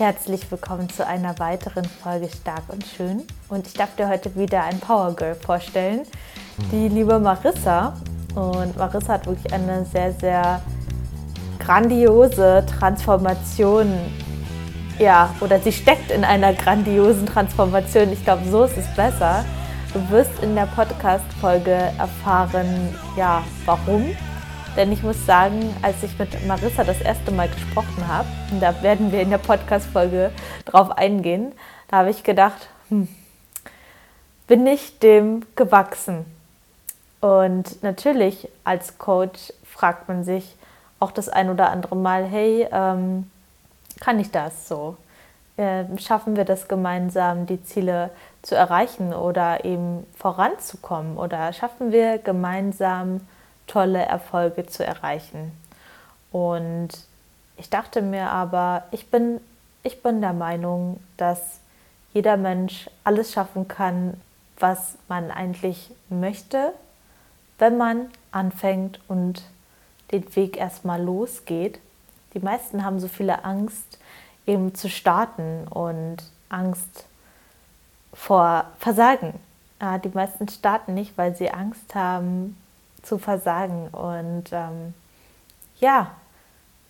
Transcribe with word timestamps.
Herzlich 0.00 0.50
willkommen 0.50 0.88
zu 0.88 1.06
einer 1.06 1.38
weiteren 1.38 1.84
Folge 1.84 2.30
Stark 2.30 2.62
und 2.68 2.86
Schön. 2.86 3.22
Und 3.50 3.66
ich 3.66 3.74
darf 3.74 3.96
dir 3.96 4.08
heute 4.08 4.34
wieder 4.34 4.64
ein 4.64 4.80
Power 4.80 5.14
Girl 5.14 5.34
vorstellen, 5.34 6.06
die 6.72 6.88
liebe 6.88 7.18
Marissa. 7.18 7.92
Und 8.34 8.78
Marissa 8.78 9.12
hat 9.12 9.26
wirklich 9.26 9.52
eine 9.52 9.84
sehr, 9.84 10.14
sehr 10.14 10.62
grandiose 11.58 12.64
Transformation. 12.78 13.92
Ja, 14.98 15.34
oder 15.42 15.60
sie 15.60 15.70
steckt 15.70 16.10
in 16.10 16.24
einer 16.24 16.54
grandiosen 16.54 17.26
Transformation. 17.26 18.10
Ich 18.10 18.24
glaube, 18.24 18.48
so 18.48 18.64
ist 18.64 18.78
es 18.78 18.86
besser. 18.96 19.44
Du 19.92 20.08
wirst 20.08 20.42
in 20.42 20.54
der 20.54 20.66
Podcast-Folge 20.74 21.76
erfahren, 21.98 22.96
ja, 23.18 23.42
warum 23.66 24.16
denn 24.76 24.92
ich 24.92 25.02
muss 25.02 25.26
sagen, 25.26 25.74
als 25.82 26.02
ich 26.02 26.18
mit 26.18 26.46
Marissa 26.46 26.84
das 26.84 27.00
erste 27.00 27.32
Mal 27.32 27.48
gesprochen 27.48 28.06
habe, 28.06 28.28
und 28.50 28.60
da 28.60 28.82
werden 28.82 29.12
wir 29.12 29.20
in 29.20 29.30
der 29.30 29.38
Podcast-Folge 29.38 30.30
drauf 30.64 30.90
eingehen, 30.92 31.52
da 31.88 31.98
habe 31.98 32.10
ich 32.10 32.22
gedacht, 32.22 32.68
hm, 32.88 33.08
bin 34.46 34.66
ich 34.66 34.98
dem 34.98 35.42
gewachsen? 35.56 36.24
Und 37.20 37.82
natürlich 37.82 38.48
als 38.64 38.98
Coach 38.98 39.52
fragt 39.64 40.08
man 40.08 40.24
sich 40.24 40.56
auch 40.98 41.12
das 41.12 41.28
ein 41.28 41.50
oder 41.50 41.70
andere 41.70 41.96
Mal, 41.96 42.24
hey, 42.24 42.66
ähm, 42.70 43.30
kann 44.00 44.18
ich 44.18 44.30
das 44.30 44.68
so? 44.68 44.96
Äh, 45.56 45.84
schaffen 45.98 46.36
wir 46.36 46.44
das 46.44 46.68
gemeinsam, 46.68 47.46
die 47.46 47.62
Ziele 47.62 48.10
zu 48.42 48.54
erreichen 48.54 49.12
oder 49.12 49.64
eben 49.64 50.06
voranzukommen? 50.16 51.16
Oder 51.18 51.52
schaffen 51.52 51.92
wir 51.92 52.18
gemeinsam 52.18 53.20
tolle 53.70 54.04
Erfolge 54.04 54.66
zu 54.66 54.84
erreichen. 54.84 55.52
Und 56.32 56.88
ich 57.56 57.70
dachte 57.70 58.02
mir 58.02 58.30
aber, 58.30 58.84
ich 58.90 59.10
bin, 59.10 59.40
ich 59.84 60.02
bin 60.02 60.20
der 60.20 60.32
Meinung, 60.32 60.98
dass 61.16 61.60
jeder 62.12 62.36
Mensch 62.36 62.90
alles 63.04 63.32
schaffen 63.32 63.68
kann, 63.68 64.20
was 64.58 64.96
man 65.08 65.30
eigentlich 65.30 65.92
möchte, 66.08 66.72
wenn 67.58 67.76
man 67.76 68.08
anfängt 68.32 69.00
und 69.06 69.44
den 70.10 70.34
Weg 70.34 70.56
erstmal 70.56 71.00
losgeht. 71.00 71.78
Die 72.34 72.40
meisten 72.40 72.84
haben 72.84 72.98
so 72.98 73.06
viele 73.06 73.44
Angst, 73.44 73.98
eben 74.46 74.74
zu 74.74 74.88
starten 74.88 75.68
und 75.68 76.16
Angst 76.48 77.04
vor 78.12 78.64
Versagen. 78.78 79.34
Die 80.04 80.08
meisten 80.08 80.48
starten 80.48 80.94
nicht, 80.94 81.16
weil 81.16 81.36
sie 81.36 81.50
Angst 81.50 81.94
haben, 81.94 82.56
zu 83.02 83.18
versagen. 83.18 83.88
Und 83.88 84.44
ähm, 84.52 84.94
ja, 85.78 86.12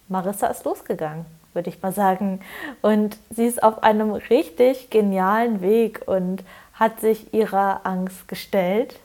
Marissa 0.08 0.48
ist 0.48 0.64
losgegangen, 0.64 1.26
würde 1.54 1.70
ich 1.70 1.82
mal 1.82 1.92
sagen. 1.92 2.40
Und 2.82 3.18
sie 3.30 3.46
ist 3.46 3.62
auf 3.62 3.82
einem 3.82 4.12
richtig 4.12 4.90
genialen 4.90 5.60
Weg 5.60 6.02
und 6.06 6.42
hat 6.74 7.00
sich 7.00 7.32
ihrer 7.34 7.80
Angst 7.84 8.28
gestellt. 8.28 8.98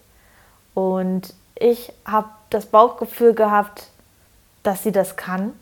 Und 0.73 1.33
ich 1.55 1.93
habe 2.05 2.29
das 2.49 2.65
Bauchgefühl 2.65 3.33
gehabt, 3.33 3.89
dass 4.63 4.83
sie 4.83 4.91
das 4.91 5.15
kann. 5.15 5.53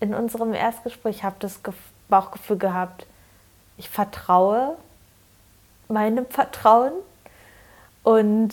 In 0.00 0.14
unserem 0.14 0.54
Erstgespräch 0.54 1.16
Ich 1.16 1.24
habe 1.24 1.36
das 1.38 1.60
Bauchgefühl 2.08 2.58
gehabt, 2.58 3.06
ich 3.76 3.88
vertraue 3.88 4.76
meinem 5.88 6.26
Vertrauen. 6.26 6.92
Und 8.02 8.52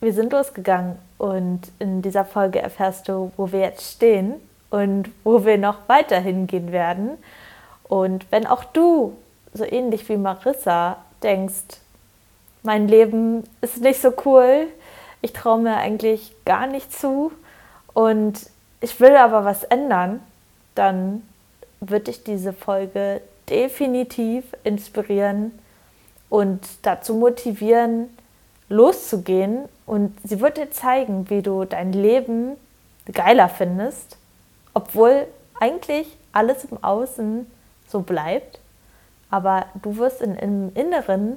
wir 0.00 0.12
sind 0.12 0.32
losgegangen 0.32 0.96
und 1.18 1.60
in 1.78 2.02
dieser 2.02 2.24
Folge 2.24 2.60
erfährst 2.60 3.08
du, 3.08 3.32
wo 3.36 3.52
wir 3.52 3.60
jetzt 3.60 3.96
stehen 3.96 4.34
und 4.70 5.10
wo 5.24 5.44
wir 5.44 5.58
noch 5.58 5.88
weiterhin 5.88 6.46
gehen 6.46 6.72
werden. 6.72 7.18
Und 7.84 8.24
wenn 8.30 8.46
auch 8.46 8.64
du, 8.64 9.16
so 9.52 9.64
ähnlich 9.64 10.08
wie 10.08 10.16
Marissa, 10.16 10.96
denkst, 11.22 11.80
mein 12.62 12.88
Leben 12.88 13.44
ist 13.60 13.80
nicht 13.80 14.00
so 14.00 14.12
cool, 14.24 14.68
ich 15.22 15.32
traue 15.32 15.60
mir 15.60 15.76
eigentlich 15.76 16.34
gar 16.44 16.66
nicht 16.66 16.92
zu 16.92 17.32
und 17.92 18.48
ich 18.80 19.00
will 19.00 19.16
aber 19.16 19.44
was 19.44 19.64
ändern, 19.64 20.20
dann 20.74 21.22
wird 21.80 22.06
dich 22.06 22.24
diese 22.24 22.52
Folge 22.52 23.20
definitiv 23.48 24.44
inspirieren 24.64 25.58
und 26.28 26.60
dazu 26.82 27.14
motivieren, 27.14 28.08
loszugehen 28.70 29.68
und 29.84 30.16
sie 30.24 30.40
wird 30.40 30.56
dir 30.56 30.70
zeigen, 30.70 31.28
wie 31.28 31.42
du 31.42 31.64
dein 31.66 31.92
Leben 31.92 32.56
geiler 33.12 33.50
findest, 33.50 34.16
obwohl 34.72 35.26
eigentlich 35.58 36.16
alles 36.32 36.64
im 36.64 36.82
Außen 36.82 37.50
so 37.88 38.00
bleibt, 38.00 38.60
aber 39.28 39.66
du 39.82 39.98
wirst 39.98 40.22
in, 40.22 40.36
im 40.36 40.72
Inneren 40.74 41.36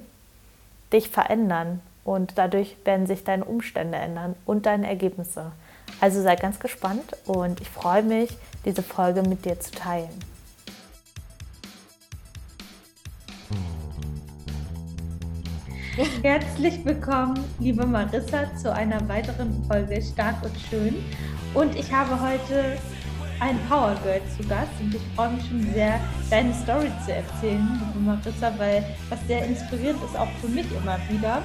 dich 0.94 1.10
verändern 1.10 1.82
und 2.06 2.38
dadurch 2.38 2.78
werden 2.86 3.08
sich 3.08 3.24
deine 3.24 3.46
Umstände 3.46 3.98
ändern 3.98 4.36
und 4.46 4.66
deine 4.66 4.88
Ergebnisse. 4.88 5.52
Also 6.00 6.22
sei 6.22 6.36
ganz 6.36 6.60
gespannt 6.60 7.16
und 7.26 7.60
ich 7.62 7.70
freue 7.70 8.04
mich, 8.04 8.38
diese 8.66 8.84
Folge 8.84 9.24
mit 9.24 9.46
dir 9.46 9.60
zu 9.60 9.72
teilen. 9.72 10.33
Herzlich 16.24 16.84
willkommen, 16.84 17.38
liebe 17.60 17.86
Marissa, 17.86 18.56
zu 18.56 18.74
einer 18.74 19.08
weiteren 19.08 19.64
Folge 19.66 20.02
Stark 20.02 20.44
und 20.44 20.58
Schön. 20.68 20.96
Und 21.54 21.76
ich 21.76 21.94
habe 21.94 22.20
heute 22.20 22.80
ein 23.40 23.60
Power 23.70 23.96
Girl 24.04 24.20
zu 24.36 24.48
Gast 24.48 24.72
und 24.80 24.96
ich 24.96 25.02
freue 25.16 25.34
mich 25.34 25.46
schon 25.46 25.62
sehr, 25.72 26.00
deine 26.32 26.52
Story 26.52 26.90
zu 27.06 27.14
erzählen, 27.14 27.80
liebe 27.80 28.00
Marissa, 28.00 28.58
weil 28.58 28.84
was 29.10 29.20
sehr 29.28 29.46
inspirierend 29.46 30.04
ist, 30.04 30.18
auch 30.18 30.32
für 30.42 30.48
mich 30.48 30.66
immer 30.76 30.98
wieder, 31.10 31.44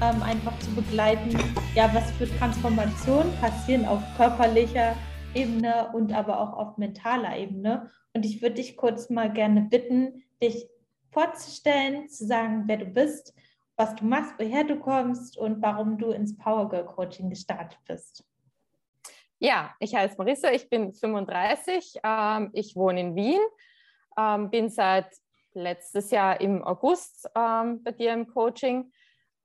ähm, 0.00 0.22
einfach 0.22 0.58
zu 0.60 0.70
begleiten, 0.74 1.36
ja, 1.74 1.90
was 1.92 2.10
für 2.12 2.26
Transformationen 2.38 3.30
passieren 3.38 3.84
auf 3.84 4.00
körperlicher 4.16 4.96
Ebene 5.34 5.90
und 5.92 6.14
aber 6.14 6.40
auch 6.40 6.54
auf 6.54 6.78
mentaler 6.78 7.36
Ebene. 7.36 7.90
Und 8.14 8.24
ich 8.24 8.40
würde 8.40 8.54
dich 8.54 8.78
kurz 8.78 9.10
mal 9.10 9.30
gerne 9.30 9.60
bitten, 9.60 10.22
dich 10.42 10.66
vorzustellen, 11.10 12.08
zu 12.08 12.26
sagen, 12.26 12.62
wer 12.66 12.78
du 12.78 12.86
bist 12.86 13.34
was 13.80 13.94
du 13.94 14.04
machst, 14.04 14.34
woher 14.36 14.62
du 14.62 14.78
kommst 14.78 15.38
und 15.38 15.62
warum 15.62 15.96
du 15.96 16.10
ins 16.10 16.36
Power 16.36 16.68
Girl 16.68 16.84
Coaching 16.84 17.30
gestartet 17.30 17.78
bist. 17.88 18.22
Ja, 19.38 19.74
ich 19.78 19.94
heiße 19.94 20.16
Marissa, 20.18 20.50
ich 20.50 20.68
bin 20.68 20.92
35, 20.92 22.00
ähm, 22.04 22.50
ich 22.52 22.76
wohne 22.76 23.00
in 23.00 23.16
Wien, 23.16 23.40
ähm, 24.18 24.50
bin 24.50 24.68
seit 24.68 25.06
letztes 25.54 26.10
Jahr 26.10 26.42
im 26.42 26.62
August 26.62 27.26
ähm, 27.34 27.82
bei 27.82 27.92
dir 27.92 28.12
im 28.12 28.26
Coaching. 28.26 28.92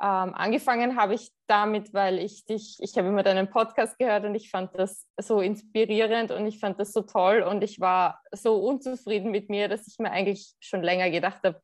Ähm, 0.02 0.34
angefangen 0.36 0.98
habe 0.98 1.14
ich 1.14 1.32
damit, 1.48 1.94
weil 1.94 2.20
ich 2.20 2.44
dich, 2.44 2.76
ich 2.82 2.98
habe 2.98 3.08
immer 3.08 3.24
deinen 3.24 3.50
Podcast 3.50 3.98
gehört 3.98 4.26
und 4.26 4.36
ich 4.36 4.50
fand 4.50 4.78
das 4.78 5.08
so 5.18 5.40
inspirierend 5.40 6.32
und 6.32 6.46
ich 6.46 6.60
fand 6.60 6.78
das 6.78 6.92
so 6.92 7.04
toll 7.04 7.42
und 7.42 7.64
ich 7.64 7.80
war 7.80 8.22
so 8.34 8.58
unzufrieden 8.58 9.32
mit 9.32 9.50
mir, 9.50 9.70
dass 9.70 9.88
ich 9.88 9.98
mir 9.98 10.12
eigentlich 10.12 10.56
schon 10.60 10.84
länger 10.84 11.10
gedacht 11.10 11.40
habe, 11.46 11.62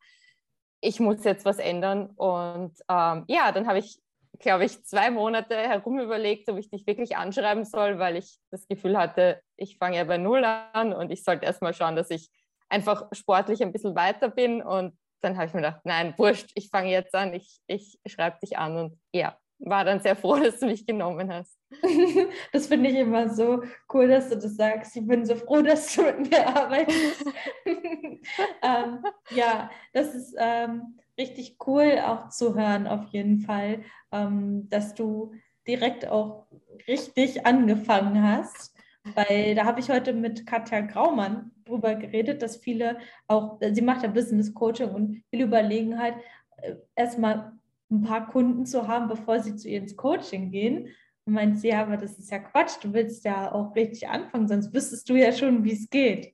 ich 0.81 0.99
muss 0.99 1.23
jetzt 1.23 1.45
was 1.45 1.59
ändern. 1.59 2.07
Und 2.15 2.73
ähm, 2.89 3.23
ja, 3.27 3.51
dann 3.51 3.67
habe 3.67 3.79
ich, 3.79 4.01
glaube 4.39 4.65
ich, 4.65 4.83
zwei 4.83 5.11
Monate 5.11 5.55
herum 5.55 5.99
überlegt, 5.99 6.49
ob 6.49 6.57
ich 6.57 6.69
dich 6.69 6.85
wirklich 6.87 7.15
anschreiben 7.15 7.63
soll, 7.63 7.99
weil 7.99 8.17
ich 8.17 8.37
das 8.49 8.67
Gefühl 8.67 8.97
hatte, 8.97 9.41
ich 9.55 9.77
fange 9.77 9.97
ja 9.97 10.03
bei 10.03 10.17
Null 10.17 10.43
an 10.43 10.93
und 10.93 11.11
ich 11.11 11.23
sollte 11.23 11.45
erstmal 11.45 11.73
schauen, 11.73 11.95
dass 11.95 12.09
ich 12.09 12.29
einfach 12.67 13.07
sportlich 13.11 13.61
ein 13.61 13.71
bisschen 13.71 13.95
weiter 13.95 14.29
bin. 14.29 14.61
Und 14.61 14.97
dann 15.21 15.37
habe 15.37 15.45
ich 15.45 15.53
mir 15.53 15.61
gedacht, 15.61 15.81
nein, 15.83 16.13
wurscht, 16.17 16.51
ich 16.55 16.69
fange 16.69 16.89
jetzt 16.89 17.13
an, 17.13 17.33
ich, 17.33 17.59
ich 17.67 17.99
schreibe 18.07 18.39
dich 18.41 18.57
an. 18.57 18.75
Und 18.77 18.99
ja, 19.13 19.37
war 19.61 19.85
dann 19.85 19.99
sehr 19.99 20.15
froh, 20.15 20.35
dass 20.43 20.59
du 20.59 20.65
mich 20.65 20.85
genommen 20.85 21.31
hast. 21.31 21.57
Das 22.51 22.67
finde 22.67 22.89
ich 22.89 22.97
immer 22.97 23.29
so 23.29 23.63
cool, 23.93 24.07
dass 24.07 24.29
du 24.29 24.35
das 24.35 24.55
sagst. 24.55 24.95
Ich 24.95 25.07
bin 25.07 25.25
so 25.25 25.35
froh, 25.35 25.61
dass 25.61 25.93
du 25.95 26.03
mit 26.03 26.31
mir 26.31 26.47
arbeitest. 26.47 27.25
ähm, 28.61 29.03
ja, 29.31 29.69
das 29.93 30.13
ist 30.13 30.35
ähm, 30.37 30.97
richtig 31.17 31.57
cool 31.65 31.99
auch 32.05 32.29
zu 32.29 32.55
hören, 32.55 32.87
auf 32.87 33.05
jeden 33.11 33.39
Fall, 33.39 33.83
ähm, 34.11 34.67
dass 34.69 34.93
du 34.95 35.33
direkt 35.67 36.07
auch 36.07 36.47
richtig 36.87 37.45
angefangen 37.45 38.21
hast. 38.21 38.75
Weil 39.15 39.55
da 39.55 39.65
habe 39.65 39.79
ich 39.79 39.89
heute 39.89 40.13
mit 40.13 40.45
Katja 40.45 40.81
Graumann 40.81 41.51
drüber 41.65 41.95
geredet, 41.95 42.43
dass 42.43 42.57
viele 42.57 42.99
auch, 43.27 43.59
sie 43.59 43.81
macht 43.81 44.03
ja 44.03 44.09
Business 44.09 44.53
Coaching 44.53 44.89
und 44.89 45.23
viele 45.31 45.45
überlegen 45.45 45.97
halt, 45.97 46.15
äh, 46.57 46.75
erstmal 46.95 47.53
ein 47.91 48.03
paar 48.03 48.27
Kunden 48.27 48.65
zu 48.65 48.87
haben, 48.87 49.07
bevor 49.07 49.39
sie 49.39 49.55
zu 49.55 49.69
ihr 49.69 49.79
ins 49.79 49.95
Coaching 49.95 50.51
gehen. 50.51 50.87
Und 51.25 51.33
meint 51.33 51.59
sie, 51.59 51.69
ja, 51.69 51.83
aber 51.83 51.97
das 51.97 52.17
ist 52.17 52.31
ja 52.31 52.39
Quatsch, 52.39 52.77
du 52.81 52.93
willst 52.93 53.25
ja 53.25 53.51
auch 53.51 53.75
richtig 53.75 54.07
anfangen, 54.07 54.47
sonst 54.47 54.73
wüsstest 54.73 55.07
du 55.07 55.15
ja 55.15 55.31
schon, 55.31 55.63
wie 55.63 55.73
es 55.73 55.89
geht. 55.89 56.33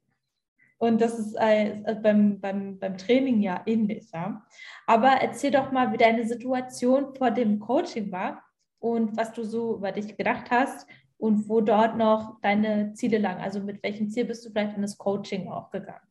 Und 0.78 1.02
das 1.02 1.18
ist 1.18 1.36
äh, 1.36 1.96
beim, 2.02 2.40
beim, 2.40 2.78
beim 2.78 2.98
Training 2.98 3.42
ja 3.42 3.64
ähnlich. 3.66 4.10
Ja? 4.14 4.46
Aber 4.86 5.10
erzähl 5.10 5.52
doch 5.52 5.72
mal, 5.72 5.92
wie 5.92 5.98
deine 5.98 6.26
Situation 6.28 7.16
vor 7.16 7.32
dem 7.32 7.60
Coaching 7.60 8.12
war 8.12 8.44
und 8.80 9.18
was 9.18 9.34
du 9.34 9.44
so 9.44 9.76
über 9.76 9.92
dich 9.92 10.16
gedacht 10.16 10.52
hast 10.52 10.88
und 11.18 11.50
wo 11.50 11.62
dort 11.62 11.98
noch 11.98 12.40
deine 12.42 12.94
Ziele 12.94 13.18
lagen. 13.18 13.42
Also 13.42 13.60
mit 13.60 13.82
welchem 13.82 14.10
Ziel 14.10 14.26
bist 14.26 14.46
du 14.46 14.52
vielleicht 14.52 14.76
in 14.76 14.84
das 14.84 14.98
Coaching 14.98 15.50
auch 15.50 15.72
gegangen? 15.72 16.08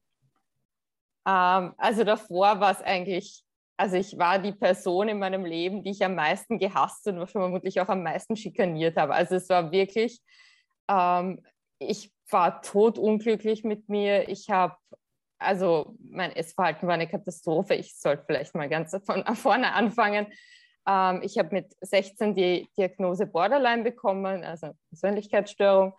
Ähm, 1.27 1.75
also 1.77 2.03
davor 2.03 2.59
war 2.59 2.73
es 2.73 2.83
eigentlich, 2.83 3.46
also 3.77 3.97
ich 3.97 4.19
war 4.19 4.39
die 4.39 4.53
Person 4.53 5.09
in 5.09 5.19
meinem 5.19 5.45
Leben, 5.45 5.83
die 5.83 5.91
ich 5.91 6.05
am 6.05 6.15
meisten 6.15 6.59
gehasst 6.59 7.07
und 7.07 7.27
vermutlich 7.27 7.81
auch 7.81 7.89
am 7.89 8.03
meisten 8.03 8.37
schikaniert 8.37 8.97
habe. 8.97 9.15
Also 9.15 9.37
es 9.37 9.49
war 9.49 9.71
wirklich, 9.71 10.21
ähm, 10.89 11.43
ich 11.79 12.13
war 12.31 12.63
totunglücklich 12.63 13.65
mit 13.65 13.89
mir. 13.89 14.29
Ich 14.29 14.51
habe, 14.51 14.77
also 15.39 15.97
mein 16.01 16.33
Essverhalten 16.33 16.89
war 16.89 16.95
eine 16.95 17.09
Katastrophe. 17.09 17.75
Ich 17.75 17.97
sollte 17.99 18.25
vielleicht 18.27 18.55
mal 18.55 18.69
ganz 18.69 18.97
von 19.05 19.25
vorne 19.37 19.73
anfangen. 19.73 20.27
Ähm, 20.89 21.21
ich 21.23 21.39
habe 21.39 21.51
mit 21.53 21.75
16 21.81 22.35
die 22.35 22.69
Diagnose 22.79 23.27
Borderline 23.27 23.83
bekommen, 23.83 24.43
also 24.43 24.73
Persönlichkeitsstörung. 24.89 25.93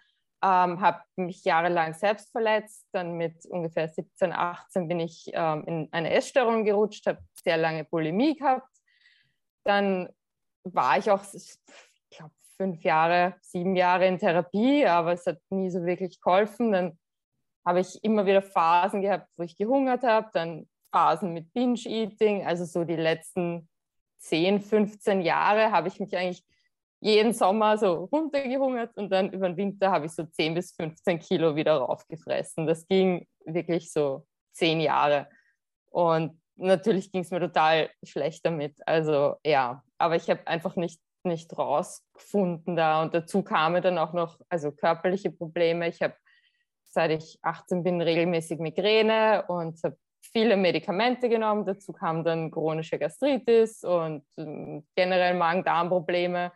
Ähm, 0.44 0.82
habe 0.82 1.02
mich 1.16 1.44
jahrelang 1.44 1.94
selbst 1.94 2.32
verletzt. 2.32 2.88
Dann 2.92 3.14
mit 3.14 3.46
ungefähr 3.48 3.90
17, 3.90 4.32
18 4.32 4.88
bin 4.88 5.00
ich 5.00 5.32
ähm, 5.34 5.64
in 5.66 5.90
eine 5.92 6.12
Essstörung 6.12 6.64
gerutscht, 6.64 7.08
habe 7.08 7.20
sehr 7.44 7.58
lange 7.58 7.86
Bulimie 7.86 8.36
gehabt. 8.36 8.70
Dann 9.64 10.10
war 10.64 10.98
ich 10.98 11.10
auch, 11.10 11.24
ich 11.34 11.58
glaube, 12.10 12.34
fünf 12.56 12.84
Jahre, 12.84 13.36
sieben 13.42 13.76
Jahre 13.76 14.08
in 14.08 14.20
Therapie, 14.20 14.86
aber 14.86 15.14
es 15.14 15.26
hat 15.26 15.40
nie 15.50 15.70
so 15.70 15.86
wirklich 15.86 16.22
geholfen. 16.22 16.72
Dann 16.72 17.00
habe 17.66 17.82
ich 17.82 18.04
immer 18.04 18.26
wieder 18.26 18.42
Phasen 18.42 19.02
gehabt, 19.02 19.28
wo 19.38 19.44
ich 19.44 19.58
gehungert 19.58 20.04
habe, 20.04 20.30
dann 20.34 20.68
Phasen 20.92 21.34
mit 21.34 21.52
Binge-Eating, 21.54 22.46
also 22.46 22.64
so 22.64 22.84
die 22.84 22.96
letzten 22.96 23.68
10, 24.20 24.62
15 24.62 25.22
Jahre 25.22 25.72
habe 25.72 25.88
ich 25.90 26.00
mich 26.00 26.16
eigentlich 26.16 26.44
jeden 27.00 27.34
Sommer 27.34 27.78
so 27.78 28.06
runtergehungert 28.06 28.98
und 28.98 29.12
dann 29.12 29.32
über 29.32 29.50
den 29.50 29.58
Winter 29.58 29.92
habe 29.92 30.08
ich 30.08 30.14
so 30.14 30.24
10 30.24 30.56
bis 30.56 30.74
15 30.74 31.20
Kilo 31.20 31.56
wieder 31.56 31.78
raufgefressen. 31.78 32.66
Das 32.66 32.88
ging 32.88 33.28
wirklich 33.46 33.92
so 33.92 34.26
zehn 34.54 34.80
Jahre. 34.80 35.28
Und 35.92 36.42
natürlich 36.56 37.12
ging 37.12 37.22
es 37.22 37.32
mir 37.32 37.40
total 37.40 37.90
schlecht 38.04 38.46
damit. 38.46 38.76
Also 38.88 39.36
ja, 39.46 39.84
aber 39.98 40.16
ich 40.16 40.30
habe 40.30 40.46
einfach 40.48 40.76
nicht, 40.76 41.00
nicht 41.24 41.56
rausgefunden 41.58 42.76
da. 42.76 43.04
Und 43.04 43.14
dazu 43.14 43.44
kamen 43.44 43.82
dann 43.82 43.98
auch 43.98 44.14
noch 44.14 44.40
also 44.50 44.72
körperliche 44.72 45.32
Probleme. 45.32 45.88
Ich 45.88 46.02
habe, 46.02 46.16
seit 46.84 47.12
ich 47.12 47.38
18 47.44 47.84
bin, 47.84 48.02
regelmäßig 48.02 48.60
Migräne 48.60 49.46
und 49.48 49.82
habe 49.84 49.98
viele 50.22 50.58
Medikamente 50.58 51.30
genommen. 51.30 51.66
Dazu 51.66 51.94
kam 51.94 52.24
dann 52.24 52.50
chronische 52.50 52.98
Gastritis 52.98 53.84
und 53.84 54.24
ähm, 54.38 54.86
generell 54.96 55.36
Magen-Darm-Probleme. 55.36 56.52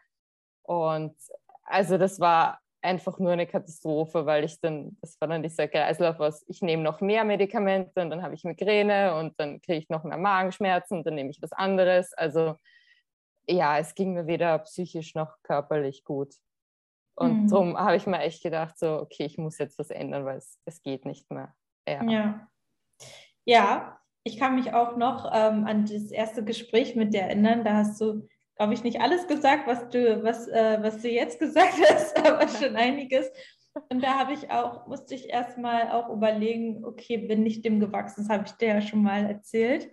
Und 0.63 1.15
also 1.63 1.97
das 1.97 2.19
war 2.19 2.59
einfach 2.81 3.19
nur 3.19 3.31
eine 3.31 3.47
Katastrophe, 3.47 4.25
weil 4.25 4.43
ich 4.43 4.59
dann, 4.59 4.97
das 5.01 5.19
war 5.21 5.27
dann 5.27 5.43
dieser 5.43 5.67
Kreislauf 5.67 6.19
aus, 6.19 6.43
ich 6.47 6.61
nehme 6.61 6.83
noch 6.83 6.99
mehr 6.99 7.23
Medikamente 7.23 8.01
und 8.01 8.09
dann 8.09 8.23
habe 8.23 8.33
ich 8.33 8.43
Migräne 8.43 9.15
und 9.15 9.39
dann 9.39 9.61
kriege 9.61 9.77
ich 9.79 9.89
noch 9.89 10.03
mehr 10.03 10.17
Magenschmerzen 10.17 10.97
und 10.97 11.05
dann 11.05 11.15
nehme 11.15 11.29
ich 11.29 11.41
was 11.41 11.51
anderes. 11.51 12.13
Also 12.13 12.55
ja, 13.47 13.77
es 13.77 13.93
ging 13.95 14.13
mir 14.13 14.27
weder 14.27 14.57
psychisch 14.59 15.15
noch 15.15 15.37
körperlich 15.43 16.03
gut. 16.03 16.35
Und 17.15 17.43
mhm. 17.43 17.47
darum 17.49 17.77
habe 17.77 17.95
ich 17.95 18.07
mir 18.07 18.19
echt 18.19 18.41
gedacht, 18.41 18.77
so, 18.79 18.99
okay, 18.99 19.25
ich 19.25 19.37
muss 19.37 19.57
jetzt 19.57 19.77
was 19.77 19.89
ändern, 19.89 20.25
weil 20.25 20.37
es, 20.37 20.59
es 20.65 20.81
geht 20.81 21.05
nicht 21.05 21.29
mehr. 21.29 21.53
Ja. 21.87 22.03
ja. 22.03 22.47
ja. 23.45 23.99
ich 24.23 24.37
kann 24.37 24.55
mich 24.55 24.73
auch 24.73 24.97
noch 24.97 25.29
ähm, 25.33 25.65
an 25.65 25.85
das 25.85 26.11
erste 26.11 26.43
Gespräch 26.43 26.95
mit 26.95 27.13
dir 27.13 27.21
erinnern. 27.21 27.63
Da 27.63 27.75
hast 27.75 27.99
du 28.01 28.27
glaube 28.61 28.75
ich, 28.75 28.83
nicht 28.83 29.01
alles 29.01 29.25
gesagt, 29.25 29.65
was 29.65 29.89
du, 29.89 30.21
was, 30.21 30.47
äh, 30.47 30.77
was 30.83 31.01
du 31.01 31.09
jetzt 31.09 31.39
gesagt 31.39 31.73
hast, 31.89 32.15
aber 32.19 32.47
schon 32.47 32.75
einiges. 32.75 33.27
Und 33.89 34.03
da 34.03 34.19
habe 34.19 34.33
ich 34.33 34.51
auch, 34.51 34.85
musste 34.85 35.15
ich 35.15 35.29
erstmal 35.29 35.89
auch 35.89 36.09
überlegen, 36.09 36.85
okay, 36.85 37.17
bin 37.17 37.43
ich 37.43 37.63
dem 37.63 37.79
gewachsen? 37.79 38.21
Das 38.21 38.29
habe 38.29 38.43
ich 38.45 38.51
dir 38.51 38.67
ja 38.67 38.81
schon 38.81 39.01
mal 39.01 39.25
erzählt. 39.25 39.89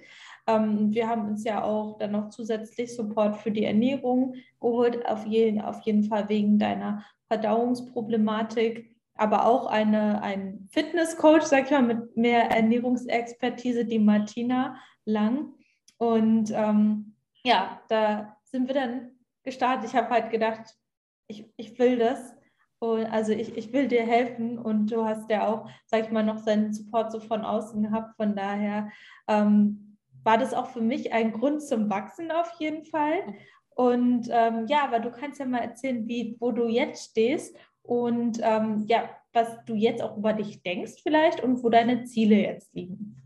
Ähm, 0.46 0.92
wir 0.92 1.08
haben 1.08 1.28
uns 1.28 1.44
ja 1.44 1.62
auch 1.62 1.96
dann 1.96 2.12
noch 2.12 2.28
zusätzlich 2.28 2.94
Support 2.94 3.38
für 3.38 3.50
die 3.50 3.64
Ernährung 3.64 4.34
geholt, 4.60 5.06
auf 5.06 5.24
jeden, 5.24 5.62
auf 5.62 5.80
jeden 5.86 6.04
Fall 6.04 6.28
wegen 6.28 6.58
deiner 6.58 7.02
Verdauungsproblematik, 7.28 8.94
aber 9.14 9.46
auch 9.46 9.64
eine, 9.64 10.22
ein 10.22 10.68
Fitnesscoach, 10.72 11.44
sag 11.44 11.64
ich 11.64 11.70
mal, 11.70 11.80
mit 11.80 12.18
mehr 12.18 12.50
Ernährungsexpertise, 12.50 13.86
die 13.86 13.98
Martina 13.98 14.76
Lang. 15.06 15.54
Und 15.96 16.50
ähm, 16.54 17.14
ja, 17.42 17.80
da 17.88 18.37
sind 18.50 18.66
wir 18.66 18.74
dann 18.74 19.10
gestartet. 19.44 19.90
Ich 19.90 19.96
habe 19.96 20.10
halt 20.10 20.30
gedacht, 20.30 20.74
ich, 21.28 21.50
ich 21.56 21.78
will 21.78 21.98
das. 21.98 22.34
Und 22.80 23.06
also 23.06 23.32
ich, 23.32 23.56
ich 23.56 23.72
will 23.72 23.88
dir 23.88 24.06
helfen 24.06 24.58
und 24.58 24.86
du 24.86 25.04
hast 25.04 25.28
ja 25.30 25.48
auch, 25.48 25.68
sag 25.86 26.04
ich 26.04 26.10
mal, 26.10 26.22
noch 26.22 26.38
seinen 26.38 26.72
Support 26.72 27.10
so 27.10 27.20
von 27.20 27.44
außen 27.44 27.82
gehabt. 27.82 28.14
Von 28.16 28.36
daher 28.36 28.90
ähm, 29.26 29.96
war 30.22 30.38
das 30.38 30.54
auch 30.54 30.68
für 30.68 30.80
mich 30.80 31.12
ein 31.12 31.32
Grund 31.32 31.62
zum 31.62 31.90
Wachsen 31.90 32.30
auf 32.30 32.52
jeden 32.58 32.84
Fall. 32.84 33.34
Und 33.70 34.28
ähm, 34.30 34.66
ja, 34.68 34.84
aber 34.84 35.00
du 35.00 35.10
kannst 35.10 35.40
ja 35.40 35.46
mal 35.46 35.60
erzählen, 35.60 36.06
wie, 36.06 36.36
wo 36.40 36.52
du 36.52 36.68
jetzt 36.68 37.10
stehst 37.10 37.56
und 37.82 38.38
ähm, 38.42 38.84
ja, 38.86 39.08
was 39.32 39.64
du 39.66 39.74
jetzt 39.74 40.02
auch 40.02 40.16
über 40.16 40.32
dich 40.32 40.62
denkst 40.62 41.00
vielleicht 41.02 41.42
und 41.42 41.62
wo 41.62 41.68
deine 41.68 42.04
Ziele 42.04 42.36
jetzt 42.36 42.74
liegen. 42.74 43.22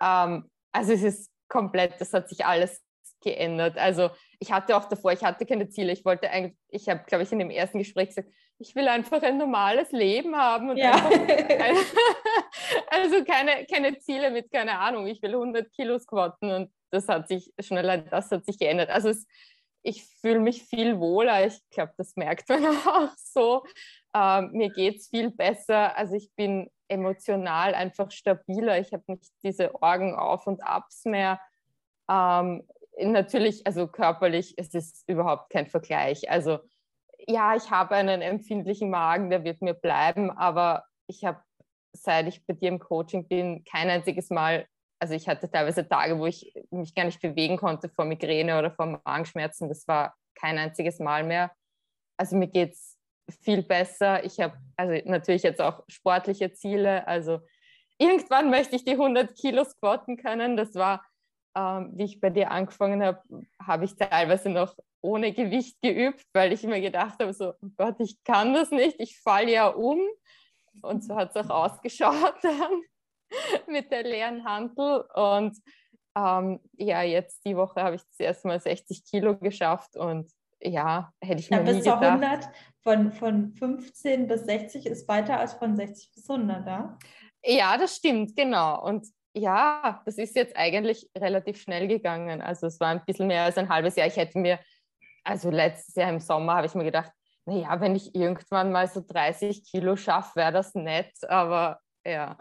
Ähm, 0.00 0.48
also 0.72 0.92
es 0.92 1.02
ist 1.02 1.30
komplett, 1.48 2.00
das 2.00 2.12
hat 2.12 2.28
sich 2.28 2.44
alles 2.44 2.82
geändert. 3.20 3.78
Also 3.78 4.10
ich 4.38 4.52
hatte 4.52 4.76
auch 4.76 4.84
davor, 4.86 5.12
ich 5.12 5.24
hatte 5.24 5.46
keine 5.46 5.68
Ziele. 5.68 5.92
Ich 5.92 6.04
wollte 6.04 6.30
eigentlich, 6.30 6.56
ich 6.68 6.88
habe, 6.88 7.04
glaube 7.06 7.24
ich, 7.24 7.32
in 7.32 7.38
dem 7.38 7.50
ersten 7.50 7.78
Gespräch 7.78 8.08
gesagt, 8.08 8.28
ich 8.58 8.74
will 8.74 8.88
einfach 8.88 9.22
ein 9.22 9.38
normales 9.38 9.92
Leben 9.92 10.36
haben 10.36 10.76
ja. 10.76 10.92
keine, 10.98 11.78
also 12.90 13.24
keine, 13.24 13.66
keine 13.66 13.98
Ziele 13.98 14.30
mit, 14.30 14.50
keine 14.50 14.78
Ahnung, 14.78 15.06
ich 15.06 15.22
will 15.22 15.34
100 15.34 15.70
Kilo 15.72 15.98
squatten 15.98 16.50
und 16.50 16.72
das 16.90 17.08
hat 17.08 17.28
sich, 17.28 17.52
schon 17.60 17.78
allein 17.78 18.08
das 18.10 18.30
hat 18.30 18.44
sich 18.44 18.58
geändert. 18.58 18.90
Also 18.90 19.10
es, 19.10 19.26
ich 19.82 20.04
fühle 20.20 20.40
mich 20.40 20.64
viel 20.64 20.98
wohler, 20.98 21.46
ich 21.46 21.60
glaube, 21.70 21.92
das 21.96 22.16
merkt 22.16 22.48
man 22.48 22.64
auch 22.86 23.10
so. 23.16 23.64
Ähm, 24.14 24.50
mir 24.52 24.70
geht 24.70 24.96
es 24.96 25.08
viel 25.08 25.30
besser, 25.30 25.96
also 25.96 26.14
ich 26.14 26.32
bin 26.34 26.68
emotional 26.88 27.74
einfach 27.74 28.10
stabiler, 28.10 28.78
ich 28.80 28.92
habe 28.92 29.04
nicht 29.06 29.30
diese 29.42 29.74
Orgen 29.82 30.14
auf 30.14 30.46
und 30.46 30.62
abs 30.64 31.04
mehr. 31.04 31.40
Ähm, 32.10 32.66
natürlich, 33.00 33.66
also 33.66 33.86
körperlich 33.86 34.56
ist 34.58 34.74
es 34.74 35.04
überhaupt 35.06 35.50
kein 35.50 35.66
Vergleich. 35.66 36.30
Also 36.30 36.58
ja, 37.26 37.54
ich 37.56 37.70
habe 37.70 37.94
einen 37.94 38.22
empfindlichen 38.22 38.90
Magen, 38.90 39.30
der 39.30 39.44
wird 39.44 39.60
mir 39.62 39.74
bleiben, 39.74 40.30
aber 40.30 40.84
ich 41.06 41.24
habe, 41.24 41.42
seit 41.92 42.26
ich 42.28 42.44
bei 42.46 42.54
dir 42.54 42.68
im 42.68 42.78
Coaching 42.78 43.26
bin, 43.26 43.64
kein 43.64 43.90
einziges 43.90 44.30
Mal, 44.30 44.66
also 45.00 45.14
ich 45.14 45.28
hatte 45.28 45.50
teilweise 45.50 45.88
Tage, 45.88 46.18
wo 46.18 46.26
ich 46.26 46.52
mich 46.70 46.94
gar 46.94 47.04
nicht 47.04 47.20
bewegen 47.20 47.56
konnte 47.56 47.88
vor 47.88 48.04
Migräne 48.04 48.58
oder 48.58 48.70
vor 48.70 49.00
Magenschmerzen. 49.04 49.68
Das 49.68 49.86
war 49.86 50.16
kein 50.34 50.58
einziges 50.58 50.98
Mal 50.98 51.24
mehr. 51.24 51.52
Also 52.16 52.36
mir 52.36 52.48
geht 52.48 52.72
es 52.72 52.96
viel 53.42 53.62
besser. 53.62 54.24
Ich 54.24 54.40
habe 54.40 54.56
also 54.76 55.00
natürlich 55.04 55.42
jetzt 55.42 55.60
auch 55.60 55.84
sportliche 55.88 56.52
Ziele. 56.52 57.06
Also 57.06 57.40
irgendwann 57.98 58.50
möchte 58.50 58.76
ich 58.76 58.84
die 58.84 58.92
100 58.92 59.36
Kilo 59.36 59.64
squatten 59.64 60.16
können. 60.16 60.56
Das 60.56 60.74
war 60.74 61.04
ähm, 61.58 61.90
wie 61.94 62.04
ich 62.04 62.20
bei 62.20 62.30
dir 62.30 62.50
angefangen 62.50 63.02
habe, 63.02 63.20
habe 63.60 63.84
ich 63.84 63.96
teilweise 63.96 64.48
noch 64.48 64.76
ohne 65.00 65.32
Gewicht 65.32 65.80
geübt, 65.82 66.24
weil 66.32 66.52
ich 66.52 66.62
mir 66.62 66.80
gedacht 66.80 67.18
habe, 67.20 67.32
so, 67.32 67.54
oh 67.60 67.68
Gott, 67.76 67.96
ich 67.98 68.22
kann 68.22 68.54
das 68.54 68.70
nicht, 68.70 69.00
ich 69.00 69.18
falle 69.18 69.52
ja 69.52 69.66
um. 69.68 70.00
Und 70.82 71.02
so 71.02 71.16
hat 71.16 71.34
es 71.34 71.36
auch 71.36 71.72
ausgeschaut 71.72 72.34
dann 72.42 72.82
mit 73.66 73.90
der 73.90 74.04
leeren 74.04 74.44
Handel. 74.44 75.04
Und 75.14 75.58
ähm, 76.16 76.60
ja, 76.76 77.02
jetzt 77.02 77.44
die 77.44 77.56
Woche 77.56 77.82
habe 77.82 77.96
ich 77.96 78.02
das 78.02 78.20
erste 78.20 78.48
Mal 78.48 78.60
60 78.60 79.04
Kilo 79.04 79.36
geschafft 79.36 79.96
und 79.96 80.30
ja, 80.60 81.12
hätte 81.20 81.40
ich 81.40 81.50
mir 81.50 81.58
ja, 81.58 81.62
bis 81.62 81.76
nie 81.76 81.82
gedacht. 81.82 82.02
100, 82.02 82.48
von, 82.82 83.12
von 83.12 83.52
15 83.52 84.26
bis 84.28 84.44
60 84.44 84.86
ist 84.86 85.08
weiter 85.08 85.38
als 85.38 85.54
von 85.54 85.76
60 85.76 86.12
bis 86.12 86.30
100, 86.30 86.66
ja? 86.66 86.98
Ja, 87.44 87.78
das 87.78 87.96
stimmt, 87.96 88.34
genau. 88.34 88.84
Und 88.84 89.06
ja, 89.34 90.02
das 90.04 90.18
ist 90.18 90.36
jetzt 90.36 90.56
eigentlich 90.56 91.08
relativ 91.16 91.60
schnell 91.60 91.88
gegangen. 91.88 92.40
Also 92.40 92.66
es 92.66 92.80
war 92.80 92.88
ein 92.88 93.04
bisschen 93.04 93.26
mehr 93.26 93.44
als 93.44 93.58
ein 93.58 93.68
halbes 93.68 93.96
Jahr. 93.96 94.06
Ich 94.06 94.16
hätte 94.16 94.38
mir, 94.38 94.58
also 95.24 95.50
letztes 95.50 95.94
Jahr 95.94 96.10
im 96.10 96.20
Sommer 96.20 96.54
habe 96.54 96.66
ich 96.66 96.74
mir 96.74 96.84
gedacht, 96.84 97.12
naja, 97.44 97.80
wenn 97.80 97.96
ich 97.96 98.14
irgendwann 98.14 98.72
mal 98.72 98.88
so 98.88 99.02
30 99.06 99.64
Kilo 99.64 99.96
schaffe, 99.96 100.36
wäre 100.36 100.52
das 100.52 100.74
nett, 100.74 101.12
aber 101.28 101.80
ja. 102.04 102.36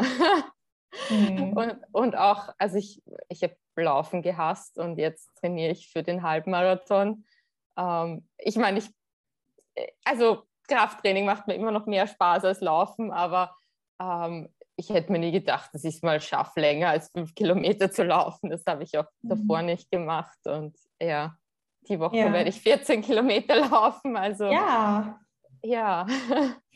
Mhm. 1.09 1.53
Und, 1.53 1.77
und 1.91 2.17
auch, 2.17 2.49
also 2.57 2.77
ich, 2.77 3.01
ich 3.29 3.43
habe 3.43 3.55
Laufen 3.75 4.21
gehasst 4.21 4.77
und 4.77 4.97
jetzt 4.97 5.29
trainiere 5.35 5.71
ich 5.71 5.89
für 5.91 6.01
den 6.01 6.23
Halbmarathon. 6.23 7.25
Ähm, 7.77 8.27
ich 8.37 8.55
meine, 8.55 8.79
ich, 8.79 8.89
also 10.03 10.43
Krafttraining 10.67 11.25
macht 11.25 11.47
mir 11.47 11.55
immer 11.55 11.71
noch 11.71 11.85
mehr 11.85 12.07
Spaß 12.07 12.45
als 12.45 12.61
Laufen, 12.61 13.11
aber 13.11 13.55
ähm, 14.01 14.49
ich 14.77 14.89
hätte 14.89 15.11
mir 15.11 15.19
nie 15.19 15.31
gedacht, 15.31 15.73
dass 15.73 15.83
ich 15.83 15.95
es 15.95 16.01
mal 16.03 16.21
schaffe, 16.21 16.61
länger 16.61 16.89
als 16.89 17.09
fünf 17.09 17.33
Kilometer 17.33 17.91
zu 17.91 18.03
laufen. 18.03 18.51
Das 18.51 18.63
habe 18.67 18.83
ich 18.83 18.97
auch 18.97 19.07
mhm. 19.23 19.29
davor 19.29 19.61
nicht 19.63 19.91
gemacht. 19.91 20.37
Und 20.45 20.77
ja, 21.01 21.35
die 21.89 21.99
Woche 21.99 22.17
ja. 22.17 22.31
werde 22.31 22.49
ich 22.49 22.61
14 22.61 23.01
Kilometer 23.01 23.55
laufen. 23.69 24.15
Also 24.15 24.45
ja. 24.45 25.19
Ja. 25.63 26.05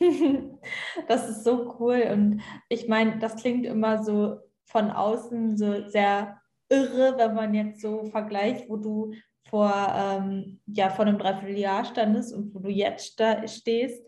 das 1.08 1.28
ist 1.28 1.44
so 1.44 1.76
cool. 1.78 2.02
Und 2.12 2.42
ich 2.68 2.88
meine, 2.88 3.18
das 3.18 3.36
klingt 3.36 3.64
immer 3.64 4.02
so 4.02 4.40
von 4.64 4.90
außen 4.90 5.56
so 5.56 5.88
sehr 5.88 6.40
irre, 6.68 7.14
wenn 7.18 7.34
man 7.34 7.54
jetzt 7.54 7.82
so 7.82 8.04
vergleicht, 8.06 8.68
wo 8.68 8.78
du 8.78 9.12
vor, 9.48 9.72
ähm, 9.94 10.60
ja, 10.66 10.90
vor 10.90 11.04
einem 11.04 11.18
Dreivierteljahr 11.18 11.84
standest 11.84 12.34
und 12.34 12.54
wo 12.54 12.58
du 12.58 12.70
jetzt 12.70 13.20
da 13.20 13.46
stehst. 13.46 14.02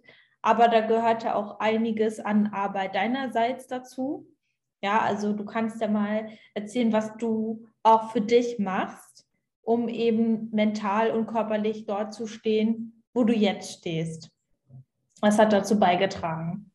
Aber 0.45 0.69
da 0.69 0.83
gehört 0.83 1.23
ja 1.23 1.37
auch 1.37 1.59
einiges 1.59 2.21
an 2.21 2.49
Arbeit 2.49 2.95
deinerseits 2.95 3.67
dazu. 3.67 4.29
Ja, 4.83 4.99
also 4.99 5.33
du 5.33 5.47
kannst 5.47 5.81
ja 5.81 5.89
mal 5.89 6.29
erzählen, 6.53 6.93
was 6.93 7.17
du 7.17 7.67
auch 7.83 8.11
für 8.13 8.21
dich 8.21 8.59
machst, 8.59 9.27
um 9.63 9.89
eben 9.89 10.51
mental 10.51 11.13
und 11.13 11.29
körperlich 11.29 11.87
dort 11.87 12.13
zu 12.13 12.27
stehen, 12.27 13.03
wo 13.15 13.25
du 13.25 13.33
jetzt 13.33 13.79
stehst. 13.79 14.31
Was 15.23 15.39
hat 15.39 15.55
dazu 15.55 15.81
beigetragen? 15.81 16.71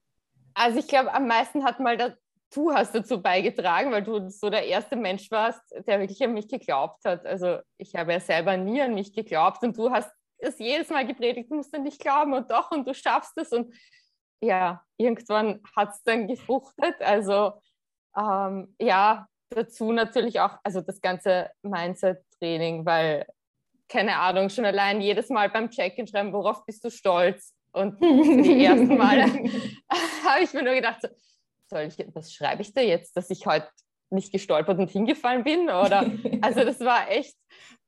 Also 0.56 0.80
ich 0.80 0.88
glaube, 0.88 1.14
am 1.14 1.28
meisten 1.28 1.64
hat 1.64 1.80
mal 1.80 2.18
du 2.52 2.74
hast 2.74 2.96
dazu 2.96 3.22
beigetragen, 3.22 3.92
weil 3.92 4.02
du 4.02 4.32
so 4.32 4.50
der 4.50 4.66
erste 4.66 4.96
Mensch 4.96 5.30
warst, 5.30 5.62
der 5.86 6.00
wirklich 6.00 6.24
an 6.24 6.34
mich 6.34 6.48
geglaubt 6.48 7.06
hat. 7.06 7.24
Also 7.24 7.60
ich 7.78 7.96
habe 7.96 8.14
ja 8.14 8.20
selber 8.20 8.58
nie 8.58 8.82
an 8.82 8.96
mich 8.96 9.14
geglaubt 9.14 9.62
und 9.62 9.78
du 9.78 9.92
hast 9.92 10.10
es 10.40 10.60
jedes 10.60 10.90
Mal 10.90 11.06
gepredigt, 11.06 11.50
du 11.52 11.56
musst 11.56 11.74
an 11.74 11.86
dich 11.86 12.00
glauben 12.00 12.34
und 12.34 12.50
doch 12.50 12.72
und 12.72 12.88
du 12.88 12.94
schaffst 12.94 13.38
es 13.38 13.52
und 13.52 13.74
ja, 14.42 14.84
irgendwann 14.98 15.62
hat 15.76 15.90
es 15.90 16.04
dann 16.04 16.28
gefruchtet. 16.28 17.02
Also 17.02 17.54
ähm, 18.18 18.74
ja, 18.80 19.28
dazu 19.50 19.92
natürlich 19.92 20.40
auch, 20.40 20.58
also 20.64 20.82
das 20.82 21.02
ganze 21.02 21.50
Mindset-Training, 21.64 22.86
weil, 22.86 23.26
keine 23.88 24.18
Ahnung, 24.18 24.50
schon 24.50 24.66
allein 24.66 25.02
jedes 25.02 25.30
Mal 25.30 25.50
beim 25.50 25.70
Check-in 25.70 26.08
schreiben, 26.08 26.34
worauf 26.34 26.66
bist 26.66 26.84
du 26.84 26.92
stolz? 26.92 27.54
Und 27.72 28.02
die 28.02 28.66
ersten 28.66 28.98
Male 28.98 29.24
habe 30.26 30.44
ich 30.44 30.54
mir 30.54 30.64
nur 30.64 30.74
gedacht, 30.74 31.02
so, 31.02 31.10
soll 31.68 31.82
ich, 31.82 31.98
was 32.14 32.34
schreibe 32.34 32.62
ich 32.62 32.74
da 32.74 32.82
jetzt, 32.82 33.16
dass 33.16 33.30
ich 33.30 33.46
heute 33.46 33.70
nicht 34.10 34.32
gestolpert 34.32 34.80
und 34.80 34.90
hingefallen 34.90 35.44
bin? 35.44 35.64
Oder 35.70 36.12
also 36.42 36.64
das 36.64 36.80
war 36.80 37.12
echt, 37.12 37.36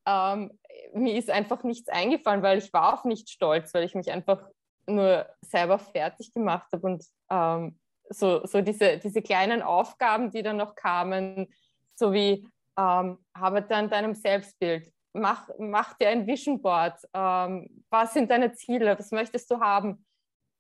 ähm, 0.06 0.52
mir 0.94 1.16
ist 1.16 1.30
einfach 1.30 1.64
nichts 1.64 1.90
eingefallen, 1.90 2.44
weil 2.44 2.58
ich 2.58 2.72
war 2.74 2.94
auch 2.94 3.06
nicht 3.06 3.30
stolz, 3.30 3.74
weil 3.74 3.84
ich 3.84 3.96
mich 3.96 4.12
einfach 4.12 4.50
nur 4.88 5.28
selber 5.42 5.80
fertig 5.80 6.34
gemacht 6.34 6.68
habe 6.74 6.88
und 6.88 7.06
ähm, 7.30 7.80
so, 8.10 8.46
so 8.46 8.62
diese, 8.62 8.98
diese 8.98 9.22
kleinen 9.22 9.62
Aufgaben, 9.62 10.32
die 10.32 10.44
dann 10.44 10.58
noch 10.58 10.76
kamen, 10.76 11.48
so 11.96 12.12
wie 12.12 12.48
ähm, 12.78 13.18
arbeite 13.34 13.76
an 13.76 13.90
deinem 13.90 14.16
Selbstbild, 14.16 14.92
mach, 15.14 15.50
mach 15.58 15.94
dir 15.98 16.10
ein 16.10 16.28
Vision 16.28 16.62
Board, 16.62 17.00
ähm, 17.14 17.84
was 17.90 18.14
sind 18.14 18.30
deine 18.32 18.54
Ziele, 18.54 18.98
was 18.98 19.12
möchtest 19.12 19.50
du 19.52 19.60
haben? 19.60 20.06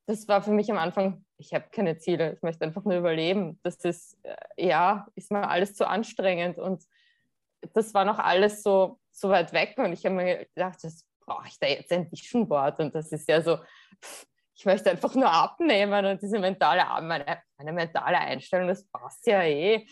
Das 0.07 0.27
war 0.27 0.41
für 0.41 0.51
mich 0.51 0.71
am 0.71 0.77
Anfang, 0.77 1.25
ich 1.37 1.53
habe 1.53 1.65
keine 1.71 1.97
Ziele, 1.97 2.33
ich 2.33 2.41
möchte 2.41 2.65
einfach 2.65 2.83
nur 2.83 2.97
überleben. 2.97 3.59
Das 3.63 3.77
ist, 3.85 4.17
äh, 4.23 4.35
ja, 4.57 5.07
ist 5.15 5.31
mir 5.31 5.49
alles 5.49 5.75
zu 5.75 5.87
anstrengend 5.87 6.57
und 6.57 6.83
das 7.73 7.93
war 7.93 8.05
noch 8.05 8.19
alles 8.19 8.63
so, 8.63 8.99
so 9.11 9.29
weit 9.29 9.53
weg 9.53 9.75
und 9.77 9.93
ich 9.93 10.05
habe 10.05 10.15
mir 10.15 10.45
gedacht, 10.45 10.79
das 10.83 11.05
brauche 11.25 11.47
ich 11.47 11.59
da 11.59 11.67
jetzt 11.67 11.91
ein 11.91 12.11
Vision 12.11 12.47
Board 12.47 12.79
und 12.79 12.95
das 12.95 13.11
ist 13.11 13.27
ja 13.27 13.41
so, 13.41 13.59
ich 14.55 14.65
möchte 14.65 14.91
einfach 14.91 15.13
nur 15.15 15.31
abnehmen 15.31 16.05
und 16.05 16.21
diese 16.21 16.39
mentale, 16.39 16.83
meine, 17.01 17.41
meine 17.57 17.73
mentale 17.73 18.17
Einstellung, 18.17 18.67
das 18.67 18.87
passt 18.87 19.25
ja 19.27 19.43
eh. 19.43 19.85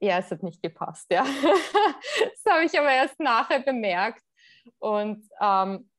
Ja, 0.00 0.18
es 0.18 0.30
hat 0.30 0.42
nicht 0.42 0.62
gepasst, 0.62 1.06
ja. 1.10 1.24
das 1.24 2.52
habe 2.52 2.64
ich 2.64 2.78
aber 2.78 2.92
erst 2.92 3.18
nachher 3.18 3.60
bemerkt. 3.60 4.22
Und 4.78 5.24
ähm, 5.40 5.90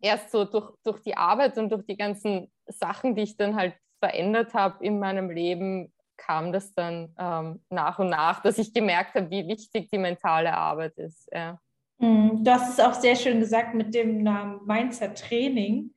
erst 0.00 0.30
so 0.30 0.44
durch, 0.44 0.72
durch 0.82 1.02
die 1.02 1.16
Arbeit 1.16 1.58
und 1.58 1.70
durch 1.70 1.84
die 1.84 1.96
ganzen 1.96 2.50
Sachen, 2.66 3.14
die 3.14 3.22
ich 3.22 3.36
dann 3.36 3.54
halt 3.54 3.74
verändert 3.98 4.54
habe 4.54 4.84
in 4.84 4.98
meinem 4.98 5.30
Leben, 5.30 5.92
kam 6.16 6.52
das 6.52 6.74
dann 6.74 7.14
ähm, 7.18 7.62
nach 7.70 7.98
und 7.98 8.08
nach, 8.08 8.40
dass 8.42 8.58
ich 8.58 8.72
gemerkt 8.72 9.14
habe, 9.14 9.30
wie 9.30 9.46
wichtig 9.46 9.88
die 9.90 9.98
mentale 9.98 10.52
Arbeit 10.52 10.96
ist. 10.98 11.28
Ja. 11.32 11.58
Mhm. 11.98 12.44
Du 12.44 12.50
hast 12.50 12.70
es 12.70 12.84
auch 12.84 12.94
sehr 12.94 13.16
schön 13.16 13.40
gesagt 13.40 13.74
mit 13.74 13.94
dem 13.94 14.22
Namen 14.22 14.60
Mindset-Training 14.66 15.92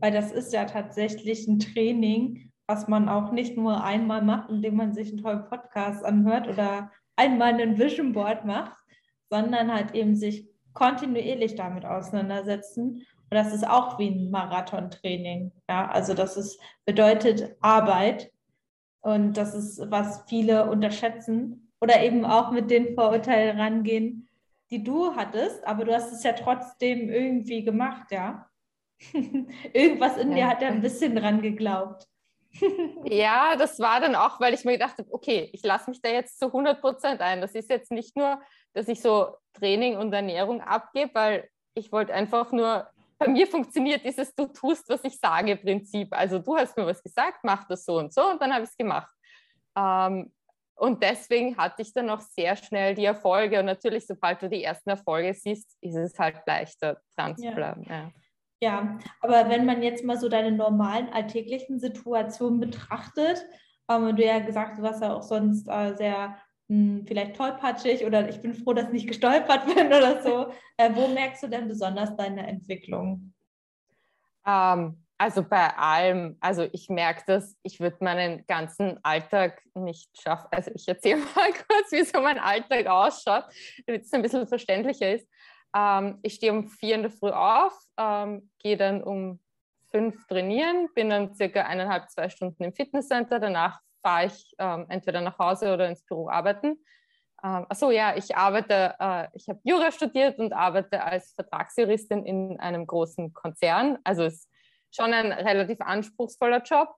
weil 0.00 0.12
das 0.12 0.32
ist 0.32 0.52
ja 0.52 0.64
tatsächlich 0.64 1.46
ein 1.48 1.58
Training, 1.58 2.52
was 2.66 2.88
man 2.88 3.08
auch 3.08 3.32
nicht 3.32 3.56
nur 3.56 3.82
einmal 3.82 4.22
macht, 4.22 4.50
indem 4.50 4.76
man 4.76 4.92
sich 4.92 5.08
einen 5.08 5.22
tollen 5.22 5.46
Podcast 5.46 6.04
anhört 6.04 6.48
oder 6.48 6.90
einmal 7.16 7.60
ein 7.60 7.78
Vision 7.78 8.12
Board 8.12 8.44
macht, 8.44 8.76
sondern 9.30 9.72
halt 9.72 9.94
eben 9.94 10.14
sich 10.14 10.48
kontinuierlich 10.72 11.54
damit 11.54 11.84
auseinandersetzen. 11.84 13.06
Und 13.30 13.30
das 13.30 13.54
ist 13.54 13.66
auch 13.66 13.98
wie 13.98 14.08
ein 14.08 14.30
Marathontraining. 14.30 15.52
Ja, 15.68 15.88
also 15.88 16.14
das 16.14 16.36
ist, 16.36 16.60
bedeutet 16.84 17.56
Arbeit. 17.60 18.30
Und 19.04 19.34
das 19.34 19.54
ist, 19.54 19.90
was 19.90 20.24
viele 20.28 20.70
unterschätzen 20.70 21.70
oder 21.78 22.02
eben 22.02 22.24
auch 22.24 22.52
mit 22.52 22.70
den 22.70 22.94
Vorurteilen 22.94 23.60
rangehen, 23.60 24.30
die 24.70 24.82
du 24.82 25.14
hattest. 25.14 25.62
Aber 25.66 25.84
du 25.84 25.94
hast 25.94 26.10
es 26.10 26.22
ja 26.22 26.32
trotzdem 26.32 27.10
irgendwie 27.10 27.62
gemacht, 27.62 28.10
ja. 28.10 28.48
Irgendwas 29.74 30.16
in 30.16 30.30
ja. 30.30 30.34
mir 30.34 30.48
hat 30.48 30.62
ja 30.62 30.68
ein 30.68 30.80
bisschen 30.80 31.14
dran 31.14 31.42
geglaubt. 31.42 32.06
ja, 33.04 33.56
das 33.56 33.78
war 33.78 34.00
dann 34.00 34.14
auch, 34.14 34.40
weil 34.40 34.54
ich 34.54 34.64
mir 34.64 34.72
gedacht 34.72 34.96
habe, 34.96 35.12
okay, 35.12 35.50
ich 35.52 35.62
lasse 35.62 35.90
mich 35.90 36.00
da 36.00 36.08
jetzt 36.08 36.38
zu 36.38 36.46
100 36.46 36.80
Prozent 36.80 37.20
ein. 37.20 37.42
Das 37.42 37.54
ist 37.54 37.68
jetzt 37.68 37.92
nicht 37.92 38.16
nur, 38.16 38.40
dass 38.72 38.88
ich 38.88 39.02
so 39.02 39.36
Training 39.52 39.98
und 39.98 40.14
Ernährung 40.14 40.62
abgebe, 40.62 41.10
weil 41.12 41.50
ich 41.74 41.92
wollte 41.92 42.14
einfach 42.14 42.52
nur, 42.52 42.88
bei 43.24 43.30
mir 43.30 43.46
funktioniert 43.46 44.04
dieses 44.04 44.34
Du 44.34 44.46
tust, 44.46 44.88
was 44.88 45.02
ich 45.04 45.18
sage 45.18 45.56
Prinzip. 45.56 46.08
Also 46.12 46.38
du 46.38 46.56
hast 46.56 46.76
mir 46.76 46.86
was 46.86 47.02
gesagt, 47.02 47.38
mach 47.42 47.66
das 47.66 47.84
so 47.84 47.98
und 47.98 48.12
so 48.12 48.30
und 48.30 48.40
dann 48.40 48.52
habe 48.52 48.64
ich 48.64 48.70
es 48.70 48.76
gemacht. 48.76 49.10
Ähm, 49.76 50.32
und 50.76 51.02
deswegen 51.02 51.56
hatte 51.56 51.82
ich 51.82 51.92
dann 51.92 52.10
auch 52.10 52.20
sehr 52.20 52.56
schnell 52.56 52.94
die 52.94 53.04
Erfolge. 53.04 53.60
Und 53.60 53.66
natürlich, 53.66 54.06
sobald 54.06 54.42
du 54.42 54.48
die 54.48 54.64
ersten 54.64 54.90
Erfolge 54.90 55.32
siehst, 55.32 55.76
ist 55.80 55.94
es 55.94 56.18
halt 56.18 56.42
leichter, 56.46 57.00
dran 57.16 57.36
zu 57.36 57.50
bleiben. 57.52 57.84
Ja. 57.84 57.94
Ja. 57.94 58.12
Ja, 58.60 58.98
aber 59.20 59.50
wenn 59.50 59.66
man 59.66 59.82
jetzt 59.82 60.04
mal 60.04 60.18
so 60.18 60.28
deine 60.28 60.50
normalen 60.50 61.12
alltäglichen 61.12 61.78
Situationen 61.80 62.60
betrachtet, 62.60 63.44
ähm, 63.90 64.16
du 64.16 64.24
ja 64.24 64.38
gesagt, 64.38 64.78
du 64.78 64.82
warst 64.82 65.02
ja 65.02 65.14
auch 65.14 65.22
sonst 65.22 65.68
äh, 65.68 65.94
sehr 65.96 66.38
hm, 66.68 67.04
vielleicht 67.06 67.36
tollpatschig 67.36 68.04
oder 68.04 68.28
ich 68.28 68.40
bin 68.40 68.54
froh, 68.54 68.72
dass 68.72 68.86
ich 68.86 68.92
nicht 68.92 69.08
gestolpert 69.08 69.66
bin 69.74 69.86
oder 69.88 70.22
so. 70.22 70.52
Äh, 70.76 70.90
wo 70.94 71.08
merkst 71.08 71.42
du 71.42 71.48
denn 71.48 71.68
besonders 71.68 72.16
deine 72.16 72.46
Entwicklung? 72.46 73.34
Ähm, 74.46 75.04
also 75.18 75.42
bei 75.42 75.76
allem, 75.76 76.36
also 76.40 76.66
ich 76.72 76.88
merke 76.88 77.22
das, 77.26 77.56
ich 77.62 77.80
würde 77.80 77.98
meinen 78.00 78.46
ganzen 78.46 78.98
Alltag 79.04 79.62
nicht 79.74 80.10
schaffen. 80.20 80.48
Also 80.50 80.70
ich 80.74 80.88
erzähle 80.88 81.20
mal 81.36 81.52
kurz, 81.52 81.92
wie 81.92 82.04
so 82.04 82.20
mein 82.20 82.38
Alltag 82.38 82.86
ausschaut, 82.86 83.44
damit 83.86 84.02
es 84.02 84.12
ein 84.12 84.22
bisschen 84.22 84.46
verständlicher 84.46 85.14
ist. 85.14 85.28
Ähm, 85.76 86.18
ich 86.22 86.34
stehe 86.34 86.52
um 86.52 86.68
vier 86.68 86.96
in 86.96 87.02
der 87.02 87.10
Früh 87.10 87.30
auf, 87.30 87.72
ähm, 87.98 88.50
gehe 88.58 88.76
dann 88.76 89.02
um 89.02 89.40
fünf 89.90 90.26
trainieren, 90.26 90.88
bin 90.94 91.10
dann 91.10 91.34
circa 91.34 91.62
eineinhalb, 91.62 92.10
zwei 92.10 92.28
Stunden 92.28 92.64
im 92.64 92.72
Fitnesscenter. 92.72 93.38
Danach 93.38 93.80
fahre 94.04 94.26
ich 94.26 94.54
ähm, 94.58 94.86
entweder 94.88 95.20
nach 95.20 95.38
Hause 95.38 95.72
oder 95.72 95.88
ins 95.88 96.04
Büro 96.04 96.28
arbeiten. 96.28 96.78
Ähm, 97.42 97.66
achso, 97.68 97.90
ja, 97.90 98.16
ich 98.16 98.36
arbeite, 98.36 98.94
äh, 98.98 99.28
ich 99.34 99.48
habe 99.48 99.60
Jura 99.64 99.90
studiert 99.90 100.38
und 100.38 100.52
arbeite 100.52 101.02
als 101.02 101.32
Vertragsjuristin 101.32 102.24
in 102.24 102.60
einem 102.60 102.86
großen 102.86 103.32
Konzern. 103.32 103.98
Also 104.04 104.24
ist 104.24 104.48
schon 104.90 105.12
ein 105.12 105.32
relativ 105.32 105.80
anspruchsvoller 105.80 106.62
Job. 106.62 106.94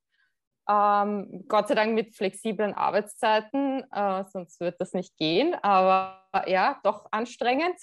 Ähm, 0.68 1.44
Gott 1.48 1.68
sei 1.68 1.74
Dank 1.74 1.94
mit 1.94 2.16
flexiblen 2.16 2.74
Arbeitszeiten, 2.74 3.84
äh, 3.92 4.24
sonst 4.24 4.60
wird 4.60 4.80
das 4.80 4.92
nicht 4.92 5.16
gehen. 5.16 5.54
Aber 5.62 6.26
ja, 6.46 6.80
doch 6.82 7.06
anstrengend. 7.12 7.78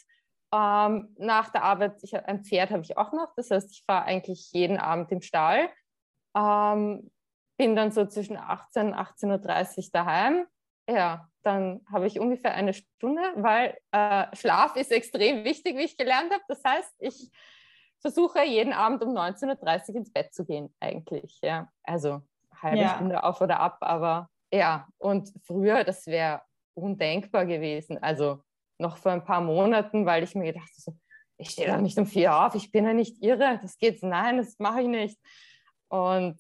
Ähm, 0.54 1.16
nach 1.18 1.50
der 1.50 1.64
Arbeit, 1.64 2.04
ich, 2.04 2.16
ein 2.16 2.44
Pferd 2.44 2.72
habe 2.72 2.84
ich 2.84 2.98
auch 2.98 3.12
noch, 3.14 3.34
das 3.36 3.50
heißt, 3.50 3.72
ich 3.72 3.84
fahre 3.86 4.06
eigentlich 4.06 4.52
jeden 4.52 4.78
Abend 4.78 5.12
im 5.12 5.22
Stall. 5.22 5.70
Ähm, 6.36 7.10
bin 7.64 7.78
dann 7.78 7.92
so 7.92 8.06
zwischen 8.06 8.36
18 8.36 8.88
und 8.88 8.94
18.30 8.94 9.78
Uhr 9.78 9.90
daheim. 9.94 10.46
Ja, 10.90 11.30
dann 11.44 11.80
habe 11.90 12.08
ich 12.08 12.20
ungefähr 12.20 12.54
eine 12.54 12.74
Stunde, 12.74 13.22
weil 13.38 13.78
äh, 13.94 14.26
Schlaf 14.36 14.76
ist 14.76 14.92
extrem 14.92 15.46
wichtig, 15.46 15.78
wie 15.78 15.84
ich 15.84 15.96
gelernt 15.96 16.30
habe. 16.34 16.44
Das 16.50 16.62
heißt, 16.62 16.94
ich 17.00 17.32
versuche 18.02 18.44
jeden 18.44 18.74
Abend 18.74 19.02
um 19.02 19.16
19.30 19.16 19.90
Uhr 19.92 19.96
ins 19.96 20.12
Bett 20.12 20.34
zu 20.34 20.44
gehen, 20.44 20.76
eigentlich. 20.82 21.40
Ja. 21.42 21.70
Also 21.84 22.22
halbe 22.62 22.82
ja. 22.82 22.96
Stunde 22.96 23.24
auf 23.24 23.40
oder 23.40 23.62
ab, 23.62 23.78
aber 23.80 24.30
ja, 24.52 24.90
und 24.98 25.32
früher, 25.46 25.86
das 25.86 26.06
wäre 26.08 26.42
undenkbar 26.74 27.46
gewesen. 27.46 27.98
Also 28.04 28.44
noch 28.78 28.98
vor 28.98 29.14
ein 29.14 29.24
paar 29.24 29.40
Monaten, 29.40 30.06
weil 30.06 30.24
ich 30.24 30.36
mir 30.36 30.52
gedacht 30.52 30.70
habe, 30.86 30.98
ich 31.38 31.52
stehe 31.52 31.72
doch 31.72 31.80
nicht 31.80 31.98
um 31.98 32.08
vier 32.08 32.36
auf, 32.36 32.56
ich 32.56 32.74
bin 32.74 32.86
ja 32.86 32.94
nicht 32.94 33.24
irre, 33.24 33.58
das 33.62 33.78
geht, 33.78 34.04
nein, 34.04 34.36
das 34.36 34.60
mache 34.60 34.82
ich 34.82 34.88
nicht. 34.90 35.18
Und 35.88 36.38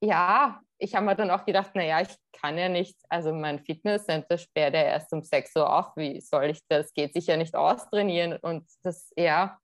ja, 0.00 0.60
ich 0.78 0.94
habe 0.94 1.06
mir 1.06 1.16
dann 1.16 1.30
auch 1.30 1.44
gedacht, 1.44 1.74
naja, 1.74 2.00
ich 2.00 2.16
kann 2.32 2.56
ja 2.56 2.68
nicht, 2.68 2.96
also 3.08 3.32
mein 3.32 3.58
Fitnesscenter 3.58 4.38
sperrt 4.38 4.74
ja 4.74 4.82
erst 4.82 5.12
um 5.12 5.22
6 5.22 5.56
Uhr 5.56 5.72
auf, 5.72 5.96
wie 5.96 6.20
soll 6.20 6.46
ich 6.46 6.60
das, 6.68 6.94
geht 6.94 7.14
sich 7.14 7.26
ja 7.26 7.36
nicht 7.36 7.56
austrainieren. 7.56 8.36
Und 8.36 8.68
das, 8.82 9.12
ja, 9.16 9.58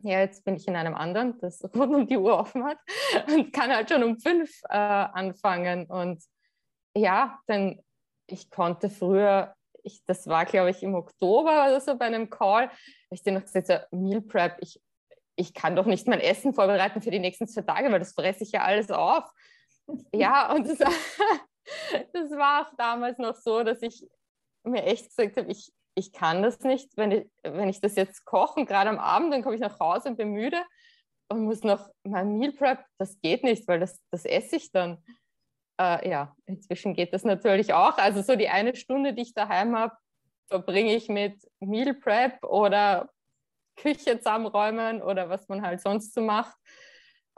ja, 0.00 0.20
jetzt 0.20 0.44
bin 0.44 0.54
ich 0.54 0.68
in 0.68 0.76
einem 0.76 0.94
anderen, 0.94 1.38
das 1.40 1.62
rund 1.74 1.94
um 1.94 2.06
die 2.06 2.16
Uhr 2.16 2.38
offen 2.38 2.64
hat 2.64 2.78
und 3.28 3.52
kann 3.52 3.70
halt 3.70 3.90
schon 3.90 4.04
um 4.04 4.18
fünf 4.18 4.50
äh, 4.68 4.76
anfangen. 4.76 5.86
Und 5.86 6.22
ja, 6.94 7.40
dann 7.46 7.80
ich 8.28 8.50
konnte 8.50 8.90
früher, 8.90 9.54
ich, 9.82 10.04
das 10.04 10.26
war 10.26 10.44
glaube 10.44 10.70
ich 10.70 10.82
im 10.82 10.94
Oktober 10.94 11.66
oder 11.66 11.80
so 11.80 11.96
bei 11.96 12.06
einem 12.06 12.30
Call, 12.30 12.70
ich 13.10 13.22
dir 13.22 13.32
noch 13.32 13.42
gesagt, 13.42 13.66
so, 13.66 13.74
Meal 13.90 14.20
Prep, 14.20 14.58
ich, 14.60 14.80
ich 15.38 15.54
kann 15.54 15.76
doch 15.76 15.86
nicht 15.86 16.08
mein 16.08 16.20
Essen 16.20 16.52
vorbereiten 16.52 17.00
für 17.00 17.12
die 17.12 17.20
nächsten 17.20 17.46
zwei 17.46 17.62
Tage, 17.62 17.90
weil 17.92 18.00
das 18.00 18.12
fresse 18.12 18.42
ich 18.42 18.52
ja 18.52 18.62
alles 18.62 18.90
auf. 18.90 19.24
ja, 20.12 20.52
und 20.52 20.68
das, 20.68 20.78
das 22.12 22.30
war 22.32 22.66
auch 22.66 22.74
damals 22.76 23.18
noch 23.18 23.36
so, 23.36 23.62
dass 23.62 23.80
ich 23.82 24.04
mir 24.64 24.82
echt 24.82 25.06
gesagt 25.06 25.36
habe, 25.36 25.50
ich, 25.50 25.72
ich 25.94 26.12
kann 26.12 26.42
das 26.42 26.60
nicht, 26.60 26.96
wenn 26.96 27.12
ich, 27.12 27.30
wenn 27.44 27.68
ich 27.68 27.80
das 27.80 27.94
jetzt 27.94 28.24
koche, 28.24 28.64
gerade 28.64 28.90
am 28.90 28.98
Abend, 28.98 29.32
dann 29.32 29.42
komme 29.42 29.54
ich 29.54 29.60
nach 29.60 29.78
Hause 29.78 30.10
und 30.10 30.16
bin 30.16 30.32
müde 30.32 30.60
und 31.28 31.44
muss 31.44 31.62
noch 31.62 31.88
mein 32.02 32.38
Meal 32.38 32.52
Prep, 32.52 32.84
das 32.98 33.20
geht 33.20 33.44
nicht, 33.44 33.68
weil 33.68 33.78
das, 33.78 34.00
das 34.10 34.24
esse 34.24 34.56
ich 34.56 34.72
dann. 34.72 35.02
Äh, 35.80 36.10
ja, 36.10 36.34
inzwischen 36.46 36.94
geht 36.94 37.14
das 37.14 37.22
natürlich 37.22 37.72
auch. 37.72 37.96
Also 37.98 38.22
so 38.22 38.34
die 38.34 38.48
eine 38.48 38.74
Stunde, 38.74 39.14
die 39.14 39.22
ich 39.22 39.34
daheim 39.34 39.76
habe, 39.76 39.96
verbringe 40.48 40.96
ich 40.96 41.08
mit 41.08 41.40
Meal 41.60 41.94
Prep 41.94 42.42
oder 42.42 43.08
Küche 43.80 44.18
zusammenräumen 44.18 45.02
oder 45.02 45.28
was 45.28 45.48
man 45.48 45.62
halt 45.62 45.80
sonst 45.80 46.14
so 46.14 46.20
macht. 46.20 46.56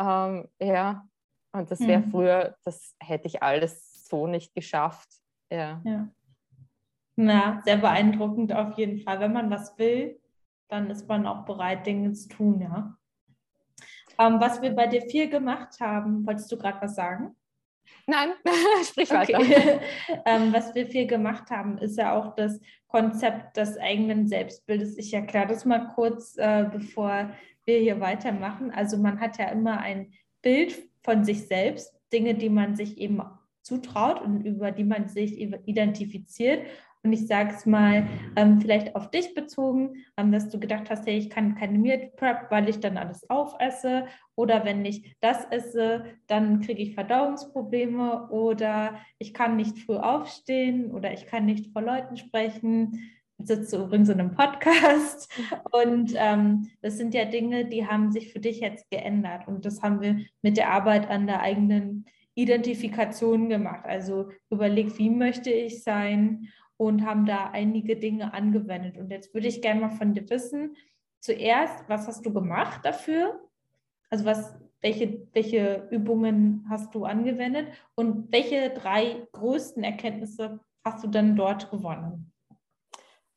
Ähm, 0.00 0.49
ja, 0.61 1.04
und 1.52 1.70
das 1.70 1.80
wäre 1.80 2.00
mhm. 2.00 2.11
früher, 2.11 2.56
das 2.64 2.97
hätte 3.00 3.26
ich 3.26 3.42
alles 3.42 4.06
so 4.09 4.26
nicht 4.26 4.54
geschafft. 4.54 5.09
Ja. 5.50 5.80
ja. 5.85 6.09
Na, 7.16 7.61
sehr 7.64 7.76
beeindruckend 7.76 8.52
auf 8.52 8.78
jeden 8.78 9.00
Fall. 9.00 9.20
Wenn 9.20 9.32
man 9.32 9.50
was 9.50 9.76
will, 9.78 10.20
dann 10.68 10.90
ist 10.90 11.09
man 11.09 11.26
auch 11.26 11.44
bereit, 11.44 11.87
Dinge 11.87 12.12
zu 12.12 12.28
tun, 12.28 12.61
ja. 12.61 12.97
Ähm, 14.18 14.40
was 14.40 14.62
wir 14.62 14.70
bei 14.70 14.87
dir 14.87 15.02
viel 15.02 15.28
gemacht 15.28 15.80
haben, 15.80 16.26
wolltest 16.26 16.50
du 16.52 16.59
gerade 16.59 16.80
was 16.82 16.94
sagen? 16.94 17.37
Nein, 18.06 18.30
sprich 18.85 19.11
weiter. 19.11 19.38
Okay. 19.38 19.78
ähm, 20.26 20.52
was 20.52 20.75
wir 20.75 20.87
viel 20.87 21.06
gemacht 21.06 21.50
haben, 21.50 21.78
ist 21.78 21.97
ja 21.97 22.14
auch 22.14 22.35
das 22.35 22.61
Konzept 22.88 23.56
des 23.56 23.78
eigenen 23.78 24.26
Selbstbildes. 24.26 24.99
Ich 24.99 25.14
erkläre 25.14 25.47
das 25.47 25.64
mal 25.64 25.92
kurz, 25.94 26.37
äh, 26.37 26.66
bevor 26.70 27.30
wir 27.64 27.78
hier 27.78 28.00
weitermachen. 28.00 28.73
Also 28.73 28.97
man 28.97 29.20
hat 29.20 29.38
ja 29.38 29.49
immer 29.50 29.80
ein 29.80 30.12
Bild 30.42 30.76
von 31.02 31.25
sich 31.25 31.47
selbst, 31.47 31.94
Dinge, 32.12 32.35
die 32.35 32.49
man 32.49 32.75
sich 32.75 32.99
eben 32.99 33.23
zutraut 33.62 34.20
und 34.20 34.44
über 34.44 34.73
die 34.73 34.85
man 34.85 35.09
sich 35.09 35.38
identifiziert. 35.38 36.66
Und 37.02 37.12
ich 37.14 37.26
sage 37.26 37.54
es 37.54 37.64
mal 37.64 38.07
ähm, 38.37 38.61
vielleicht 38.61 38.95
auf 38.95 39.11
dich 39.11 39.35
bezogen, 39.35 40.04
ähm, 40.19 40.33
dass 40.33 40.50
du 40.50 40.61
gedacht 40.61 40.90
hast, 40.90 41.07
hey, 41.07 41.16
ich 41.16 41.30
kann 41.30 41.54
keine 41.54 41.78
Meal 41.78 42.11
Prep, 42.16 42.50
weil 42.50 42.69
ich 42.69 42.80
dann 42.80 42.99
alles 42.99 43.28
aufesse. 43.30 44.07
Oder 44.37 44.64
wenn 44.66 44.85
ich 44.85 45.16
das 45.21 45.47
esse, 45.50 46.04
dann 46.26 46.61
kriege 46.61 46.83
ich 46.83 46.95
Verdauungsprobleme. 46.95 48.28
Oder 48.30 49.00
ich 49.19 49.33
kann 49.33 49.57
nicht 49.57 49.78
früh 49.78 49.97
aufstehen. 49.97 50.90
Oder 50.90 51.12
ich 51.14 51.26
kann 51.26 51.47
nicht 51.47 51.73
vor 51.73 51.80
Leuten 51.80 52.19
sprechen. 52.19 53.00
Sitze 53.38 53.83
übrigens 53.83 54.11
in 54.11 54.21
einem 54.21 54.35
Podcast. 54.35 55.33
Und 55.73 56.12
ähm, 56.16 56.69
das 56.83 56.99
sind 56.99 57.14
ja 57.14 57.25
Dinge, 57.25 57.64
die 57.64 57.87
haben 57.87 58.12
sich 58.12 58.30
für 58.30 58.40
dich 58.40 58.61
jetzt 58.61 58.90
geändert. 58.90 59.49
Und 59.49 59.64
das 59.64 59.80
haben 59.80 60.02
wir 60.02 60.21
mit 60.42 60.59
der 60.59 60.71
Arbeit 60.71 61.09
an 61.09 61.26
der 61.26 61.40
eigenen 61.40 62.04
Identifikation 62.35 63.49
gemacht. 63.49 63.85
Also 63.85 64.28
überleg, 64.50 64.99
wie 64.99 65.11
möchte 65.11 65.50
ich 65.50 65.83
sein 65.83 66.49
und 66.80 67.04
haben 67.04 67.26
da 67.26 67.50
einige 67.52 67.94
Dinge 67.94 68.32
angewendet. 68.32 68.96
Und 68.96 69.10
jetzt 69.10 69.34
würde 69.34 69.49
ich 69.49 69.60
gerne 69.60 69.82
mal 69.82 69.90
von 69.90 70.14
dir 70.14 70.30
wissen, 70.30 70.76
zuerst, 71.18 71.87
was 71.88 72.08
hast 72.08 72.25
du 72.25 72.32
gemacht 72.32 72.80
dafür? 72.84 73.38
Also 74.08 74.25
was, 74.25 74.56
welche, 74.80 75.26
welche 75.34 75.87
Übungen 75.90 76.64
hast 76.70 76.94
du 76.94 77.04
angewendet 77.04 77.68
und 77.96 78.32
welche 78.32 78.70
drei 78.70 79.28
größten 79.32 79.84
Erkenntnisse 79.84 80.58
hast 80.82 81.04
du 81.04 81.08
dann 81.08 81.37
dort 81.37 81.70
gewonnen? 81.70 82.32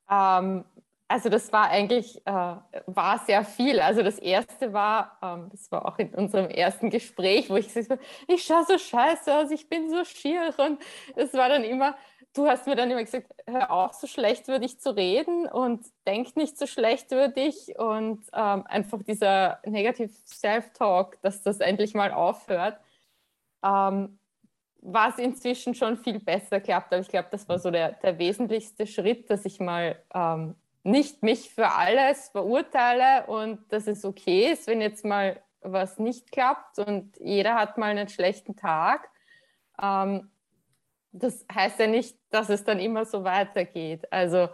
Ähm, 0.09 0.63
also 1.09 1.27
das 1.27 1.51
war 1.51 1.69
eigentlich, 1.69 2.25
äh, 2.25 2.32
war 2.32 3.19
sehr 3.25 3.43
viel. 3.43 3.82
Also 3.82 4.03
das 4.03 4.19
erste 4.19 4.71
war, 4.71 5.17
ähm, 5.21 5.49
das 5.51 5.69
war 5.69 5.86
auch 5.86 5.99
in 5.99 6.15
unserem 6.15 6.49
ersten 6.49 6.89
Gespräch, 6.89 7.49
wo 7.49 7.58
ich 7.58 7.67
gesagt 7.67 7.89
habe, 7.89 8.01
ich 8.27 8.41
schaue 8.43 8.63
so 8.65 8.77
scheiße 8.77 9.36
aus, 9.36 9.51
ich 9.51 9.67
bin 9.67 9.89
so 9.89 10.06
schier 10.06 10.53
und 10.58 10.79
es 11.17 11.34
war 11.34 11.49
dann 11.49 11.65
immer, 11.65 11.95
du 12.34 12.48
hast 12.48 12.67
mir 12.67 12.76
dann 12.76 12.89
immer 12.91 13.04
gesagt, 13.04 13.28
hör 13.48 13.72
auf, 13.72 13.93
so 13.93 14.08
schlecht 14.08 14.48
über 14.48 14.60
dich 14.60 14.80
zu 14.80 14.96
reden 14.96 15.48
und 15.48 15.86
denk 16.06 16.36
nicht 16.36 16.58
so 16.58 16.65
schlecht 16.65 17.12
über 17.12 17.28
dich 17.28 17.78
und 17.78 18.24
ähm, 18.34 18.65
einfach 18.67 19.02
dieser 19.04 19.60
Negative 19.65 20.12
Self-Talk, 20.26 21.22
dass 21.22 21.43
das 21.43 21.60
endlich 21.60 21.93
mal 21.93 22.12
aufhört, 22.12 22.80
ähm, 23.63 24.17
was 24.82 25.17
inzwischen 25.17 25.76
schon 25.76 25.98
viel 25.98 26.19
besser 26.19 26.60
klappt. 26.60 26.91
Aber 26.91 27.02
ich 27.02 27.08
glaube, 27.08 27.30
das 27.32 27.48
war 27.48 27.60
so 27.60 27.72
der, 27.72 27.93
der 27.93 28.17
wesentlichste 28.17 28.88
Schritt, 28.88 29.30
dass 29.30 29.46
ich 29.46 29.60
mal 29.60 29.98
ähm, 30.13 30.56
nicht 30.84 31.24
mich 31.24 31.54
für 31.54 31.72
alles 31.72 32.30
verurteile 32.30 33.26
und 33.28 33.72
dass 33.72 33.88
es 33.88 34.04
okay 34.04 34.52
ist, 34.52 34.67
wenn 34.67 34.82
jetzt 34.82 35.06
mal 35.06 35.39
was 35.62 35.98
nicht 36.00 36.32
klappt 36.32 36.80
und 36.80 37.15
jeder 37.19 37.56
hat 37.56 37.78
mal 37.78 37.91
einen 37.91 38.10
schlechten 38.10 38.56
Tag. 38.58 39.10
Ähm, 39.82 40.30
das 41.13 41.45
heißt 41.54 41.80
ja 41.80 41.88
nicht, 41.88 42.17
dass 42.30 42.49
es 42.49 42.63
dann 42.63 42.80
immer 42.80 43.06
so 43.06 43.23
weitergeht. 43.23 44.12
Also 44.12 44.49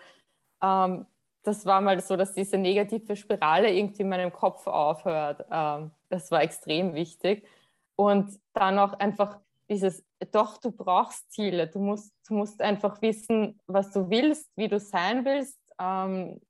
ähm, 0.61 1.05
das 1.43 1.65
war 1.65 1.81
mal 1.81 1.99
so, 2.01 2.17
dass 2.17 2.33
diese 2.33 2.57
negative 2.57 3.15
Spirale 3.15 3.73
irgendwie 3.73 4.01
in 4.01 4.09
meinem 4.09 4.31
Kopf 4.31 4.67
aufhört. 4.67 5.45
Ähm, 5.49 5.91
das 6.09 6.29
war 6.31 6.43
extrem 6.43 6.93
wichtig. 6.93 7.47
Und 7.95 8.39
dann 8.53 8.77
auch 8.77 8.93
einfach 8.93 9.39
dieses, 9.69 10.05
doch, 10.31 10.57
du 10.57 10.71
brauchst 10.71 11.31
Ziele. 11.31 11.67
Du 11.67 11.79
musst, 11.79 12.13
du 12.27 12.33
musst 12.33 12.61
einfach 12.61 13.01
wissen, 13.01 13.59
was 13.67 13.91
du 13.91 14.09
willst, 14.09 14.51
wie 14.55 14.67
du 14.67 14.79
sein 14.79 15.23
willst. 15.23 15.57
Ähm, 15.79 16.41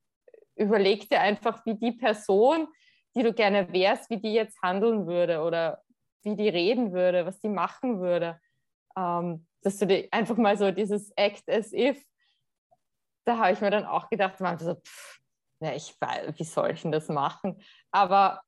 überleg 0.55 1.07
dir 1.09 1.21
einfach, 1.21 1.65
wie 1.65 1.75
die 1.75 1.91
Person, 1.91 2.67
die 3.15 3.23
du 3.23 3.33
gerne 3.33 3.71
wärst, 3.71 4.09
wie 4.09 4.17
die 4.17 4.33
jetzt 4.33 4.61
handeln 4.61 5.05
würde 5.05 5.41
oder 5.41 5.83
wie 6.23 6.35
die 6.35 6.49
reden 6.49 6.93
würde, 6.93 7.25
was 7.25 7.39
die 7.39 7.49
machen 7.49 7.99
würde. 7.99 8.39
Ähm, 8.97 9.45
dass 9.61 9.77
du 9.77 9.87
dir 9.87 10.07
einfach 10.11 10.37
mal 10.37 10.57
so 10.57 10.71
dieses 10.71 11.11
Act 11.15 11.49
as 11.49 11.73
if, 11.73 12.03
da 13.25 13.37
habe 13.37 13.51
ich 13.51 13.61
mir 13.61 13.71
dann 13.71 13.85
auch 13.85 14.09
gedacht, 14.09 14.39
man 14.39 14.57
so, 14.57 14.75
pff, 14.75 15.19
ja, 15.61 15.73
ich 15.73 15.95
wie 15.99 16.43
soll 16.43 16.71
ich 16.71 16.81
denn 16.81 16.91
das 16.91 17.09
machen? 17.09 17.61
Aber 17.91 18.41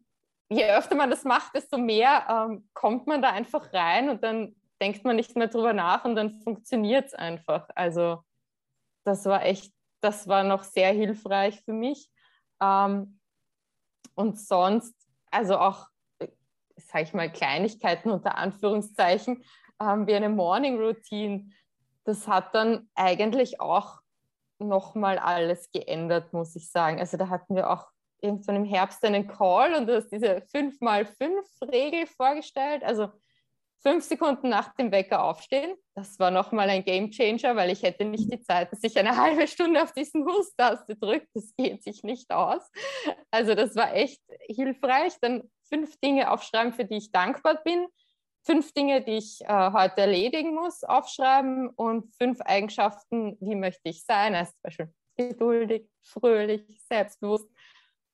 je 0.50 0.66
öfter 0.66 0.96
man 0.96 1.10
das 1.10 1.24
macht, 1.24 1.56
desto 1.56 1.78
mehr 1.78 2.26
ähm, 2.30 2.70
kommt 2.74 3.08
man 3.08 3.22
da 3.22 3.32
einfach 3.32 3.74
rein 3.74 4.10
und 4.10 4.24
dann 4.24 4.56
denkt 4.82 5.06
man 5.06 5.16
nicht 5.16 5.36
mehr 5.36 5.48
drüber 5.48 5.74
nach 5.74 6.06
und 6.06 6.16
dann 6.16 6.42
funktioniert 6.42 7.08
es 7.08 7.14
einfach. 7.14 7.68
Also 7.76 8.24
das 9.04 9.26
war 9.26 9.46
echt, 9.46 9.74
das 10.02 10.28
war 10.28 10.44
noch 10.44 10.64
sehr 10.64 10.92
hilfreich 10.92 11.62
für 11.64 11.74
mich. 11.74 12.10
Ähm, 12.62 13.20
und 14.16 14.40
sonst, 14.40 14.96
also 15.30 15.58
auch, 15.58 15.88
äh, 16.20 16.28
sage 16.78 17.04
ich 17.04 17.14
mal, 17.14 17.32
Kleinigkeiten 17.32 18.12
unter 18.12 18.38
Anführungszeichen, 18.38 19.44
haben 19.86 20.08
wir 20.08 20.18
eine 20.18 20.30
Morning 20.30 20.80
Routine. 20.80 21.50
Das 22.04 22.28
hat 22.28 22.56
dann 22.56 22.90
eigentlich 22.96 23.60
auch 23.60 24.00
nochmal 24.60 25.18
alles 25.18 25.72
geändert, 25.72 26.34
muss 26.34 26.56
ich 26.56 26.70
sagen. 26.72 27.00
Also 27.00 27.18
da 27.18 27.30
hatten 27.30 27.56
wir 27.56 27.70
auch 27.70 27.88
irgendwann 28.22 28.58
im 28.58 28.66
Herbst 28.66 29.04
einen 29.04 29.28
Call 29.28 29.74
und 29.74 29.88
du 29.88 29.96
hast 29.96 30.10
diese 30.10 30.44
5x5-Regel 30.54 32.06
vorgestellt. 32.08 32.84
Also 32.84 33.10
fünf 33.82 34.06
Sekunden 34.06 34.50
nach 34.50 34.76
dem 34.76 34.92
Wecker 34.92 35.24
aufstehen. 35.24 35.76
Das 35.96 36.20
war 36.20 36.30
nochmal 36.30 36.70
ein 36.70 36.84
Game 36.84 37.10
Changer, 37.10 37.56
weil 37.56 37.72
ich 37.72 37.82
hätte 37.82 38.06
nicht 38.06 38.32
die 38.32 38.42
Zeit, 38.42 38.72
dass 38.72 38.84
ich 38.84 38.98
eine 38.98 39.18
halbe 39.22 39.48
Stunde 39.48 39.82
auf 39.82 39.92
diesen 39.92 40.26
Hust-Taste 40.26 40.96
drücke. 40.96 41.28
Das 41.34 41.56
geht 41.58 41.84
sich 41.84 42.04
nicht 42.04 42.32
aus. 42.32 42.62
Also 43.32 43.56
das 43.56 43.76
war 43.76 43.94
echt 43.96 44.22
hilfreich. 44.48 45.14
Dann 45.22 45.50
fünf 45.68 46.00
Dinge 46.00 46.32
aufschreiben, 46.32 46.74
für 46.74 46.86
die 46.86 46.98
ich 46.98 47.12
dankbar 47.12 47.62
bin 47.64 47.88
fünf 48.44 48.74
Dinge, 48.74 49.02
die 49.02 49.18
ich 49.18 49.42
äh, 49.42 49.72
heute 49.72 50.02
erledigen 50.02 50.56
muss, 50.56 50.84
aufschreiben 50.84 51.70
und 51.70 52.16
fünf 52.16 52.42
Eigenschaften, 52.42 53.38
wie 53.40 53.56
möchte 53.56 53.90
ich 53.90 54.04
sein, 54.04 54.36
als 54.36 54.52
zum 54.52 54.62
Beispiel 54.64 54.94
geduldig, 55.18 55.90
fröhlich, 56.04 56.82
selbstbewusst 56.90 57.48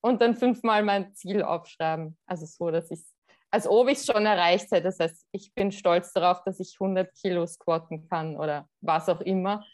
und 0.01 0.21
dann 0.21 0.35
fünfmal 0.35 0.83
mein 0.83 1.13
Ziel 1.13 1.43
aufschreiben. 1.43 2.17
Also 2.25 2.45
so, 2.45 2.71
dass 2.71 2.91
ich 2.91 3.03
als 3.49 3.67
ob 3.67 3.87
ich 3.87 3.99
es 3.99 4.05
schon 4.05 4.25
erreicht 4.25 4.71
hätte. 4.71 4.83
Das 4.83 4.99
heißt, 4.99 5.25
ich 5.31 5.53
bin 5.53 5.71
stolz 5.71 6.11
darauf, 6.11 6.43
dass 6.43 6.59
ich 6.59 6.75
100 6.79 7.13
Kilo 7.15 7.45
squatten 7.47 8.07
kann 8.09 8.35
oder 8.35 8.67
was 8.81 9.07
auch 9.09 9.21
immer. 9.21 9.65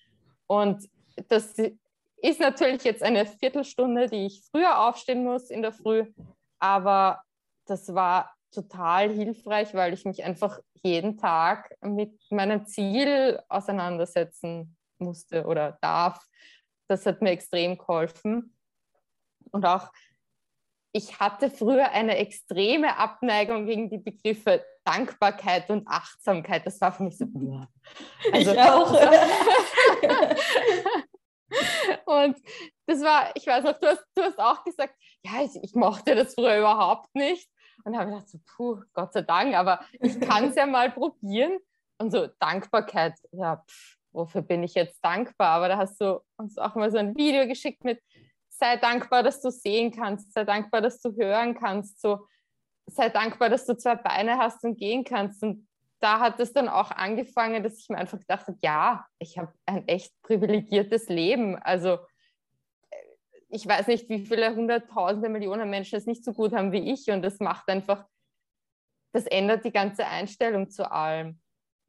Und 0.48 0.88
das 1.28 1.56
ist 2.18 2.40
natürlich 2.40 2.84
jetzt 2.84 3.04
eine 3.04 3.26
Viertelstunde, 3.26 4.08
die 4.08 4.28
ich 4.28 4.44
früher 4.52 4.80
aufstehen 4.88 5.24
muss 5.24 5.50
in 5.50 5.62
der 5.62 5.74
Früh, 5.74 6.06
aber 6.60 7.22
das 7.66 7.94
war 7.94 8.33
total 8.54 9.12
hilfreich, 9.12 9.74
weil 9.74 9.94
ich 9.94 10.06
mich 10.06 10.24
einfach 10.24 10.60
jeden 10.84 11.18
Tag 11.18 11.76
mit 11.82 12.20
meinem 12.30 12.66
Ziel 12.66 13.42
auseinandersetzen 13.50 14.78
musste 14.98 15.46
oder 15.46 15.78
darf. 15.82 16.26
Das 16.88 17.06
hat 17.06 17.22
mir 17.22 17.32
extrem 17.32 17.78
geholfen. 17.78 18.56
Und 19.52 19.66
auch, 19.66 19.92
ich 20.92 21.20
hatte 21.20 21.50
früher 21.50 21.92
eine 21.92 22.18
extreme 22.18 22.98
Abneigung 22.98 23.66
gegen 23.66 23.90
die 23.90 23.98
Begriffe 23.98 24.64
Dankbarkeit 24.86 25.70
und 25.70 25.88
Achtsamkeit, 25.88 26.66
das 26.66 26.82
war 26.82 26.92
für 26.92 27.04
mich 27.04 27.18
so. 27.18 27.26
Also, 28.34 28.52
ich 28.52 28.60
auch. 28.60 28.92
und 32.06 32.38
das 32.86 33.02
war, 33.02 33.32
ich 33.36 33.48
weiß 33.48 33.64
noch, 33.64 33.80
du 33.80 33.88
hast, 33.88 34.04
du 34.16 34.24
hast 34.24 34.40
auch 34.40 34.64
gesagt, 34.64 34.96
ja, 35.24 35.44
ich, 35.44 35.64
ich 35.64 35.74
mochte 35.76 36.16
das 36.16 36.36
früher 36.36 36.58
überhaupt 36.58 37.14
nicht. 37.16 37.50
Und 37.84 37.98
habe 37.98 38.12
gedacht, 38.12 38.30
so, 38.30 38.40
puh, 38.46 38.82
Gott 38.94 39.14
sei 39.14 39.22
Dank, 39.24 39.56
aber 39.56 39.82
ich 40.00 40.20
kann 40.22 40.46
es 40.46 40.56
ja 40.56 40.66
mal 40.66 40.92
probieren. 40.92 41.58
Und 41.98 42.12
so 42.12 42.28
Dankbarkeit, 42.40 43.14
ja, 43.32 43.58
pff, 43.58 43.98
wofür 44.14 44.42
bin 44.42 44.64
ich 44.64 44.74
jetzt 44.74 45.04
dankbar? 45.04 45.50
Aber 45.50 45.68
da 45.68 45.78
hast 45.78 46.00
du 46.00 46.22
uns 46.38 46.58
auch 46.58 46.76
mal 46.76 46.92
so 46.92 46.98
ein 46.98 47.16
Video 47.16 47.48
geschickt 47.48 47.84
mit, 47.84 48.02
sei 48.50 48.78
dankbar, 48.78 49.24
dass 49.24 49.42
du 49.42 49.52
sehen 49.52 49.92
kannst, 49.92 50.32
sei 50.34 50.44
dankbar, 50.46 50.82
dass 50.82 51.02
du 51.02 51.14
hören 51.16 51.56
kannst, 51.56 52.00
so, 52.02 52.28
sei 52.86 53.10
dankbar, 53.10 53.50
dass 53.50 53.66
du 53.66 53.76
zwei 53.76 53.96
Beine 53.96 54.38
hast 54.38 54.64
und 54.64 54.78
gehen 54.78 55.04
kannst. 55.04 55.44
Und 55.44 55.68
da 56.00 56.20
hat 56.20 56.40
es 56.40 56.54
dann 56.54 56.70
auch 56.70 56.92
angefangen, 56.92 57.64
dass 57.64 57.80
ich 57.80 57.90
mir 57.90 57.98
einfach 57.98 58.20
gedacht 58.20 58.48
habe, 58.48 58.58
ja, 58.62 59.06
ich 59.20 59.38
habe 59.38 59.54
ein 59.66 59.88
echt 59.88 60.14
privilegiertes 60.22 61.08
Leben. 61.10 61.58
Also 61.58 62.00
ich 63.54 63.68
weiß 63.68 63.86
nicht, 63.88 64.10
wie 64.10 64.26
viele 64.26 64.56
hunderttausende 64.56 65.30
Millionen 65.30 65.70
Menschen 65.70 65.96
es 65.96 66.08
nicht 66.08 66.26
so 66.26 66.34
gut 66.34 66.54
haben 66.54 66.72
wie 66.72 66.92
ich. 66.92 67.10
Und 67.12 67.22
das 67.22 67.40
macht 67.40 67.70
einfach, 67.70 68.06
das 69.14 69.26
ändert 69.28 69.64
die 69.64 69.72
ganze 69.72 70.08
Einstellung 70.08 70.72
zu 70.72 70.92
allem. 70.92 71.40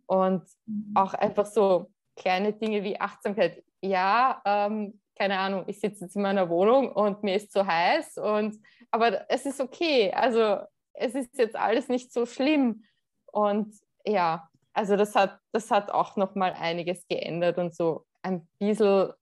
Und 0.06 0.42
mhm. 0.66 0.92
auch 0.94 1.14
einfach 1.14 1.46
so 1.46 1.90
kleine 2.16 2.52
Dinge 2.52 2.84
wie 2.84 3.00
Achtsamkeit. 3.00 3.64
Ja, 3.80 4.42
ähm, 4.44 5.00
keine 5.16 5.38
Ahnung, 5.38 5.64
ich 5.66 5.80
sitze 5.80 6.04
jetzt 6.04 6.16
in 6.16 6.22
meiner 6.22 6.50
Wohnung 6.50 6.92
und 6.92 7.22
mir 7.22 7.34
ist 7.34 7.50
zu 7.50 7.66
heiß. 7.66 8.18
Und, 8.18 8.58
aber 8.90 9.30
es 9.30 9.46
ist 9.46 9.60
okay. 9.60 10.12
Also 10.12 10.58
es 10.92 11.14
ist 11.14 11.38
jetzt 11.38 11.56
alles 11.56 11.88
nicht 11.88 12.12
so 12.12 12.26
schlimm. 12.26 12.84
Und 13.32 13.74
ja, 14.04 14.50
also 14.74 14.96
das 14.96 15.14
hat, 15.14 15.38
das 15.52 15.70
hat 15.70 15.90
auch 15.90 16.16
noch 16.16 16.34
mal 16.34 16.52
einiges 16.52 17.06
geändert 17.08 17.56
und 17.56 17.74
so 17.74 18.04
ein 18.20 18.46
bisschen 18.58 19.14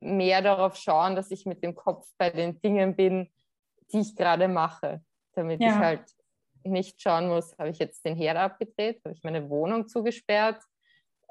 mehr 0.00 0.42
darauf 0.42 0.76
schauen, 0.76 1.16
dass 1.16 1.30
ich 1.30 1.46
mit 1.46 1.62
dem 1.62 1.74
Kopf 1.74 2.06
bei 2.18 2.30
den 2.30 2.60
Dingen 2.60 2.94
bin, 2.96 3.30
die 3.92 4.00
ich 4.00 4.16
gerade 4.16 4.48
mache, 4.48 5.02
damit 5.34 5.60
ja. 5.60 5.68
ich 5.68 5.74
halt 5.76 6.04
nicht 6.64 7.00
schauen 7.00 7.28
muss, 7.28 7.56
habe 7.58 7.70
ich 7.70 7.78
jetzt 7.78 8.04
den 8.04 8.16
Herd 8.16 8.36
abgedreht, 8.36 9.00
habe 9.04 9.14
ich 9.14 9.22
meine 9.22 9.48
Wohnung 9.50 9.86
zugesperrt, 9.88 10.62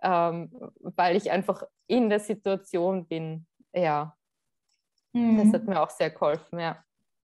ähm, 0.02 0.52
weil 0.80 1.15
ich 1.15 1.32
einfach 1.32 1.63
in 1.88 2.10
der 2.10 2.19
Situation 2.19 3.08
bin. 3.08 3.47
Ja, 3.73 4.15
mhm. 5.13 5.38
das 5.38 5.54
hat 5.54 5.67
mir 5.67 5.82
auch 5.82 5.89
sehr 5.89 6.12
geholfen, 6.12 6.60
ja. 6.60 6.84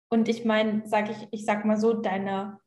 Und 0.10 0.30
ich 0.30 0.46
meine, 0.46 0.84
sag 0.86 1.10
ich, 1.10 1.28
ich 1.32 1.46
sag 1.46 1.66
mal 1.66 1.78
so, 1.78 1.94
deine 1.94 2.60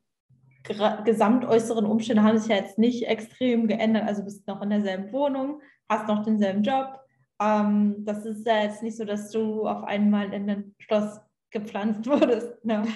gesamtäußeren 1.04 1.86
Umstände 1.86 2.22
haben 2.22 2.38
sich 2.38 2.50
ja 2.50 2.56
jetzt 2.56 2.78
nicht 2.78 3.06
extrem 3.06 3.66
geändert. 3.66 4.06
Also 4.06 4.24
bist 4.24 4.46
noch 4.46 4.60
in 4.60 4.70
derselben 4.70 5.10
Wohnung, 5.12 5.62
hast 5.88 6.06
noch 6.06 6.22
denselben 6.22 6.62
Job, 6.62 7.00
ähm, 7.40 8.04
das 8.04 8.24
ist 8.26 8.46
ja 8.46 8.62
jetzt 8.62 8.82
nicht 8.82 8.96
so, 8.96 9.04
dass 9.04 9.30
du 9.30 9.66
auf 9.66 9.82
einmal 9.84 10.32
in 10.32 10.48
ein 10.50 10.74
Schloss 10.78 11.20
gepflanzt 11.50 12.06
wurdest. 12.06 12.64
Ne? 12.64 12.86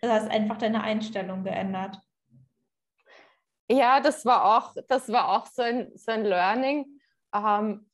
Du 0.00 0.08
hast 0.08 0.28
einfach 0.30 0.58
deine 0.58 0.82
Einstellung 0.82 1.44
geändert. 1.44 1.98
Ja, 3.70 4.00
das 4.00 4.24
war 4.24 4.44
auch, 4.44 4.74
das 4.88 5.10
war 5.10 5.28
auch 5.28 5.46
so 5.46 5.62
ein, 5.62 5.92
so 5.94 6.10
ein 6.10 6.24
Learning. 6.24 6.86
Ähm, 7.34 7.88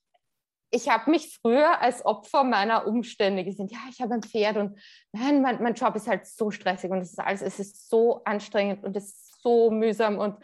ich 0.70 0.88
habe 0.88 1.10
mich 1.10 1.38
früher 1.40 1.80
als 1.80 2.04
Opfer 2.04 2.44
meiner 2.44 2.86
Umstände 2.86 3.44
gesehen. 3.44 3.68
Ja, 3.68 3.78
ich 3.90 4.00
habe 4.00 4.14
ein 4.14 4.22
Pferd 4.22 4.56
und 4.56 4.78
nein, 5.12 5.42
mein, 5.42 5.62
mein 5.62 5.74
Job 5.74 5.94
ist 5.96 6.08
halt 6.08 6.26
so 6.26 6.50
stressig 6.50 6.90
und 6.90 6.98
es 6.98 7.12
ist 7.12 7.20
alles, 7.20 7.42
es 7.42 7.60
ist 7.60 7.88
so 7.88 8.24
anstrengend 8.24 8.84
und 8.84 8.96
es 8.96 9.06
ist 9.06 9.42
so 9.42 9.70
mühsam 9.70 10.18
und, 10.18 10.36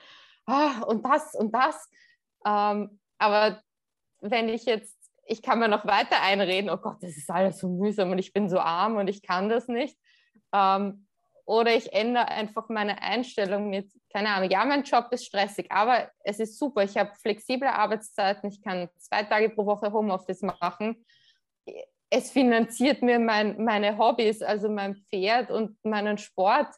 ah, 0.47 0.83
und 0.83 1.05
das 1.05 1.35
und 1.35 1.53
das. 1.53 1.89
Ähm, 2.47 3.01
aber 3.19 3.63
wenn 4.21 4.49
ich 4.49 4.65
jetzt 4.67 5.00
ich 5.31 5.43
kann 5.43 5.61
mir 5.61 5.69
noch 5.69 5.87
weiter 5.87 6.21
einreden, 6.23 6.71
oh 6.71 6.77
Gott, 6.77 6.97
das 7.03 7.17
ist 7.17 7.31
alles 7.31 7.59
so 7.59 7.69
mühsam 7.69 8.11
und 8.11 8.19
ich 8.19 8.33
bin 8.33 8.49
so 8.49 8.59
arm 8.59 8.97
und 8.97 9.07
ich 9.07 9.23
kann 9.23 9.49
das 9.49 9.69
nicht. 9.69 9.97
Ähm, 10.53 11.07
oder 11.47 11.75
ich 11.75 11.93
ändere 11.93 12.29
einfach 12.29 12.69
meine 12.69 13.01
Einstellung 13.01 13.71
mit, 13.71 13.93
keine 14.13 14.31
Ahnung, 14.31 14.51
ja, 14.51 14.65
mein 14.65 14.83
Job 14.83 15.07
ist 15.13 15.27
stressig, 15.27 15.71
aber 15.71 16.11
es 16.25 16.41
ist 16.41 16.59
super. 16.59 16.83
Ich 16.83 16.97
habe 16.97 17.15
flexible 17.15 17.69
Arbeitszeiten, 17.69 18.51
ich 18.51 18.61
kann 18.61 18.89
zwei 18.99 19.23
Tage 19.23 19.51
pro 19.51 19.67
Woche 19.67 19.93
Homeoffice 19.93 20.43
machen. 20.43 21.05
Es 22.11 22.33
finanziert 22.33 23.03
mir 23.03 23.21
mein, 23.21 23.63
meine 23.63 23.99
Hobbys, 23.99 24.43
also 24.43 24.69
mein 24.69 24.97
Pferd 24.97 25.53
und 25.53 25.77
meinen 25.85 26.19
Sport. 26.19 26.75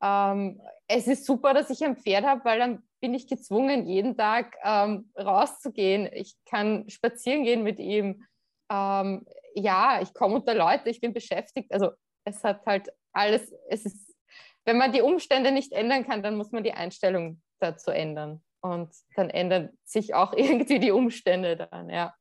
Ähm, 0.00 0.60
es 0.86 1.08
ist 1.08 1.26
super, 1.26 1.52
dass 1.52 1.70
ich 1.70 1.84
ein 1.84 1.96
Pferd 1.96 2.24
habe, 2.24 2.44
weil 2.44 2.60
dann 2.60 2.87
bin 3.00 3.14
ich 3.14 3.28
gezwungen, 3.28 3.86
jeden 3.86 4.16
Tag 4.16 4.56
ähm, 4.62 5.10
rauszugehen. 5.16 6.08
Ich 6.12 6.36
kann 6.46 6.88
spazieren 6.88 7.44
gehen 7.44 7.62
mit 7.62 7.78
ihm. 7.78 8.24
Ähm, 8.70 9.26
ja, 9.54 10.00
ich 10.02 10.14
komme 10.14 10.36
unter 10.36 10.54
Leute, 10.54 10.90
ich 10.90 11.00
bin 11.00 11.12
beschäftigt. 11.12 11.72
Also 11.72 11.90
es 12.24 12.42
hat 12.44 12.64
halt 12.66 12.88
alles, 13.12 13.52
es 13.68 13.86
ist, 13.86 14.14
wenn 14.64 14.78
man 14.78 14.92
die 14.92 15.02
Umstände 15.02 15.52
nicht 15.52 15.72
ändern 15.72 16.06
kann, 16.06 16.22
dann 16.22 16.36
muss 16.36 16.52
man 16.52 16.64
die 16.64 16.72
Einstellung 16.72 17.40
dazu 17.60 17.90
ändern. 17.90 18.42
Und 18.60 18.90
dann 19.14 19.30
ändern 19.30 19.70
sich 19.84 20.14
auch 20.14 20.32
irgendwie 20.36 20.78
die 20.78 20.90
Umstände 20.90 21.56
dann, 21.56 21.90
ja. 21.90 22.14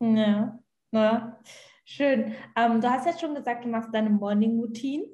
Ja, 0.00 0.58
ja. 0.92 1.40
schön. 1.84 2.34
Ähm, 2.56 2.80
du 2.80 2.90
hast 2.90 3.06
ja 3.06 3.18
schon 3.18 3.34
gesagt, 3.34 3.64
du 3.64 3.68
machst 3.68 3.92
deine 3.92 4.10
Morning 4.10 4.58
Routine. 4.60 5.04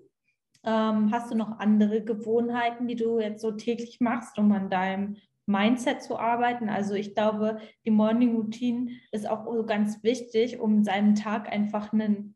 Ähm, 0.65 1.11
hast 1.13 1.31
du 1.31 1.37
noch 1.37 1.59
andere 1.59 2.03
Gewohnheiten, 2.03 2.89
die 2.89 2.97
du 2.97 3.21
jetzt 3.21 3.43
so 3.43 3.53
täglich 3.53 4.01
machst, 4.01 4.39
um 4.39 4.51
an 4.53 4.71
deinem 4.71 5.17
Mindset 5.47 6.03
zu 6.03 6.19
arbeiten? 6.19 6.69
Also 6.69 6.95
ich 6.95 7.15
glaube, 7.15 7.59
die 7.85 7.91
Morning 7.91 8.37
Routine 8.37 8.91
ist 9.13 9.29
auch 9.29 9.45
ganz 9.67 10.03
wichtig, 10.03 10.59
um 10.59 10.83
seinem 10.83 11.15
Tag 11.15 11.53
einfach 11.53 11.93
einen 11.93 12.35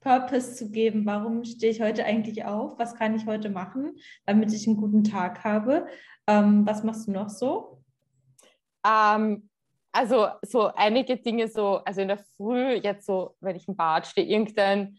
Purpose 0.00 0.54
zu 0.56 0.70
geben. 0.70 1.06
Warum 1.06 1.44
stehe 1.44 1.70
ich 1.70 1.80
heute 1.80 2.04
eigentlich 2.04 2.44
auf? 2.44 2.78
Was 2.78 2.94
kann 2.94 3.14
ich 3.14 3.26
heute 3.26 3.50
machen, 3.50 3.96
damit 4.26 4.52
ich 4.52 4.66
einen 4.66 4.76
guten 4.76 5.04
Tag 5.04 5.44
habe? 5.44 5.86
Ähm, 6.26 6.66
was 6.66 6.82
machst 6.82 7.06
du 7.06 7.12
noch 7.12 7.28
so? 7.28 7.82
Ähm, 8.84 9.48
also 9.92 10.28
so 10.42 10.72
einige 10.74 11.16
Dinge 11.16 11.48
so, 11.48 11.78
also 11.84 12.00
in 12.00 12.08
der 12.08 12.24
Früh 12.36 12.74
jetzt 12.74 13.06
so, 13.06 13.36
wenn 13.40 13.56
ich 13.56 13.68
im 13.68 13.76
Bad 13.76 14.06
stehe, 14.06 14.26
irgendein 14.26 14.96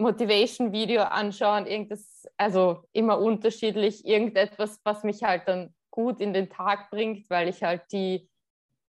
Motivation-Video 0.00 1.02
anschauen, 1.02 1.66
irgendwas, 1.66 2.26
also 2.36 2.84
immer 2.92 3.18
unterschiedlich, 3.18 4.04
irgendetwas, 4.06 4.80
was 4.82 5.04
mich 5.04 5.22
halt 5.22 5.46
dann 5.46 5.74
gut 5.90 6.20
in 6.20 6.32
den 6.32 6.48
Tag 6.48 6.90
bringt, 6.90 7.28
weil 7.28 7.48
ich 7.48 7.62
halt 7.62 7.82
die, 7.92 8.28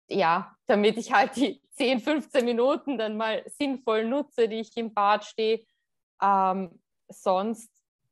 ja, 0.08 0.54
damit 0.66 0.96
ich 0.96 1.12
halt 1.12 1.36
die 1.36 1.60
10, 1.72 2.00
15 2.00 2.44
Minuten 2.44 2.98
dann 2.98 3.16
mal 3.16 3.42
sinnvoll 3.46 4.04
nutze, 4.04 4.48
die 4.48 4.60
ich 4.60 4.76
im 4.76 4.92
Bad 4.92 5.24
stehe. 5.24 5.64
Ähm, 6.22 6.80
sonst, 7.08 7.70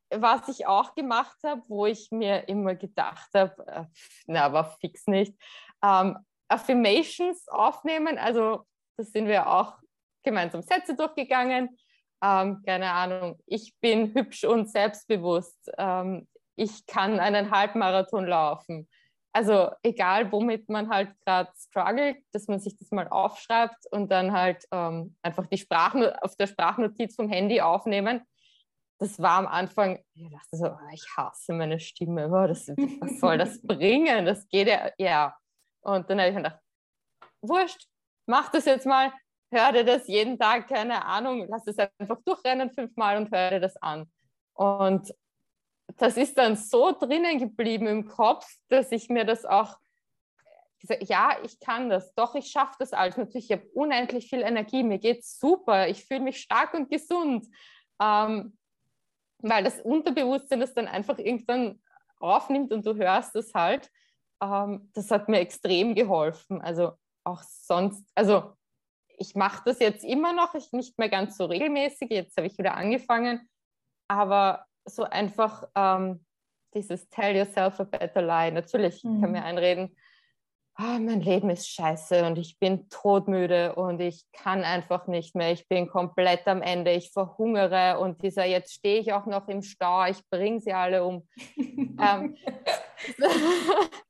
was 0.08 0.48
ich 0.48 0.66
auch 0.66 0.94
gemacht 0.94 1.36
habe, 1.44 1.62
wo 1.68 1.86
ich 1.86 2.10
mir 2.10 2.48
immer 2.48 2.74
gedacht 2.74 3.28
habe, 3.34 3.66
äh, 3.66 3.84
na, 4.26 4.44
aber 4.44 4.64
fix 4.80 5.06
nicht, 5.06 5.34
ähm, 5.84 6.16
Affirmations 6.48 7.46
aufnehmen, 7.48 8.18
also 8.18 8.64
das 8.96 9.12
sind 9.12 9.28
wir 9.28 9.46
auch 9.46 9.78
gemeinsam 10.22 10.62
Sätze 10.62 10.96
durchgegangen 10.96 11.78
ähm, 12.22 12.62
keine 12.64 12.90
Ahnung, 12.92 13.38
ich 13.46 13.74
bin 13.80 14.14
hübsch 14.14 14.44
und 14.44 14.70
selbstbewusst, 14.70 15.70
ähm, 15.78 16.28
ich 16.56 16.86
kann 16.86 17.18
einen 17.20 17.50
Halbmarathon 17.50 18.26
laufen. 18.26 18.88
Also 19.32 19.70
egal, 19.82 20.30
womit 20.32 20.68
man 20.68 20.90
halt 20.90 21.14
gerade 21.24 21.50
struggelt, 21.56 22.18
dass 22.32 22.48
man 22.48 22.58
sich 22.58 22.76
das 22.76 22.90
mal 22.90 23.08
aufschreibt 23.08 23.86
und 23.92 24.10
dann 24.10 24.32
halt 24.32 24.64
ähm, 24.72 25.16
einfach 25.22 25.46
die 25.46 25.58
Sprachno 25.58 26.08
auf 26.20 26.36
der 26.36 26.48
Sprachnotiz 26.48 27.14
vom 27.14 27.28
Handy 27.28 27.60
aufnehmen. 27.60 28.22
Das 28.98 29.18
war 29.18 29.38
am 29.38 29.46
Anfang, 29.46 29.98
ich 30.14 30.30
dachte 30.30 30.56
so, 30.56 30.66
ah, 30.66 30.90
ich 30.92 31.06
hasse 31.16 31.54
meine 31.54 31.80
Stimme, 31.80 32.28
das, 32.48 32.68
was 32.68 33.20
soll 33.20 33.38
das 33.38 33.62
bringen? 33.66 34.26
Das 34.26 34.46
geht 34.48 34.68
ja, 34.68 34.90
ja. 34.98 35.36
Und 35.82 36.10
dann 36.10 36.18
habe 36.18 36.28
ich 36.28 36.34
mir 36.34 36.42
gedacht, 36.42 36.60
wurscht, 37.40 37.86
mach 38.26 38.50
das 38.50 38.66
jetzt 38.66 38.86
mal, 38.86 39.12
hör 39.50 39.72
dir 39.72 39.84
das 39.84 40.06
jeden 40.06 40.38
Tag, 40.38 40.68
keine 40.68 41.04
Ahnung, 41.04 41.46
lass 41.48 41.66
es 41.66 41.78
einfach 41.78 42.18
durchrennen 42.24 42.70
fünfmal 42.70 43.16
und 43.16 43.30
hör 43.30 43.50
dir 43.50 43.60
das 43.60 43.76
an. 43.76 44.10
Und 44.54 45.12
das 45.96 46.16
ist 46.16 46.38
dann 46.38 46.56
so 46.56 46.92
drinnen 46.92 47.38
geblieben 47.38 47.86
im 47.86 48.06
Kopf, 48.06 48.46
dass 48.68 48.92
ich 48.92 49.08
mir 49.08 49.24
das 49.24 49.44
auch 49.44 49.76
gesagt, 50.78 51.08
ja, 51.08 51.36
ich 51.44 51.60
kann 51.60 51.90
das, 51.90 52.14
doch, 52.14 52.34
ich 52.34 52.46
schaffe 52.46 52.76
das 52.78 52.92
alles. 52.92 53.16
Natürlich, 53.16 53.50
ich 53.50 53.56
habe 53.56 53.68
unendlich 53.74 54.28
viel 54.28 54.40
Energie, 54.40 54.82
mir 54.82 54.98
geht 54.98 55.20
es 55.20 55.38
super, 55.38 55.88
ich 55.88 56.04
fühle 56.04 56.20
mich 56.20 56.40
stark 56.40 56.74
und 56.74 56.90
gesund. 56.90 57.46
Ähm, 58.00 58.56
weil 59.42 59.64
das 59.64 59.80
Unterbewusstsein 59.80 60.60
das 60.60 60.74
dann 60.74 60.86
einfach 60.86 61.18
irgendwann 61.18 61.80
aufnimmt 62.18 62.72
und 62.72 62.86
du 62.86 62.94
hörst 62.94 63.34
es 63.36 63.54
halt. 63.54 63.90
Ähm, 64.42 64.90
das 64.94 65.10
hat 65.10 65.28
mir 65.28 65.40
extrem 65.40 65.94
geholfen. 65.94 66.60
Also 66.60 66.92
auch 67.24 67.42
sonst, 67.42 68.04
also 68.14 68.54
ich 69.20 69.34
mache 69.34 69.62
das 69.66 69.78
jetzt 69.78 70.02
immer 70.02 70.32
noch, 70.32 70.54
ich 70.54 70.72
nicht 70.72 70.98
mehr 70.98 71.10
ganz 71.10 71.36
so 71.36 71.44
regelmäßig, 71.44 72.10
jetzt 72.10 72.36
habe 72.36 72.46
ich 72.46 72.58
wieder 72.58 72.74
angefangen, 72.74 73.48
aber 74.08 74.64
so 74.86 75.04
einfach, 75.04 75.68
ähm, 75.74 76.24
dieses 76.74 77.08
Tell 77.10 77.36
yourself 77.36 77.80
a 77.80 77.84
better 77.84 78.22
lie. 78.22 78.52
Natürlich 78.52 79.04
mhm. 79.04 79.20
kann 79.20 79.32
mir 79.32 79.44
einreden, 79.44 79.94
oh, 80.78 80.98
mein 80.98 81.20
Leben 81.20 81.50
ist 81.50 81.68
scheiße 81.68 82.24
und 82.24 82.38
ich 82.38 82.58
bin 82.58 82.88
todmüde 82.88 83.74
und 83.74 84.00
ich 84.00 84.24
kann 84.32 84.62
einfach 84.62 85.06
nicht 85.06 85.34
mehr. 85.34 85.52
Ich 85.52 85.68
bin 85.68 85.88
komplett 85.88 86.46
am 86.46 86.62
Ende, 86.62 86.92
ich 86.92 87.12
verhungere 87.12 87.98
und 87.98 88.22
dieser, 88.22 88.46
jetzt 88.46 88.72
stehe 88.72 89.00
ich 89.00 89.12
auch 89.12 89.26
noch 89.26 89.48
im 89.48 89.62
Stau, 89.62 90.06
ich 90.06 90.26
bringe 90.30 90.60
sie 90.60 90.72
alle 90.72 91.04
um. 91.04 91.28
ähm, 91.56 92.36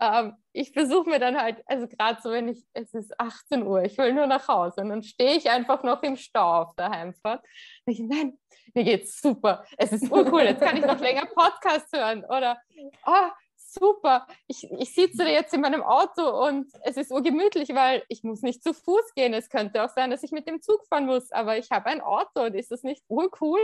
ähm, 0.00 0.34
ich 0.52 0.72
versuche 0.72 1.08
mir 1.08 1.18
dann 1.18 1.40
halt, 1.40 1.62
also 1.66 1.86
gerade 1.86 2.20
so, 2.22 2.30
wenn 2.30 2.48
ich, 2.48 2.64
es 2.72 2.94
ist 2.94 3.18
18 3.18 3.66
Uhr, 3.66 3.82
ich 3.82 3.96
will 3.98 4.12
nur 4.12 4.26
nach 4.26 4.48
Hause 4.48 4.82
und 4.82 4.90
dann 4.90 5.02
stehe 5.02 5.36
ich 5.36 5.50
einfach 5.50 5.82
noch 5.82 6.02
im 6.02 6.16
Stau 6.16 6.62
auf 6.62 6.74
der 6.76 6.90
Heimfahrt. 6.90 7.44
Und 7.84 7.92
ich, 7.92 8.00
nein, 8.00 8.38
mir 8.74 8.84
geht's 8.84 9.20
super, 9.20 9.64
es 9.76 9.92
ist 9.92 10.10
urcool, 10.10 10.42
jetzt 10.42 10.62
kann 10.62 10.76
ich 10.76 10.84
noch 10.84 11.00
länger 11.00 11.26
Podcast 11.26 11.88
hören 11.92 12.24
oder, 12.24 12.58
oh, 13.06 13.30
super, 13.74 14.26
ich, 14.46 14.70
ich 14.78 14.94
sitze 14.94 15.24
jetzt 15.24 15.52
in 15.52 15.60
meinem 15.60 15.82
Auto 15.82 16.46
und 16.46 16.70
es 16.82 16.96
ist 16.96 17.10
urgemütlich, 17.10 17.70
weil 17.70 18.02
ich 18.08 18.22
muss 18.22 18.42
nicht 18.42 18.62
zu 18.62 18.72
Fuß 18.72 19.14
gehen. 19.14 19.34
Es 19.34 19.48
könnte 19.48 19.82
auch 19.82 19.88
sein, 19.90 20.10
dass 20.10 20.22
ich 20.22 20.30
mit 20.30 20.48
dem 20.48 20.62
Zug 20.62 20.86
fahren 20.88 21.06
muss, 21.06 21.32
aber 21.32 21.58
ich 21.58 21.70
habe 21.70 21.86
ein 21.86 22.00
Auto 22.00 22.44
und 22.44 22.54
ist 22.54 22.70
das 22.70 22.82
nicht 22.82 23.02
urcool? 23.08 23.60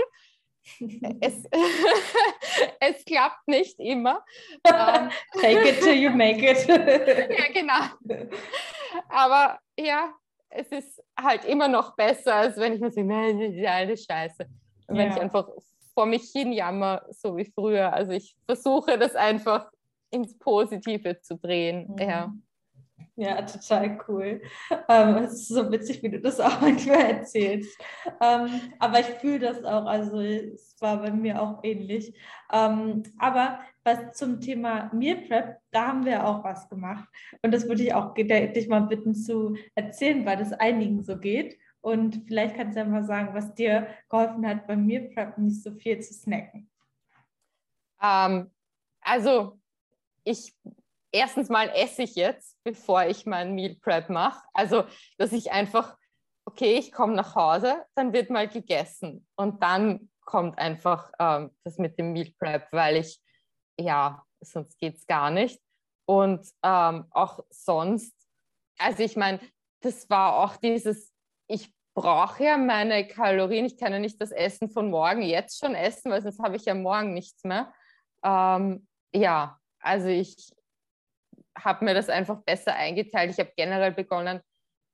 Es, 1.21 1.45
es 2.81 3.05
klappt 3.05 3.47
nicht 3.47 3.79
immer. 3.79 4.25
Ähm, 4.65 5.11
Take 5.41 5.69
it 5.69 5.81
till 5.81 5.95
you 5.95 6.11
make 6.11 6.43
it. 6.49 6.67
ja, 6.69 7.53
genau. 7.53 8.27
Aber 9.09 9.59
ja, 9.79 10.13
es 10.49 10.69
ist 10.69 11.03
halt 11.19 11.45
immer 11.45 11.69
noch 11.69 11.97
besser, 11.97 12.35
als 12.35 12.57
wenn 12.57 12.75
ich 12.75 12.81
mir 12.81 12.91
sage, 12.91 13.07
nein, 13.07 13.39
das 13.39 13.55
ist 13.55 13.67
alles 13.67 14.05
scheiße. 14.05 14.47
Und 14.89 14.97
wenn 14.97 15.09
ja. 15.09 15.15
ich 15.15 15.21
einfach 15.21 15.49
vor 15.95 16.07
mich 16.07 16.31
hin 16.31 16.53
jammer, 16.53 17.03
so 17.11 17.37
wie 17.37 17.45
früher. 17.45 17.93
Also 17.93 18.13
ich 18.13 18.37
versuche 18.47 18.99
das 18.99 19.15
einfach 19.15 19.71
ins 20.11 20.37
Positive 20.39 21.21
zu 21.21 21.37
drehen. 21.37 21.89
Mhm. 21.93 21.99
Ja. 21.99 22.33
Ja, 23.17 23.43
total 23.43 23.99
cool. 24.09 24.41
Ähm, 24.89 25.17
es 25.17 25.33
ist 25.33 25.49
so 25.49 25.71
witzig, 25.71 26.03
wie 26.03 26.11
du 26.11 26.21
das 26.21 26.41
auch 26.41 26.61
manchmal 26.61 27.11
erzählst. 27.11 27.79
Ähm, 28.21 28.49
aber 28.79 29.01
ich 29.01 29.07
fühle 29.07 29.41
das 29.41 29.63
auch, 29.65 29.85
also 29.87 30.21
es 30.21 30.77
war 30.81 30.99
bei 30.99 31.11
mir 31.11 31.41
auch 31.41 31.61
ähnlich. 31.63 32.15
Ähm, 32.53 33.03
aber 33.19 33.61
was 33.85 34.17
zum 34.17 34.41
Thema 34.41 34.91
Meal 34.95 35.17
Prep, 35.27 35.59
da 35.71 35.89
haben 35.89 36.05
wir 36.05 36.27
auch 36.27 36.45
was 36.45 36.69
gemacht. 36.69 37.09
Und 37.43 37.53
das 37.53 37.69
würde 37.69 37.83
ich 37.83 37.95
auch 37.95 38.15
dich 38.15 38.69
mal 38.69 38.81
bitten 38.81 39.15
zu 39.15 39.57
erzählen, 39.75 40.25
weil 40.25 40.37
das 40.37 40.53
einigen 40.53 41.03
so 41.03 41.19
geht. 41.19 41.59
Und 41.83 42.25
vielleicht 42.27 42.57
kannst 42.57 42.77
du 42.77 42.81
ja 42.81 42.87
mal 42.87 43.05
sagen, 43.05 43.35
was 43.35 43.55
dir 43.55 43.89
geholfen 44.09 44.47
hat, 44.47 44.67
beim 44.67 44.87
Meal 44.87 45.11
Prep 45.15 45.39
nicht 45.39 45.63
so 45.63 45.73
viel 45.73 46.01
zu 46.01 46.13
snacken. 46.13 46.71
Ähm, 48.03 48.51
also 49.01 49.59
ich 50.25 50.55
erstens 51.13 51.49
mal 51.49 51.69
esse 51.71 52.03
ich 52.03 52.15
jetzt, 52.15 52.57
bevor 52.65 53.05
ich 53.05 53.27
mein 53.27 53.55
Meal 53.55 53.77
Prep 53.77 54.09
mache. 54.11 54.43
Also, 54.53 54.85
dass 55.19 55.33
ich 55.33 55.53
einfach, 55.53 55.97
okay, 56.45 56.75
ich 56.75 56.93
komme 56.93 57.15
nach 57.15 57.35
Hause, 57.35 57.85
dann 57.95 58.13
wird 58.13 58.31
mal 58.31 58.49
gegessen 58.49 59.27
und 59.37 59.63
dann 59.63 60.11
kommt 60.25 60.59
einfach 60.59 61.11
ähm, 61.19 61.51
das 61.65 61.79
mit 61.79 61.99
dem 61.99 62.13
Meal 62.13 62.31
Prep, 62.39 62.69
weil 62.73 62.97
ich, 62.97 63.21
ja, 63.79 64.25
sonst 64.41 64.79
geht 64.79 64.97
es 64.97 65.07
gar 65.07 65.31
nicht. 65.31 65.61
Und 66.07 66.47
ähm, 66.63 67.07
auch 67.11 67.41
sonst, 67.51 68.15
also 68.79 69.03
ich 69.03 69.17
meine, 69.17 69.41
das 69.81 70.09
war 70.11 70.37
auch 70.39 70.57
dieses, 70.57 71.13
ich 71.49 71.73
brauche 71.95 72.45
ja 72.45 72.57
meine 72.57 73.07
Kalorien, 73.07 73.65
ich 73.65 73.77
kann 73.77 73.93
ja 73.93 73.99
nicht 73.99 74.21
das 74.21 74.31
Essen 74.31 74.71
von 74.71 74.91
morgen 74.91 75.23
jetzt 75.23 75.59
schon 75.59 75.75
essen, 75.75 76.11
weil 76.11 76.23
sonst 76.23 76.41
habe 76.41 76.57
ich 76.57 76.65
ja 76.65 76.75
morgen 76.75 77.15
nichts 77.15 77.45
mehr. 77.45 77.73
Ähm, 78.25 78.87
ja, 79.13 79.59
also 79.81 80.09
ich 80.09 80.53
habe 81.65 81.85
mir 81.85 81.95
das 81.95 82.09
einfach 82.09 82.43
besser 82.43 82.75
eingeteilt. 82.75 83.31
Ich 83.31 83.39
habe 83.39 83.53
generell 83.57 83.93
begonnen, 83.93 84.41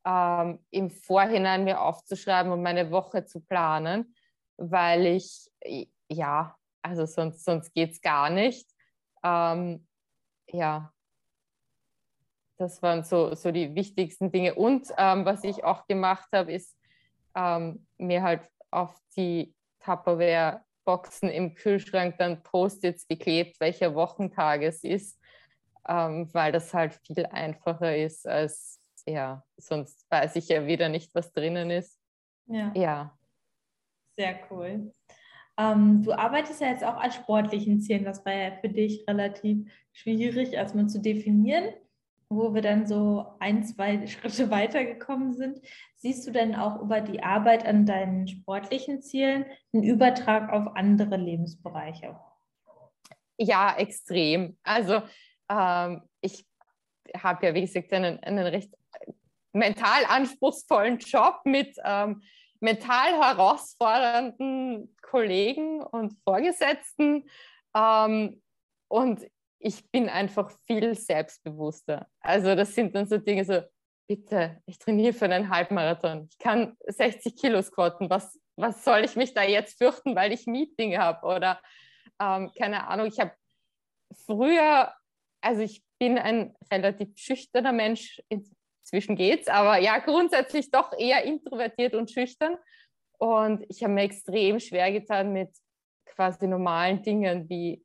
ähm, 0.07 0.65
im 0.71 0.91
Vorhinein 0.91 1.65
mir 1.65 1.81
aufzuschreiben 1.81 2.53
und 2.53 2.63
meine 2.63 2.91
Woche 2.91 3.25
zu 3.25 3.41
planen, 3.41 4.15
weil 4.57 5.07
ich, 5.07 5.51
ja, 6.09 6.57
also 6.83 7.07
sonst, 7.07 7.45
sonst 7.45 7.75
geht 7.75 7.93
es 7.93 8.01
gar 8.01 8.31
nicht. 8.31 8.69
Ähm, 9.25 9.87
ja, 10.49 10.93
das 12.59 12.83
waren 12.83 13.03
so, 13.03 13.35
so 13.35 13.51
die 13.51 13.75
wichtigsten 13.75 14.31
Dinge. 14.31 14.55
Und 14.55 14.89
ähm, 14.97 15.25
was 15.25 15.45
ich 15.45 15.65
auch 15.65 15.87
gemacht 15.87 16.29
habe, 16.33 16.53
ist 16.53 16.77
ähm, 17.35 17.87
mir 17.99 18.23
halt 18.23 18.49
auf 18.71 18.97
die 19.17 19.55
Tupperware 19.81 20.65
Boxen 20.85 21.29
im 21.29 21.55
Kühlschrank 21.55 22.17
dann 22.19 22.43
Post-its 22.43 23.09
geklebt, 23.09 23.61
welcher 23.61 23.95
Wochentag 23.95 24.63
es 24.63 24.85
ist, 24.85 25.21
ähm, 25.89 26.29
weil 26.33 26.53
das 26.53 26.73
halt 26.75 26.95
viel 27.07 27.27
einfacher 27.27 27.97
ist 27.97 28.27
als, 28.27 28.81
ja, 29.07 29.45
sonst 29.57 30.05
weiß 30.11 30.37
ich 30.37 30.49
ja 30.49 30.67
wieder 30.67 30.89
nicht, 30.89 31.15
was 31.15 31.33
drinnen 31.33 31.71
ist. 31.71 31.99
Ja. 32.47 32.73
ja. 32.75 33.19
Sehr 34.17 34.39
cool. 34.51 34.93
Ähm, 35.59 36.03
du 36.03 36.13
arbeitest 36.13 36.61
ja 36.61 36.69
jetzt 36.69 36.85
auch 36.85 36.97
an 36.97 37.13
sportlichen 37.13 37.81
Zielen. 37.81 38.05
Das 38.05 38.25
war 38.25 38.33
ja 38.33 38.53
für 38.61 38.69
dich 38.69 39.07
relativ 39.09 39.71
schwierig, 39.93 40.53
erstmal 40.53 40.87
zu 40.89 41.01
definieren 41.01 41.73
wo 42.29 42.55
wir 42.55 42.63
dann 42.63 42.87
so 42.87 43.27
ein, 43.39 43.65
zwei 43.65 44.07
Schritte 44.07 44.51
weitergekommen 44.51 45.35
sind, 45.35 45.61
siehst 45.97 46.27
du 46.27 46.31
denn 46.31 46.55
auch 46.55 46.81
über 46.81 47.01
die 47.01 47.23
Arbeit 47.23 47.65
an 47.67 47.87
deinen 47.87 48.27
sportlichen 48.29 49.03
Zielen 49.03 49.47
einen 49.73 49.85
Übertrag 49.85 50.53
auf 50.53 50.77
andere 50.77 51.17
Lebensbereiche? 51.17 52.19
Ja, 53.39 53.77
extrem. 53.77 54.57
Also 54.63 55.03
ähm, 55.49 56.03
ich 56.21 56.47
habe 57.17 57.47
ja, 57.47 57.55
wie 57.55 57.63
gesagt, 57.63 57.93
einen, 57.93 58.19
einen 58.21 58.47
recht 58.47 58.75
mental 59.53 60.05
anspruchsvollen 60.07 60.99
Job 60.99 61.41
mit 61.45 61.77
ähm, 61.85 62.23
mental 62.61 63.13
herausfordernden 63.21 64.95
Kollegen 65.03 65.83
und 65.83 66.15
Vorgesetzten. 66.25 67.29
Ähm, 67.75 68.43
und 68.89 69.27
ich 69.59 69.91
bin 69.91 70.09
einfach 70.09 70.51
viel 70.67 70.95
selbstbewusster. 70.95 72.07
Also 72.21 72.55
das 72.55 72.75
sind 72.75 72.95
dann 72.95 73.07
so 73.07 73.19
Dinge 73.19 73.45
so, 73.45 73.63
bitte, 74.07 74.63
ich 74.67 74.79
trainiere 74.79 75.13
für 75.13 75.25
einen 75.25 75.51
Halbmarathon. 75.51 76.29
Ich 76.31 76.39
kann 76.39 76.77
60 76.87 77.37
Kilo 77.37 77.61
squatten. 77.63 78.11
Was, 78.11 78.39
was 78.57 78.85
soll 78.85 79.05
ich 79.05 79.17
mich 79.17 79.35
da 79.35 79.43
jetzt 79.43 79.79
fürchten, 79.79 80.15
weil 80.15 80.33
ich 80.33 80.47
Meeting 80.47 80.97
habe? 80.99 81.27
Oder 81.27 81.61
ähm, 82.21 82.51
keine 82.57 82.87
Ahnung, 82.87 83.07
ich 83.07 83.19
habe 83.19 83.33
früher, 84.27 84.95
also 85.47 85.63
ich 85.63 85.81
bin 86.01 86.19
ein 86.19 86.57
relativ 86.73 87.17
schüchterner 87.17 87.73
Mensch, 87.73 88.21
inzwischen 88.29 89.15
geht's, 89.15 89.47
aber 89.47 89.79
ja, 89.79 89.99
grundsätzlich 89.99 90.73
doch 90.73 90.93
eher 90.99 91.23
introvertiert 91.23 91.95
und 91.95 92.11
schüchtern. 92.11 92.57
Und 93.19 93.65
ich 93.69 93.83
habe 93.83 93.95
mir 93.95 94.03
extrem 94.03 94.59
schwer 94.59 94.91
getan 94.91 95.33
mit 95.33 95.51
quasi 96.05 96.49
normalen 96.49 97.01
Dingen 97.03 97.49
wie 97.49 97.83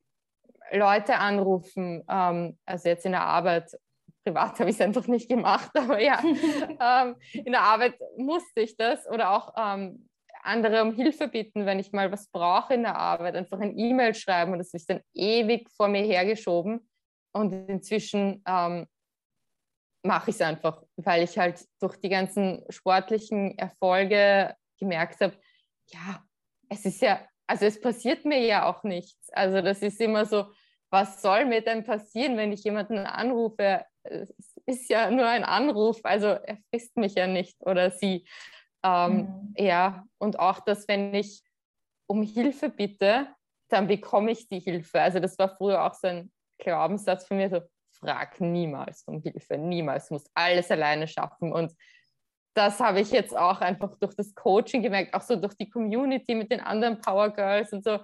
Leute 0.71 1.17
anrufen, 1.17 2.03
ähm, 2.09 2.57
also 2.65 2.89
jetzt 2.89 3.05
in 3.05 3.11
der 3.11 3.25
Arbeit, 3.25 3.69
privat 4.23 4.59
habe 4.59 4.69
ich 4.69 4.77
es 4.77 4.81
einfach 4.81 5.05
nicht 5.07 5.29
gemacht, 5.29 5.71
aber 5.75 6.01
ja, 6.01 6.19
ähm, 6.23 7.15
in 7.33 7.51
der 7.51 7.61
Arbeit 7.61 7.95
musste 8.17 8.61
ich 8.61 8.75
das 8.75 9.07
oder 9.07 9.31
auch 9.31 9.53
ähm, 9.57 10.09
andere 10.43 10.81
um 10.81 10.93
Hilfe 10.93 11.27
bitten, 11.27 11.65
wenn 11.65 11.77
ich 11.77 11.91
mal 11.91 12.11
was 12.11 12.27
brauche 12.29 12.73
in 12.73 12.83
der 12.83 12.95
Arbeit, 12.95 13.35
einfach 13.35 13.59
ein 13.59 13.77
E-Mail 13.77 14.15
schreiben 14.15 14.53
und 14.53 14.59
das 14.59 14.73
ist 14.73 14.89
dann 14.89 15.01
ewig 15.13 15.69
vor 15.75 15.87
mir 15.87 16.03
hergeschoben 16.03 16.87
und 17.33 17.53
inzwischen 17.69 18.43
ähm, 18.47 18.87
mache 20.03 20.31
ich 20.31 20.35
es 20.35 20.41
einfach, 20.41 20.83
weil 20.97 21.23
ich 21.23 21.37
halt 21.37 21.65
durch 21.79 21.97
die 21.97 22.09
ganzen 22.09 22.63
sportlichen 22.69 23.57
Erfolge 23.57 24.55
gemerkt 24.79 25.21
habe, 25.21 25.35
ja, 25.87 26.23
es 26.69 26.85
ist 26.85 27.01
ja, 27.01 27.25
also 27.47 27.65
es 27.65 27.79
passiert 27.79 28.25
mir 28.25 28.39
ja 28.39 28.65
auch 28.65 28.83
nichts. 28.83 29.29
Also 29.33 29.61
das 29.61 29.81
ist 29.81 29.99
immer 30.01 30.25
so, 30.25 30.51
was 30.89 31.21
soll 31.21 31.45
mir 31.45 31.61
denn 31.61 31.83
passieren, 31.83 32.37
wenn 32.37 32.51
ich 32.51 32.63
jemanden 32.63 32.99
anrufe? 32.99 33.85
Es 34.03 34.33
ist 34.65 34.89
ja 34.89 35.11
nur 35.11 35.27
ein 35.27 35.43
Anruf, 35.43 35.99
also 36.03 36.27
er 36.27 36.57
frisst 36.69 36.97
mich 36.97 37.15
ja 37.15 37.27
nicht 37.27 37.61
oder 37.61 37.91
sie. 37.91 38.27
Ähm, 38.83 39.15
mhm. 39.15 39.53
Ja, 39.57 40.05
und 40.17 40.39
auch, 40.39 40.59
dass 40.59 40.87
wenn 40.87 41.13
ich 41.13 41.43
um 42.07 42.23
Hilfe 42.23 42.69
bitte, 42.69 43.27
dann 43.69 43.87
bekomme 43.87 44.31
ich 44.31 44.49
die 44.49 44.59
Hilfe. 44.59 45.01
Also 45.01 45.19
das 45.19 45.37
war 45.37 45.55
früher 45.55 45.85
auch 45.85 45.93
so 45.93 46.07
ein 46.07 46.31
Glaubenssatz 46.61 47.27
von 47.27 47.37
mir, 47.37 47.49
so 47.49 47.61
frag 47.99 48.39
niemals 48.39 49.03
um 49.03 49.21
Hilfe, 49.21 49.57
niemals, 49.57 50.07
du 50.07 50.15
musst 50.15 50.31
alles 50.33 50.71
alleine 50.71 51.07
schaffen. 51.07 51.51
Und 51.51 51.73
das 52.53 52.79
habe 52.79 52.99
ich 52.99 53.11
jetzt 53.11 53.35
auch 53.35 53.61
einfach 53.61 53.97
durch 53.99 54.15
das 54.15 54.33
Coaching 54.35 54.81
gemerkt, 54.81 55.13
auch 55.13 55.21
so 55.21 55.35
durch 55.35 55.55
die 55.55 55.69
Community 55.69 56.35
mit 56.35 56.51
den 56.51 56.59
anderen 56.59 56.99
Power 56.99 57.29
Girls 57.29 57.71
und 57.73 57.83
so. 57.83 57.99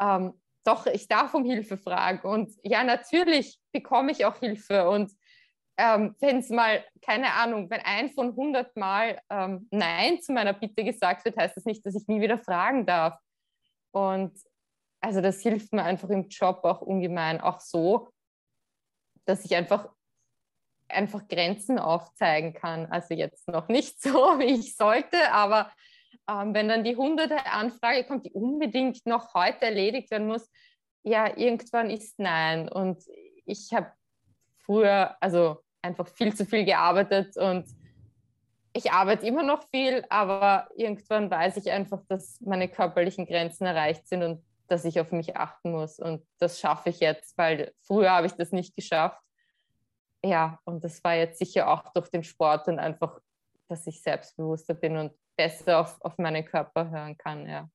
Ähm, 0.00 0.34
doch, 0.64 0.86
ich 0.86 1.08
darf 1.08 1.34
um 1.34 1.44
Hilfe 1.44 1.76
fragen. 1.76 2.26
Und 2.28 2.54
ja, 2.62 2.84
natürlich 2.84 3.58
bekomme 3.72 4.12
ich 4.12 4.24
auch 4.26 4.36
Hilfe. 4.36 4.88
Und 4.90 5.12
ähm, 5.78 6.14
wenn 6.20 6.38
es 6.38 6.50
mal, 6.50 6.84
keine 7.00 7.32
Ahnung, 7.34 7.70
wenn 7.70 7.80
ein 7.80 8.10
von 8.10 8.30
100 8.30 8.76
Mal 8.76 9.20
ähm, 9.30 9.68
Nein 9.70 10.20
zu 10.20 10.32
meiner 10.32 10.52
Bitte 10.52 10.84
gesagt 10.84 11.24
wird, 11.24 11.36
heißt 11.36 11.56
das 11.56 11.64
nicht, 11.64 11.86
dass 11.86 11.94
ich 11.94 12.06
nie 12.08 12.20
wieder 12.20 12.36
fragen 12.36 12.84
darf. 12.84 13.16
Und 13.92 14.32
also 15.00 15.20
das 15.20 15.40
hilft 15.42 15.72
mir 15.72 15.84
einfach 15.84 16.08
im 16.10 16.28
Job 16.28 16.60
auch 16.64 16.80
ungemein, 16.80 17.40
auch 17.40 17.60
so, 17.60 18.08
dass 19.24 19.44
ich 19.44 19.54
einfach 19.54 19.88
einfach 20.88 21.28
Grenzen 21.28 21.78
aufzeigen 21.78 22.54
kann. 22.54 22.86
Also 22.86 23.14
jetzt 23.14 23.48
noch 23.48 23.68
nicht 23.68 24.00
so, 24.02 24.38
wie 24.38 24.58
ich 24.58 24.76
sollte, 24.76 25.32
aber 25.32 25.70
ähm, 26.28 26.54
wenn 26.54 26.68
dann 26.68 26.84
die 26.84 26.96
hunderte 26.96 27.46
Anfrage 27.46 28.04
kommt, 28.04 28.26
die 28.26 28.32
unbedingt 28.32 29.06
noch 29.06 29.34
heute 29.34 29.66
erledigt 29.66 30.10
werden 30.10 30.26
muss, 30.26 30.50
ja, 31.02 31.36
irgendwann 31.36 31.90
ist 31.90 32.18
nein. 32.18 32.68
Und 32.68 33.02
ich 33.46 33.72
habe 33.72 33.92
früher 34.58 35.16
also 35.20 35.62
einfach 35.82 36.08
viel 36.08 36.34
zu 36.34 36.44
viel 36.44 36.64
gearbeitet 36.64 37.36
und 37.36 37.66
ich 38.74 38.92
arbeite 38.92 39.26
immer 39.26 39.42
noch 39.42 39.66
viel, 39.70 40.04
aber 40.10 40.68
irgendwann 40.76 41.30
weiß 41.30 41.56
ich 41.56 41.70
einfach, 41.70 42.02
dass 42.08 42.40
meine 42.40 42.68
körperlichen 42.68 43.26
Grenzen 43.26 43.64
erreicht 43.66 44.06
sind 44.06 44.22
und 44.22 44.44
dass 44.70 44.84
ich 44.84 45.00
auf 45.00 45.12
mich 45.12 45.36
achten 45.36 45.72
muss. 45.72 45.98
Und 45.98 46.26
das 46.38 46.60
schaffe 46.60 46.90
ich 46.90 47.00
jetzt, 47.00 47.36
weil 47.36 47.72
früher 47.80 48.10
habe 48.10 48.26
ich 48.26 48.34
das 48.34 48.52
nicht 48.52 48.76
geschafft. 48.76 49.20
Ja, 50.24 50.58
und 50.64 50.84
das 50.84 51.02
war 51.04 51.14
jetzt 51.14 51.38
sicher 51.38 51.68
auch 51.68 51.92
durch 51.92 52.08
den 52.10 52.24
Sport 52.24 52.68
und 52.68 52.78
einfach, 52.78 53.20
dass 53.68 53.86
ich 53.86 54.02
selbstbewusster 54.02 54.74
bin 54.74 54.96
und 54.96 55.12
besser 55.36 55.80
auf, 55.80 56.00
auf 56.00 56.18
meinen 56.18 56.44
Körper 56.44 56.90
hören 56.90 57.16
kann, 57.16 57.48
ja. 57.48 57.68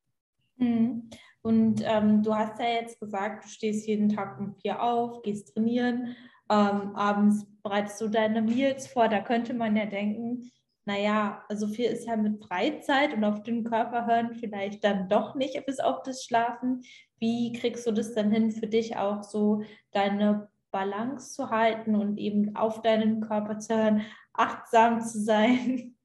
Mhm. 0.57 1.09
Und 1.41 1.81
ähm, 1.83 2.23
du 2.23 2.35
hast 2.35 2.59
ja 2.59 2.67
jetzt 2.67 2.99
gesagt, 2.99 3.45
du 3.45 3.49
stehst 3.49 3.87
jeden 3.87 4.09
Tag 4.09 4.39
um 4.39 4.55
vier 4.55 4.81
auf, 4.81 5.21
gehst 5.23 5.53
trainieren, 5.53 6.15
ähm, 6.49 6.95
abends 6.95 7.45
bereitest 7.63 7.99
du 8.01 8.07
deine 8.07 8.41
Meals 8.41 8.87
vor. 8.87 9.07
Da 9.07 9.21
könnte 9.21 9.53
man 9.53 9.75
ja 9.75 9.85
denken, 9.85 10.51
naja, 10.85 11.43
so 11.53 11.67
viel 11.67 11.85
ist 11.85 12.07
ja 12.07 12.15
mit 12.15 12.43
Freizeit 12.43 13.13
und 13.13 13.23
auf 13.23 13.43
den 13.43 13.63
Körper 13.63 14.05
hören 14.05 14.33
vielleicht 14.33 14.83
dann 14.83 15.07
doch 15.07 15.35
nicht 15.35 15.65
bis 15.65 15.79
auf 15.79 16.03
das 16.03 16.23
Schlafen. 16.23 16.83
Wie 17.19 17.53
kriegst 17.53 17.87
du 17.87 17.91
das 17.91 18.13
dann 18.13 18.31
hin 18.31 18.51
für 18.51 18.67
dich 18.67 18.97
auch 18.97 19.23
so 19.23 19.63
deine 19.91 20.49
Balance 20.71 21.33
zu 21.33 21.49
halten 21.49 21.95
und 21.95 22.17
eben 22.17 22.55
auf 22.55 22.81
deinen 22.81 23.21
Körper 23.21 23.59
zu 23.59 23.75
hören, 23.75 24.05
achtsam 24.33 24.99
zu 25.01 25.21
sein? 25.21 25.95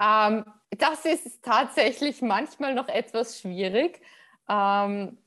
Ähm, 0.00 0.44
das 0.70 1.04
ist 1.04 1.42
tatsächlich 1.42 2.22
manchmal 2.22 2.74
noch 2.74 2.88
etwas 2.88 3.40
schwierig. 3.40 4.00
Ähm, 4.48 5.18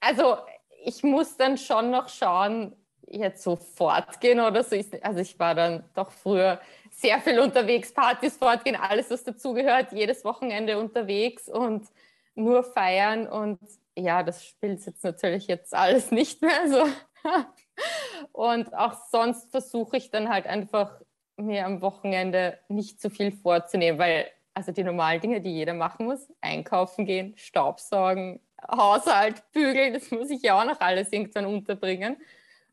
also 0.00 0.38
ich 0.84 1.02
muss 1.02 1.36
dann 1.36 1.58
schon 1.58 1.90
noch 1.90 2.08
schauen, 2.08 2.74
jetzt 3.06 3.42
so 3.42 3.56
fortgehen 3.56 4.40
oder 4.40 4.62
so. 4.64 4.76
Also 5.02 5.20
ich 5.20 5.38
war 5.38 5.54
dann 5.54 5.84
doch 5.94 6.10
früher 6.10 6.60
sehr 7.00 7.20
viel 7.20 7.38
unterwegs, 7.40 7.92
Partys 7.92 8.36
fortgehen, 8.36 8.76
alles, 8.76 9.10
was 9.10 9.24
dazugehört, 9.24 9.92
jedes 9.92 10.24
Wochenende 10.24 10.78
unterwegs 10.78 11.48
und 11.48 11.86
nur 12.34 12.62
feiern. 12.62 13.26
Und 13.26 13.58
ja, 13.96 14.22
das 14.22 14.44
spielt 14.44 14.84
jetzt 14.84 15.04
natürlich 15.04 15.46
jetzt 15.46 15.74
alles 15.74 16.10
nicht 16.10 16.42
mehr 16.42 16.68
so. 16.68 16.84
Und 18.32 18.74
auch 18.74 18.94
sonst 19.10 19.50
versuche 19.50 19.96
ich 19.96 20.10
dann 20.10 20.28
halt 20.28 20.46
einfach 20.46 21.00
mir 21.36 21.64
am 21.64 21.80
Wochenende 21.80 22.58
nicht 22.68 23.00
zu 23.00 23.08
viel 23.08 23.32
vorzunehmen, 23.32 23.98
weil 23.98 24.26
also 24.52 24.72
die 24.72 24.84
normalen 24.84 25.20
Dinge, 25.20 25.40
die 25.40 25.52
jeder 25.52 25.74
machen 25.74 26.06
muss, 26.06 26.30
einkaufen 26.40 27.06
gehen, 27.06 27.34
Staubsaugen, 27.36 28.40
Haushalt, 28.70 29.42
bügeln, 29.52 29.94
das 29.94 30.10
muss 30.10 30.28
ich 30.28 30.42
ja 30.42 30.60
auch 30.60 30.66
noch 30.66 30.80
alles 30.80 31.12
irgendwann 31.12 31.46
unterbringen. 31.46 32.16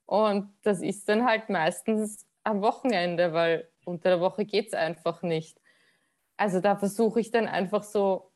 Und 0.06 0.54
das 0.64 0.82
ist 0.82 1.08
dann 1.08 1.26
halt 1.26 1.50
meistens 1.50 2.26
am 2.44 2.62
Wochenende, 2.62 3.32
weil 3.34 3.70
unter 3.88 4.10
der 4.10 4.20
Woche 4.20 4.46
geht 4.46 4.68
es 4.68 4.74
einfach 4.74 5.22
nicht. 5.22 5.60
Also 6.36 6.60
da 6.60 6.76
versuche 6.76 7.20
ich 7.20 7.32
dann 7.32 7.48
einfach 7.48 7.84
so 7.84 8.32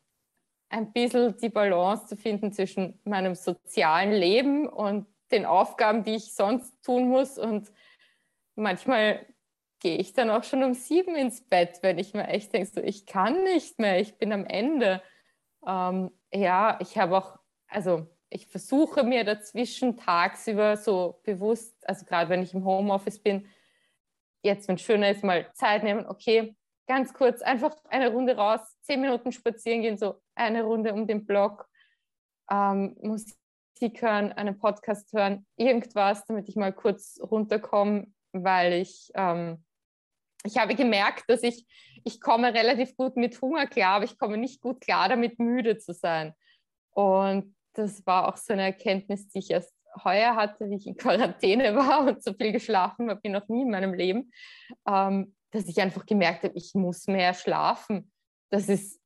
ein 0.70 0.92
bisschen 0.94 1.36
die 1.38 1.50
Balance 1.50 2.08
zu 2.08 2.16
finden 2.16 2.52
zwischen 2.54 3.00
meinem 3.04 3.36
sozialen 3.36 4.14
Leben 4.14 4.68
und 4.68 5.06
den 5.32 5.46
Aufgaben, 5.46 6.04
die 6.04 6.16
ich 6.16 6.34
sonst 6.34 6.82
tun 6.84 7.10
muss. 7.10 7.38
Und 7.38 7.72
manchmal 8.56 9.26
gehe 9.80 9.98
ich 9.98 10.14
dann 10.14 10.30
auch 10.30 10.44
schon 10.44 10.64
um 10.64 10.74
sieben 10.74 11.16
ins 11.16 11.42
Bett, 11.42 11.80
wenn 11.82 12.00
ich 12.00 12.14
mir 12.14 12.28
echt 12.28 12.54
denke, 12.54 12.70
so, 12.74 12.82
ich 12.82 13.06
kann 13.06 13.44
nicht 13.44 13.80
mehr, 13.80 14.00
ich 14.00 14.18
bin 14.18 14.32
am 14.32 14.46
Ende. 14.46 15.02
Ähm, 15.68 16.12
ja, 16.34 16.78
ich 16.82 16.98
habe 16.98 17.18
auch, 17.18 17.38
also 17.68 18.08
ich 18.30 18.48
versuche 18.48 19.04
mir 19.04 19.26
dazwischen 19.26 19.98
tagsüber 19.98 20.78
so 20.78 21.20
bewusst, 21.24 21.76
also 21.88 22.06
gerade 22.06 22.30
wenn 22.30 22.42
ich 22.42 22.54
im 22.54 22.64
Homeoffice 22.64 23.20
bin, 23.20 23.48
jetzt, 24.44 24.68
wenn 24.68 24.76
es 24.76 24.82
schöner 24.82 25.12
ist, 25.12 25.24
mal 25.24 25.52
Zeit 25.54 25.84
nehmen, 25.84 26.06
okay, 26.06 26.56
ganz 26.88 27.14
kurz, 27.14 27.42
einfach 27.42 27.76
eine 27.90 28.12
Runde 28.12 28.36
raus, 28.36 28.62
zehn 28.82 29.02
Minuten 29.02 29.32
spazieren 29.32 29.82
gehen, 29.82 29.98
so 29.98 30.22
eine 30.36 30.64
Runde 30.64 30.94
um 30.94 31.08
den 31.08 31.26
Block, 31.26 31.68
ähm, 32.50 32.96
Musik 33.02 34.02
hören, 34.02 34.32
einen 34.34 34.58
Podcast 34.58 35.14
hören, 35.14 35.46
irgendwas, 35.56 36.26
damit 36.26 36.50
ich 36.50 36.56
mal 36.56 36.74
kurz 36.74 37.20
runterkomme, 37.22 38.08
weil 38.34 38.74
ich 38.74 39.12
ähm, 39.16 39.64
ich 40.44 40.58
habe 40.58 40.76
gemerkt, 40.76 41.30
dass 41.30 41.44
ich, 41.44 41.66
ich 42.04 42.20
komme 42.20 42.54
relativ 42.54 42.96
gut 42.96 43.16
mit 43.16 43.40
Hunger 43.42 43.68
klar, 43.68 43.96
aber 43.96 44.06
ich 44.06 44.18
komme 44.18 44.38
nicht 44.38 44.62
gut 44.62 44.82
klar 44.82 45.10
damit, 45.10 45.40
müde 45.40 45.78
zu 45.78 45.94
sein. 45.94 46.34
Und 46.92 47.56
das 47.74 48.06
war 48.06 48.28
auch 48.28 48.38
so 48.38 48.54
eine 48.54 48.64
Erkenntnis, 48.64 49.30
die 49.30 49.40
ich 49.40 49.52
erst 49.52 49.74
heuer 50.04 50.36
hatte, 50.36 50.70
wie 50.70 50.76
ich 50.76 50.88
in 50.88 50.98
Quarantäne 50.98 51.76
war 51.76 52.08
und 52.08 52.24
so 52.24 52.34
viel 52.34 52.52
geschlafen 52.52 53.10
habe 53.10 53.20
wie 53.24 53.30
noch 53.30 53.48
nie 53.48 53.64
in 53.64 53.72
meinem 53.72 53.94
Leben, 53.94 54.32
ähm, 54.88 55.36
dass 55.52 55.68
ich 55.68 55.82
einfach 55.82 56.06
gemerkt 56.06 56.44
habe, 56.44 56.58
ich 56.58 56.74
muss 56.74 57.08
mehr 57.08 57.34
schlafen. 57.34 58.12
Das 58.50 58.70
ist 58.70 59.00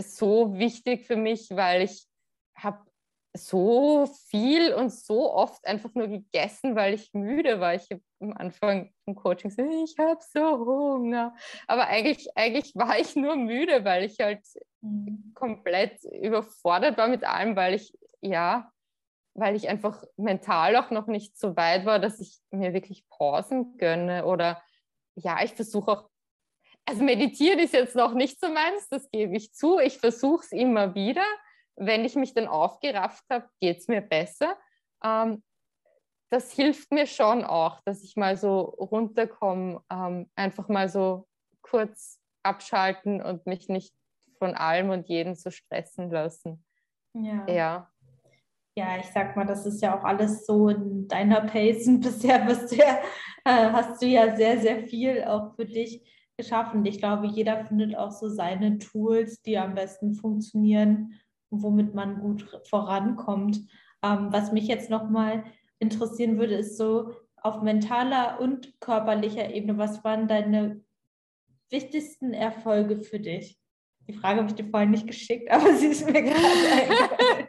so 0.00 0.54
wichtig 0.54 1.06
für 1.06 1.16
mich, 1.16 1.48
weil 1.50 1.82
ich 1.82 2.06
habe 2.56 2.80
so 3.36 4.06
viel 4.28 4.74
und 4.74 4.92
so 4.92 5.32
oft 5.32 5.64
einfach 5.64 5.94
nur 5.94 6.08
gegessen, 6.08 6.74
weil 6.74 6.94
ich 6.94 7.12
müde 7.12 7.60
war. 7.60 7.74
Ich 7.74 7.88
habe 7.90 8.02
am 8.20 8.32
Anfang 8.32 8.92
vom 9.04 9.14
Coaching 9.14 9.50
gesagt, 9.50 9.70
ich 9.72 9.96
habe 9.98 10.20
so 10.32 10.58
Hunger. 10.58 11.34
Aber 11.66 11.86
eigentlich, 11.86 12.28
eigentlich 12.34 12.74
war 12.74 12.98
ich 12.98 13.14
nur 13.14 13.36
müde, 13.36 13.84
weil 13.84 14.04
ich 14.04 14.18
halt 14.20 14.42
mhm. 14.80 15.32
komplett 15.34 16.02
überfordert 16.04 16.98
war 16.98 17.08
mit 17.08 17.24
allem, 17.24 17.54
weil 17.54 17.74
ich, 17.74 17.92
ja, 18.20 18.72
weil 19.40 19.56
ich 19.56 19.68
einfach 19.68 20.04
mental 20.16 20.76
auch 20.76 20.90
noch 20.90 21.08
nicht 21.08 21.36
so 21.38 21.56
weit 21.56 21.84
war, 21.86 21.98
dass 21.98 22.20
ich 22.20 22.38
mir 22.50 22.72
wirklich 22.72 23.08
Pausen 23.08 23.76
gönne. 23.78 24.24
Oder 24.26 24.62
ja, 25.16 25.42
ich 25.42 25.54
versuche 25.54 25.90
auch, 25.90 26.10
also 26.86 27.02
meditieren 27.02 27.58
ist 27.58 27.74
jetzt 27.74 27.96
noch 27.96 28.14
nicht 28.14 28.38
so 28.40 28.48
meins, 28.48 28.88
das 28.88 29.10
gebe 29.10 29.36
ich 29.36 29.52
zu. 29.52 29.78
Ich 29.80 29.98
versuche 29.98 30.44
es 30.44 30.52
immer 30.52 30.94
wieder 30.94 31.24
wenn 31.80 32.04
ich 32.04 32.14
mich 32.14 32.34
dann 32.34 32.46
aufgerafft 32.46 33.24
habe, 33.30 33.48
geht 33.58 33.78
es 33.78 33.88
mir 33.88 34.02
besser. 34.02 34.56
Ähm, 35.02 35.42
das 36.28 36.52
hilft 36.52 36.92
mir 36.92 37.06
schon 37.06 37.42
auch, 37.42 37.80
dass 37.80 38.04
ich 38.04 38.16
mal 38.16 38.36
so 38.36 38.60
runterkomme, 38.60 39.82
ähm, 39.90 40.30
einfach 40.36 40.68
mal 40.68 40.88
so 40.88 41.26
kurz 41.62 42.20
abschalten 42.42 43.22
und 43.22 43.46
mich 43.46 43.68
nicht 43.68 43.94
von 44.38 44.54
allem 44.54 44.90
und 44.90 45.08
jedem 45.08 45.34
so 45.34 45.50
stressen 45.50 46.10
lassen. 46.10 46.64
Ja. 47.14 47.46
ja. 47.48 47.90
Ja, 48.80 48.98
ich 48.98 49.06
sag 49.06 49.36
mal, 49.36 49.46
das 49.46 49.66
ist 49.66 49.82
ja 49.82 49.98
auch 49.98 50.04
alles 50.04 50.46
so 50.46 50.68
in 50.68 51.06
deiner 51.06 51.42
Pace 51.42 51.86
und 51.86 52.00
bisher 52.00 52.38
bist 52.46 52.72
du 52.72 52.76
ja, 52.76 52.98
äh, 53.44 53.70
hast 53.72 54.02
du 54.02 54.06
ja 54.06 54.34
sehr, 54.36 54.58
sehr 54.58 54.80
viel 54.84 55.24
auch 55.24 55.54
für 55.54 55.66
dich 55.66 56.02
geschaffen. 56.36 56.84
Ich 56.86 56.98
glaube, 56.98 57.26
jeder 57.26 57.64
findet 57.66 57.96
auch 57.96 58.10
so 58.10 58.28
seine 58.28 58.78
Tools, 58.78 59.42
die 59.42 59.58
am 59.58 59.74
besten 59.74 60.14
funktionieren 60.14 61.14
womit 61.50 61.94
man 61.94 62.20
gut 62.20 62.48
vorankommt. 62.68 63.58
Ähm, 64.02 64.28
was 64.30 64.52
mich 64.52 64.66
jetzt 64.66 64.90
nochmal 64.90 65.44
interessieren 65.78 66.38
würde, 66.38 66.54
ist 66.54 66.78
so 66.78 67.12
auf 67.36 67.62
mentaler 67.62 68.40
und 68.40 68.80
körperlicher 68.80 69.52
Ebene, 69.52 69.78
was 69.78 70.04
waren 70.04 70.28
deine 70.28 70.82
wichtigsten 71.70 72.32
Erfolge 72.32 73.00
für 73.00 73.18
dich? 73.18 73.58
Die 74.08 74.12
Frage 74.12 74.40
habe 74.40 74.48
ich 74.48 74.54
dir 74.54 74.68
vorhin 74.68 74.90
nicht 74.90 75.06
geschickt, 75.06 75.50
aber 75.50 75.74
sie 75.74 75.88
ist 75.88 76.06
mir 76.06 76.22
gerade 76.22 76.36
eingefallen. 76.72 77.46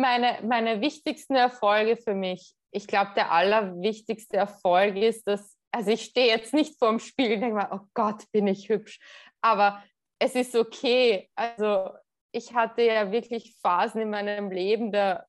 Meine, 0.00 0.38
meine 0.42 0.80
wichtigsten 0.80 1.34
Erfolge 1.34 1.96
für 1.96 2.14
mich, 2.14 2.54
ich 2.70 2.86
glaube, 2.86 3.10
der 3.16 3.32
allerwichtigste 3.32 4.36
Erfolg 4.36 4.96
ist, 4.96 5.26
dass, 5.26 5.58
also 5.72 5.90
ich 5.90 6.04
stehe 6.04 6.28
jetzt 6.28 6.54
nicht 6.54 6.78
vorm 6.78 6.98
Spiegel 7.00 7.34
und 7.34 7.40
denke 7.42 7.56
mal, 7.56 7.68
oh 7.72 7.86
Gott, 7.94 8.24
bin 8.32 8.46
ich 8.46 8.68
hübsch. 8.68 8.98
Aber 9.42 9.82
es 10.18 10.34
ist 10.34 10.56
okay. 10.56 11.28
Also 11.34 11.90
ich 12.32 12.54
hatte 12.54 12.82
ja 12.82 13.12
wirklich 13.12 13.56
Phasen 13.60 14.00
in 14.00 14.10
meinem 14.10 14.50
Leben, 14.50 14.92
da 14.92 15.26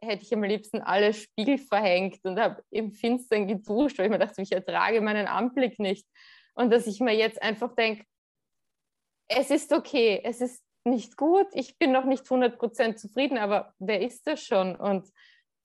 hätte 0.00 0.24
ich 0.24 0.34
am 0.34 0.42
liebsten 0.42 0.82
alle 0.82 1.14
Spiegel 1.14 1.58
verhängt 1.58 2.24
und 2.24 2.38
habe 2.38 2.62
im 2.70 2.92
Finstern 2.92 3.46
geduscht, 3.46 3.98
weil 3.98 4.06
ich 4.06 4.12
mir 4.12 4.18
dachte, 4.18 4.42
ich 4.42 4.52
ertrage 4.52 5.00
meinen 5.00 5.26
Anblick 5.26 5.78
nicht. 5.78 6.06
Und 6.54 6.70
dass 6.70 6.86
ich 6.86 7.00
mir 7.00 7.14
jetzt 7.14 7.40
einfach 7.40 7.74
denke, 7.74 8.04
es 9.28 9.50
ist 9.50 9.72
okay, 9.72 10.20
es 10.22 10.40
ist 10.40 10.62
nicht 10.84 11.16
gut, 11.16 11.46
ich 11.52 11.78
bin 11.78 11.92
noch 11.92 12.04
nicht 12.04 12.24
100% 12.24 12.96
zufrieden, 12.96 13.38
aber 13.38 13.74
wer 13.78 14.00
ist 14.00 14.26
das 14.26 14.42
schon? 14.42 14.76
Und 14.76 15.08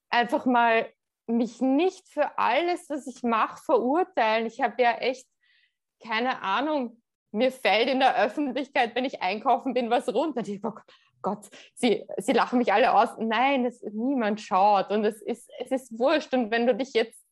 einfach 0.09 0.45
mal 0.45 0.91
mich 1.27 1.59
nicht 1.61 2.07
für 2.07 2.37
alles, 2.37 2.89
was 2.89 3.07
ich 3.07 3.23
mache, 3.23 3.61
verurteilen. 3.63 4.45
Ich 4.45 4.61
habe 4.61 4.81
ja 4.81 4.93
echt 4.93 5.27
keine 6.03 6.41
Ahnung, 6.41 7.01
mir 7.31 7.51
fällt 7.51 7.89
in 7.89 7.99
der 7.99 8.17
Öffentlichkeit, 8.17 8.95
wenn 8.95 9.05
ich 9.05 9.21
einkaufen 9.21 9.73
bin, 9.73 9.89
was 9.89 10.07
runter. 10.13 10.41
Ich, 10.45 10.63
oh, 10.63 10.73
Gott, 11.21 11.49
sie, 11.73 12.05
sie 12.17 12.33
lachen 12.33 12.59
mich 12.59 12.71
alle 12.71 12.93
aus. 12.93 13.09
Nein, 13.19 13.65
es, 13.65 13.81
niemand 13.81 14.41
schaut 14.41 14.89
und 14.91 15.03
es 15.05 15.21
ist, 15.21 15.49
es 15.59 15.71
ist 15.71 15.99
wurscht. 15.99 16.33
Und 16.33 16.51
wenn 16.51 16.67
du 16.67 16.75
dich 16.75 16.93
jetzt 16.93 17.25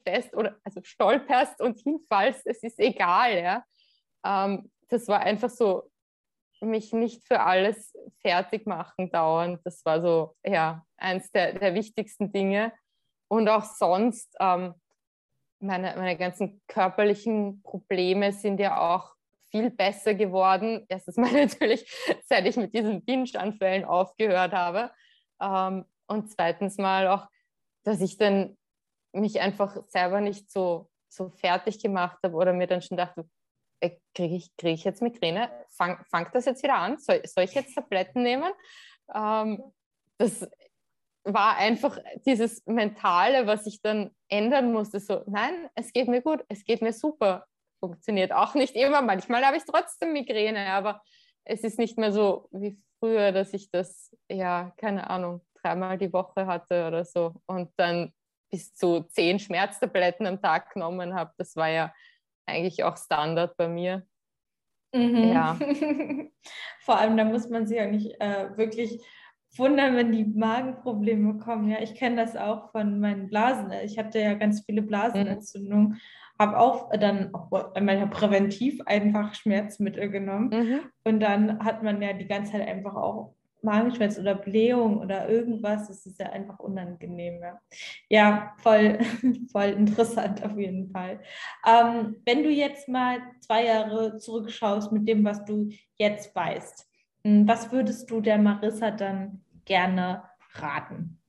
stellst 0.00 0.34
oder 0.34 0.56
also 0.64 0.80
stolperst 0.82 1.60
und 1.60 1.78
hinfallst, 1.78 2.46
es 2.46 2.62
ist 2.62 2.78
egal. 2.78 3.38
Ja? 3.38 3.64
Ähm, 4.24 4.70
das 4.88 5.08
war 5.08 5.20
einfach 5.20 5.50
so, 5.50 5.90
mich 6.62 6.92
nicht 6.92 7.26
für 7.26 7.40
alles 7.40 7.96
fertig 8.20 8.66
machen 8.66 9.10
dauernd. 9.10 9.60
Das 9.64 9.84
war 9.84 10.00
so, 10.00 10.36
ja, 10.44 10.84
eins 10.96 11.30
der, 11.32 11.54
der 11.58 11.74
wichtigsten 11.74 12.32
Dinge. 12.32 12.72
Und 13.28 13.48
auch 13.48 13.64
sonst, 13.64 14.34
ähm, 14.40 14.74
meine, 15.60 15.94
meine 15.96 16.16
ganzen 16.16 16.60
körperlichen 16.66 17.62
Probleme 17.62 18.32
sind 18.32 18.58
ja 18.60 18.78
auch 18.78 19.14
viel 19.50 19.70
besser 19.70 20.14
geworden. 20.14 20.84
Erstens 20.88 21.16
mal 21.16 21.32
natürlich, 21.46 21.86
seit 22.26 22.46
ich 22.46 22.56
mit 22.56 22.74
diesen 22.74 23.04
Binge-Anfällen 23.04 23.84
aufgehört 23.84 24.52
habe. 24.52 24.90
Ähm, 25.40 25.84
und 26.06 26.30
zweitens 26.30 26.78
mal 26.78 27.08
auch, 27.08 27.28
dass 27.84 28.00
ich 28.00 28.16
dann 28.18 28.56
mich 29.12 29.40
einfach 29.40 29.76
selber 29.88 30.20
nicht 30.20 30.50
so, 30.50 30.90
so 31.08 31.30
fertig 31.30 31.82
gemacht 31.82 32.18
habe 32.22 32.34
oder 32.34 32.52
mir 32.52 32.66
dann 32.66 32.82
schon 32.82 32.96
dachte, 32.96 33.28
kriege 34.14 34.36
ich, 34.36 34.56
krieg 34.56 34.74
ich 34.74 34.84
jetzt 34.84 35.02
Migräne? 35.02 35.50
Fang, 35.70 36.04
fang 36.10 36.28
das 36.32 36.44
jetzt 36.44 36.62
wieder 36.62 36.76
an? 36.76 36.98
Soll, 36.98 37.20
soll 37.24 37.44
ich 37.44 37.54
jetzt 37.54 37.74
Tabletten 37.74 38.22
nehmen? 38.22 38.52
Ähm, 39.14 39.62
das 40.18 40.48
war 41.24 41.56
einfach 41.56 41.98
dieses 42.26 42.64
Mentale, 42.66 43.46
was 43.46 43.66
ich 43.66 43.80
dann 43.80 44.10
ändern 44.28 44.72
musste. 44.72 45.00
So, 45.00 45.22
nein, 45.26 45.68
es 45.74 45.92
geht 45.92 46.08
mir 46.08 46.22
gut, 46.22 46.44
es 46.48 46.64
geht 46.64 46.82
mir 46.82 46.92
super. 46.92 47.46
Funktioniert 47.80 48.32
auch 48.32 48.54
nicht 48.54 48.76
immer. 48.76 49.02
Manchmal 49.02 49.44
habe 49.44 49.56
ich 49.56 49.64
trotzdem 49.64 50.12
Migräne, 50.12 50.66
aber 50.66 51.02
es 51.44 51.62
ist 51.64 51.78
nicht 51.78 51.98
mehr 51.98 52.12
so 52.12 52.48
wie 52.52 52.78
früher, 52.98 53.32
dass 53.32 53.52
ich 53.52 53.70
das, 53.70 54.14
ja, 54.30 54.72
keine 54.76 55.10
Ahnung, 55.10 55.42
dreimal 55.60 55.98
die 55.98 56.12
Woche 56.12 56.46
hatte 56.46 56.86
oder 56.86 57.04
so 57.04 57.34
und 57.46 57.70
dann 57.76 58.12
bis 58.50 58.74
zu 58.74 59.02
zehn 59.08 59.38
Schmerztabletten 59.38 60.26
am 60.26 60.40
Tag 60.40 60.72
genommen 60.72 61.14
habe. 61.14 61.32
Das 61.38 61.56
war 61.56 61.68
ja 61.68 61.92
eigentlich 62.46 62.84
auch 62.84 62.96
Standard 62.96 63.56
bei 63.56 63.68
mir. 63.68 64.06
Mhm. 64.94 65.32
Ja. 65.32 65.58
Vor 66.80 66.98
allem, 66.98 67.16
da 67.16 67.24
muss 67.24 67.48
man 67.48 67.66
sich 67.66 67.78
ja 67.78 67.86
nicht 67.86 68.20
äh, 68.20 68.56
wirklich 68.56 69.00
wundern, 69.56 69.96
wenn 69.96 70.12
die 70.12 70.24
Magenprobleme 70.24 71.38
kommen. 71.38 71.68
Ja, 71.68 71.80
ich 71.80 71.94
kenne 71.94 72.16
das 72.16 72.36
auch 72.36 72.70
von 72.72 73.00
meinen 73.00 73.28
Blasen. 73.28 73.70
Ich 73.84 73.98
hatte 73.98 74.18
ja 74.18 74.34
ganz 74.34 74.64
viele 74.64 74.82
Blasenentzündungen, 74.82 75.88
mhm. 75.88 75.98
habe 76.38 76.58
auch 76.58 76.90
dann 76.98 77.34
auch 77.34 77.74
einmal 77.74 78.06
präventiv 78.08 78.80
einfach 78.86 79.34
Schmerzmittel 79.34 80.10
genommen. 80.10 80.48
Mhm. 80.48 80.80
Und 81.04 81.20
dann 81.20 81.64
hat 81.64 81.82
man 81.82 82.00
ja 82.00 82.12
die 82.12 82.26
ganze 82.26 82.52
Zeit 82.52 82.66
einfach 82.66 82.96
auch 82.96 83.34
Magenschmerz 83.62 84.18
oder 84.18 84.34
Blähung 84.34 84.98
oder 84.98 85.28
irgendwas, 85.28 85.88
das 85.88 86.04
ist 86.06 86.18
ja 86.18 86.30
einfach 86.30 86.58
unangenehm. 86.58 87.40
Ja, 87.40 87.60
ja 88.08 88.54
voll, 88.58 88.98
voll 89.52 89.70
interessant 89.70 90.44
auf 90.44 90.56
jeden 90.56 90.90
Fall. 90.90 91.20
Ähm, 91.66 92.16
wenn 92.24 92.42
du 92.42 92.50
jetzt 92.50 92.88
mal 92.88 93.20
zwei 93.40 93.66
Jahre 93.66 94.18
zurückschaust 94.18 94.92
mit 94.92 95.08
dem, 95.08 95.24
was 95.24 95.44
du 95.44 95.70
jetzt 95.96 96.34
weißt, 96.34 96.88
hm, 97.24 97.46
was 97.46 97.70
würdest 97.72 98.10
du 98.10 98.20
der 98.20 98.38
Marissa 98.38 98.90
dann 98.90 99.44
gerne 99.64 100.24
raten? 100.54 101.20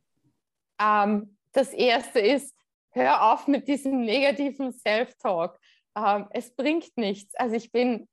Ähm, 0.81 1.38
das 1.51 1.71
erste 1.73 2.19
ist, 2.19 2.55
hör 2.91 3.34
auf 3.34 3.47
mit 3.47 3.67
diesem 3.67 4.01
negativen 4.01 4.71
Self-Talk. 4.71 5.59
Ähm, 5.95 6.27
es 6.31 6.55
bringt 6.55 6.97
nichts. 6.97 7.36
Also 7.36 7.55
ich 7.55 7.71
bin 7.71 8.07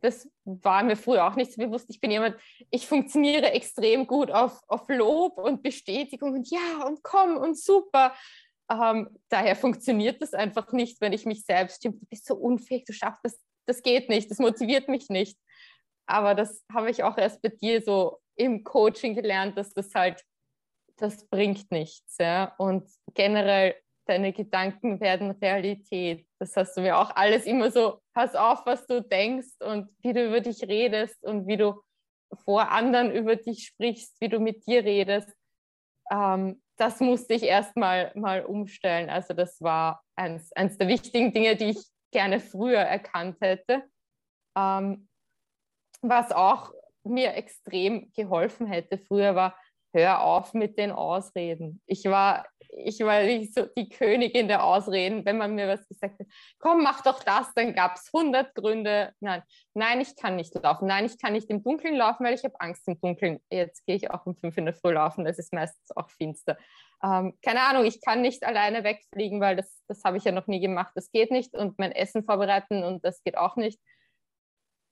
das 0.00 0.28
war 0.44 0.82
mir 0.82 0.96
früher 0.96 1.26
auch 1.26 1.36
nicht 1.36 1.52
so 1.52 1.62
bewusst. 1.62 1.90
Ich 1.90 2.00
bin 2.00 2.10
jemand, 2.10 2.36
ich 2.70 2.86
funktioniere 2.86 3.52
extrem 3.52 4.06
gut 4.06 4.30
auf, 4.30 4.60
auf 4.68 4.88
Lob 4.88 5.38
und 5.38 5.62
Bestätigung 5.62 6.34
und 6.34 6.50
ja 6.50 6.84
und 6.86 7.02
komm 7.02 7.36
und 7.36 7.58
super. 7.58 8.14
Ähm, 8.70 9.08
daher 9.28 9.56
funktioniert 9.56 10.20
das 10.20 10.34
einfach 10.34 10.72
nicht, 10.72 11.00
wenn 11.00 11.12
ich 11.12 11.24
mich 11.24 11.44
selbst 11.44 11.78
stimmt, 11.78 12.02
du 12.02 12.06
bist 12.06 12.26
so 12.26 12.34
unfähig, 12.34 12.84
du 12.84 12.92
schaffst 12.92 13.24
das, 13.24 13.40
das 13.66 13.82
geht 13.82 14.08
nicht, 14.08 14.30
das 14.30 14.38
motiviert 14.38 14.88
mich 14.88 15.08
nicht. 15.08 15.38
Aber 16.06 16.34
das 16.34 16.64
habe 16.72 16.90
ich 16.90 17.02
auch 17.02 17.16
erst 17.18 17.42
bei 17.42 17.48
dir 17.48 17.82
so 17.82 18.18
im 18.36 18.64
Coaching 18.64 19.14
gelernt, 19.14 19.56
dass 19.58 19.72
das 19.72 19.94
halt, 19.94 20.22
das 20.96 21.26
bringt 21.28 21.70
nichts. 21.70 22.16
Ja? 22.18 22.54
Und 22.58 22.88
generell 23.14 23.74
deine 24.08 24.32
Gedanken 24.32 25.00
werden 25.00 25.32
Realität. 25.32 26.26
Das 26.38 26.56
hast 26.56 26.76
du 26.76 26.80
mir 26.80 26.98
auch 26.98 27.14
alles 27.14 27.44
immer 27.46 27.70
so, 27.70 28.00
pass 28.14 28.34
auf, 28.34 28.64
was 28.66 28.86
du 28.86 29.02
denkst 29.02 29.60
und 29.60 29.88
wie 30.02 30.12
du 30.12 30.26
über 30.26 30.40
dich 30.40 30.62
redest 30.62 31.22
und 31.24 31.46
wie 31.46 31.56
du 31.56 31.80
vor 32.44 32.70
anderen 32.70 33.10
über 33.10 33.36
dich 33.36 33.66
sprichst, 33.66 34.20
wie 34.20 34.28
du 34.28 34.38
mit 34.38 34.66
dir 34.66 34.84
redest. 34.84 35.32
Ähm, 36.10 36.62
das 36.76 37.00
musste 37.00 37.34
ich 37.34 37.42
erst 37.42 37.76
mal, 37.76 38.12
mal 38.14 38.44
umstellen. 38.44 39.10
Also 39.10 39.34
das 39.34 39.60
war 39.60 40.02
eins, 40.16 40.52
eins 40.52 40.78
der 40.78 40.88
wichtigen 40.88 41.32
Dinge, 41.32 41.56
die 41.56 41.70
ich 41.70 41.84
gerne 42.12 42.40
früher 42.40 42.80
erkannt 42.80 43.36
hätte. 43.40 43.82
Ähm, 44.56 45.08
was 46.00 46.32
auch 46.32 46.72
mir 47.04 47.34
extrem 47.34 48.12
geholfen 48.12 48.66
hätte 48.66 48.98
früher 48.98 49.34
war, 49.34 49.56
hör 49.92 50.22
auf 50.22 50.54
mit 50.54 50.78
den 50.78 50.92
Ausreden. 50.92 51.82
Ich 51.86 52.04
war 52.04 52.46
ich 52.70 53.00
war 53.00 53.22
nicht 53.22 53.54
so 53.54 53.66
die 53.66 53.88
Königin 53.88 54.48
der 54.48 54.64
Ausreden, 54.64 55.24
wenn 55.24 55.38
man 55.38 55.54
mir 55.54 55.68
was 55.68 55.86
gesagt 55.88 56.20
hat, 56.20 56.26
komm, 56.58 56.82
mach 56.82 57.02
doch 57.02 57.22
das, 57.22 57.52
dann 57.54 57.74
gab 57.74 57.96
es 57.96 58.10
100 58.12 58.54
Gründe. 58.54 59.12
Nein, 59.20 59.42
nein, 59.74 60.00
ich 60.00 60.16
kann 60.16 60.36
nicht 60.36 60.54
laufen. 60.54 60.86
Nein, 60.86 61.06
ich 61.06 61.18
kann 61.18 61.32
nicht 61.32 61.48
im 61.50 61.62
Dunkeln 61.62 61.96
laufen, 61.96 62.24
weil 62.24 62.34
ich 62.34 62.44
habe 62.44 62.60
Angst 62.60 62.86
im 62.88 63.00
Dunkeln. 63.00 63.40
Jetzt 63.50 63.86
gehe 63.86 63.96
ich 63.96 64.10
auch 64.10 64.26
um 64.26 64.36
fünf 64.36 64.56
in 64.58 64.66
der 64.66 64.74
Früh 64.74 64.92
laufen, 64.92 65.24
das 65.24 65.38
ist 65.38 65.52
meistens 65.52 65.96
auch 65.96 66.10
finster. 66.10 66.56
Ähm, 67.02 67.38
keine 67.42 67.62
Ahnung, 67.62 67.84
ich 67.84 68.00
kann 68.00 68.22
nicht 68.22 68.44
alleine 68.44 68.84
wegfliegen, 68.84 69.40
weil 69.40 69.56
das, 69.56 69.82
das 69.86 70.02
habe 70.04 70.16
ich 70.16 70.24
ja 70.24 70.32
noch 70.32 70.46
nie 70.46 70.60
gemacht. 70.60 70.92
Das 70.94 71.10
geht 71.10 71.30
nicht 71.30 71.54
und 71.54 71.78
mein 71.78 71.92
Essen 71.92 72.24
vorbereiten 72.24 72.82
und 72.82 73.04
das 73.04 73.22
geht 73.22 73.38
auch 73.38 73.56
nicht. 73.56 73.80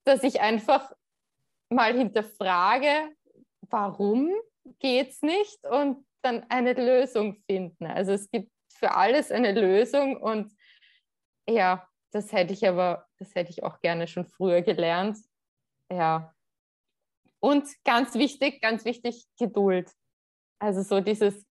Dass 0.04 0.22
ich 0.22 0.40
einfach 0.40 0.92
mal 1.68 1.92
hinterfrage, 1.94 3.10
warum 3.62 4.30
geht 4.78 5.10
es 5.10 5.22
nicht 5.22 5.64
und 5.64 6.05
dann 6.22 6.44
eine 6.48 6.72
Lösung 6.72 7.36
finden. 7.46 7.86
Also 7.86 8.12
es 8.12 8.30
gibt 8.30 8.50
für 8.72 8.94
alles 8.94 9.30
eine 9.30 9.52
Lösung 9.52 10.16
und 10.16 10.52
ja, 11.48 11.88
das 12.12 12.32
hätte 12.32 12.52
ich 12.52 12.66
aber, 12.66 13.06
das 13.18 13.34
hätte 13.34 13.50
ich 13.50 13.62
auch 13.62 13.80
gerne 13.80 14.06
schon 14.06 14.26
früher 14.26 14.62
gelernt. 14.62 15.18
Ja. 15.90 16.34
Und 17.40 17.68
ganz 17.84 18.14
wichtig, 18.14 18.60
ganz 18.60 18.84
wichtig, 18.84 19.26
Geduld. 19.38 19.90
Also 20.58 20.82
so 20.82 21.00
dieses, 21.00 21.46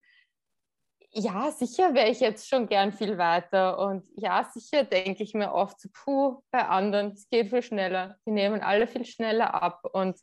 ja, 1.18 1.50
sicher 1.50 1.94
wäre 1.94 2.10
ich 2.10 2.20
jetzt 2.20 2.48
schon 2.48 2.66
gern 2.66 2.92
viel 2.92 3.16
weiter 3.16 3.78
und 3.78 4.06
ja, 4.16 4.44
sicher 4.52 4.84
denke 4.84 5.22
ich 5.22 5.32
mir 5.32 5.52
oft, 5.52 5.88
puh, 5.94 6.42
bei 6.50 6.66
anderen, 6.66 7.12
es 7.12 7.28
geht 7.28 7.48
viel 7.48 7.62
schneller, 7.62 8.18
die 8.26 8.32
nehmen 8.32 8.60
alle 8.60 8.86
viel 8.86 9.04
schneller 9.06 9.54
ab 9.54 9.82
und 9.92 10.18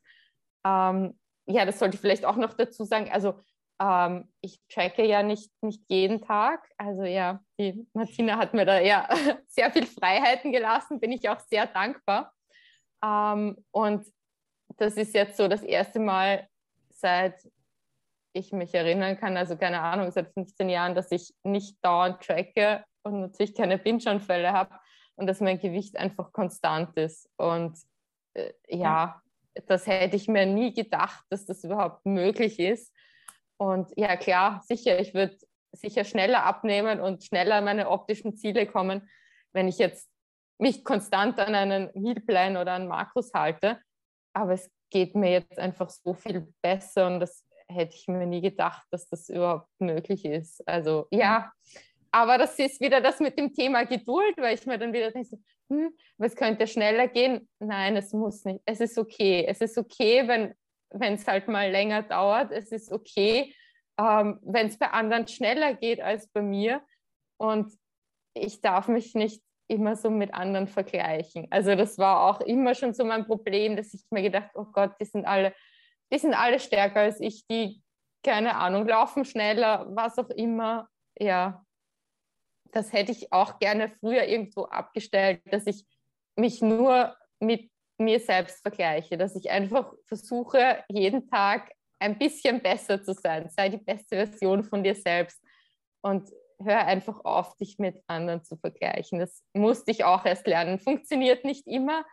ähm, 0.65 1.19
ja, 1.45 1.65
das 1.65 1.79
sollte 1.79 1.95
ich 1.95 2.01
vielleicht 2.01 2.25
auch 2.25 2.35
noch 2.35 2.53
dazu 2.53 2.85
sagen, 2.85 3.09
also 3.11 3.39
ähm, 3.84 4.29
ich 4.39 4.61
tracke 4.69 5.05
ja 5.05 5.23
nicht, 5.23 5.51
nicht 5.61 5.81
jeden 5.89 6.21
Tag. 6.21 6.69
Also 6.77 7.03
ja, 7.03 7.41
die 7.59 7.86
Martina 7.93 8.38
hat 8.38 8.53
mir 8.53 8.65
da 8.65 8.79
ja 8.79 9.09
sehr 9.47 9.71
viel 9.71 9.86
Freiheiten 9.86 10.51
gelassen, 10.51 10.99
bin 10.99 11.11
ich 11.11 11.27
auch 11.27 11.39
sehr 11.39 11.67
dankbar. 11.67 12.34
Ähm, 13.03 13.57
und 13.71 14.07
das 14.77 14.95
ist 14.95 15.13
jetzt 15.13 15.38
so 15.38 15.47
das 15.47 15.63
erste 15.63 15.99
Mal 15.99 16.47
seit 16.89 17.36
ich 18.36 18.51
mich 18.51 18.73
erinnern 18.73 19.17
kann, 19.19 19.38
also 19.38 19.57
keine 19.57 19.81
Ahnung, 19.81 20.09
seit 20.11 20.34
15 20.34 20.69
Jahren, 20.69 20.95
dass 20.95 21.11
ich 21.11 21.36
nicht 21.43 21.77
dauernd 21.84 22.23
tracke 22.23 22.84
und 23.03 23.19
natürlich 23.19 23.53
keine 23.53 23.77
Binge-Anfälle 23.77 24.53
habe 24.53 24.75
und 25.15 25.27
dass 25.27 25.41
mein 25.41 25.59
Gewicht 25.59 25.97
einfach 25.97 26.31
konstant 26.31 26.97
ist. 26.97 27.29
Und 27.38 27.77
äh, 28.34 28.53
ja, 28.67 29.21
das 29.67 29.86
hätte 29.86 30.15
ich 30.15 30.27
mir 30.27 30.45
nie 30.47 30.73
gedacht, 30.73 31.25
dass 31.29 31.45
das 31.45 31.63
überhaupt 31.63 32.05
möglich 32.05 32.59
ist. 32.59 32.91
Und 33.58 33.91
ja, 33.95 34.16
klar, 34.18 34.62
sicher, 34.66 34.99
ich 34.99 35.14
würde 35.14 35.38
sicher 35.72 36.04
schneller 36.04 36.43
abnehmen 36.43 36.99
und 36.99 37.24
schneller 37.24 37.56
an 37.56 37.66
meine 37.66 37.89
optischen 37.89 38.36
Ziele 38.36 38.66
kommen, 38.68 39.10
wenn 39.54 39.68
ich 39.68 39.78
jetzt 39.78 40.10
mich 40.60 40.84
konstant 40.84 41.39
an 41.39 41.56
einen 41.56 41.89
Mealplan 41.93 42.58
oder 42.58 42.74
an 42.74 42.88
Makros 42.88 43.34
halte. 43.34 43.80
Aber 44.34 44.54
es 44.54 44.70
geht 44.89 45.16
mir 45.16 45.32
jetzt 45.32 45.60
einfach 45.60 45.89
so 45.89 46.14
viel 46.14 46.47
besser 46.62 47.08
und 47.08 47.20
das 47.20 47.45
hätte 47.68 47.95
ich 47.95 48.08
mir 48.08 48.26
nie 48.26 48.41
gedacht, 48.41 48.86
dass 48.91 49.08
das 49.08 49.30
überhaupt 49.30 49.70
möglich 49.80 50.26
ist. 50.26 50.68
Also 50.68 51.08
ja, 51.12 51.51
aber 52.12 52.38
das 52.38 52.58
ist 52.60 52.80
wieder 52.80 53.01
das 53.01 53.20
mit 53.20 53.38
dem 53.39 53.54
Thema 53.54 53.86
Geduld, 53.86 54.38
weil 54.38 54.54
ich 54.54 54.66
mir 54.66 54.78
dann 54.78 54.93
wieder 54.93 55.12
denke, 55.12 55.39
hm, 55.70 55.91
was 56.18 56.36
könnte 56.36 56.68
schneller 56.68 57.08
gehen? 57.08 57.49
Nein, 57.60 57.95
es 57.95 58.14
muss 58.14 58.45
nicht. 58.45 58.62
Es 58.66 58.80
ist 58.80 58.97
okay. 58.99 59.45
Es 59.47 59.62
ist 59.62 59.78
okay, 59.78 60.28
wenn 60.28 60.54
wenn 60.93 61.15
es 61.15 61.27
halt 61.27 61.47
mal 61.47 61.69
länger 61.69 62.03
dauert. 62.03 62.51
Es 62.51 62.71
ist 62.71 62.91
okay, 62.91 63.53
ähm, 63.99 64.39
wenn 64.43 64.67
es 64.67 64.77
bei 64.77 64.89
anderen 64.89 65.27
schneller 65.27 65.73
geht 65.73 66.01
als 66.01 66.27
bei 66.29 66.41
mir. 66.41 66.81
Und 67.37 67.71
ich 68.33 68.61
darf 68.61 68.87
mich 68.87 69.15
nicht 69.15 69.41
immer 69.67 69.95
so 69.95 70.09
mit 70.09 70.33
anderen 70.33 70.67
vergleichen. 70.67 71.47
Also 71.49 71.75
das 71.75 71.97
war 71.97 72.23
auch 72.23 72.41
immer 72.41 72.75
schon 72.75 72.93
so 72.93 73.05
mein 73.05 73.25
Problem, 73.25 73.75
dass 73.75 73.93
ich 73.93 74.03
mir 74.11 74.21
gedacht, 74.21 74.51
oh 74.55 74.65
Gott, 74.65 74.93
die 74.99 75.05
sind 75.05 75.25
alle 75.25 75.53
die 76.13 76.19
sind 76.19 76.35
alle 76.35 76.59
stärker 76.59 77.01
als 77.01 77.19
ich, 77.19 77.47
die, 77.47 77.81
keine 78.23 78.55
Ahnung, 78.55 78.87
laufen 78.87 79.25
schneller, 79.25 79.87
was 79.89 80.19
auch 80.19 80.29
immer. 80.29 80.87
Ja, 81.17 81.65
das 82.71 82.93
hätte 82.93 83.11
ich 83.11 83.33
auch 83.33 83.57
gerne 83.57 83.89
früher 83.99 84.23
irgendwo 84.23 84.65
abgestellt, 84.65 85.41
dass 85.51 85.65
ich 85.65 85.85
mich 86.35 86.61
nur 86.61 87.15
mit 87.39 87.71
mir 87.97 88.19
selbst 88.19 88.61
vergleiche, 88.61 89.17
dass 89.17 89.35
ich 89.35 89.49
einfach 89.49 89.93
versuche, 90.05 90.83
jeden 90.89 91.29
Tag 91.29 91.71
ein 91.99 92.17
bisschen 92.17 92.61
besser 92.61 93.03
zu 93.03 93.13
sein. 93.13 93.49
Sei 93.49 93.69
die 93.69 93.77
beste 93.77 94.15
Version 94.15 94.63
von 94.63 94.83
dir 94.83 94.95
selbst 94.95 95.41
und 96.01 96.29
hör 96.61 96.85
einfach 96.85 97.23
auf, 97.23 97.55
dich 97.57 97.77
mit 97.79 98.01
anderen 98.07 98.43
zu 98.43 98.57
vergleichen. 98.57 99.19
Das 99.19 99.43
musste 99.53 99.91
ich 99.91 100.03
auch 100.03 100.25
erst 100.25 100.47
lernen. 100.47 100.79
Funktioniert 100.79 101.45
nicht 101.45 101.67
immer, 101.67 102.05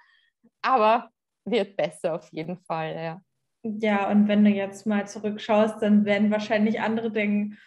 aber 0.63 1.11
wird 1.45 1.77
besser 1.77 2.15
auf 2.15 2.31
jeden 2.33 2.59
Fall, 2.59 2.95
ja. 2.95 3.23
Ja, 3.63 4.11
und 4.11 4.27
wenn 4.29 4.45
du 4.45 4.51
jetzt 4.51 4.87
mal 4.87 5.07
zurückschaust, 5.07 5.83
dann 5.83 6.05
werden 6.05 6.31
wahrscheinlich 6.31 6.81
andere 6.81 7.11
denken, 7.11 7.59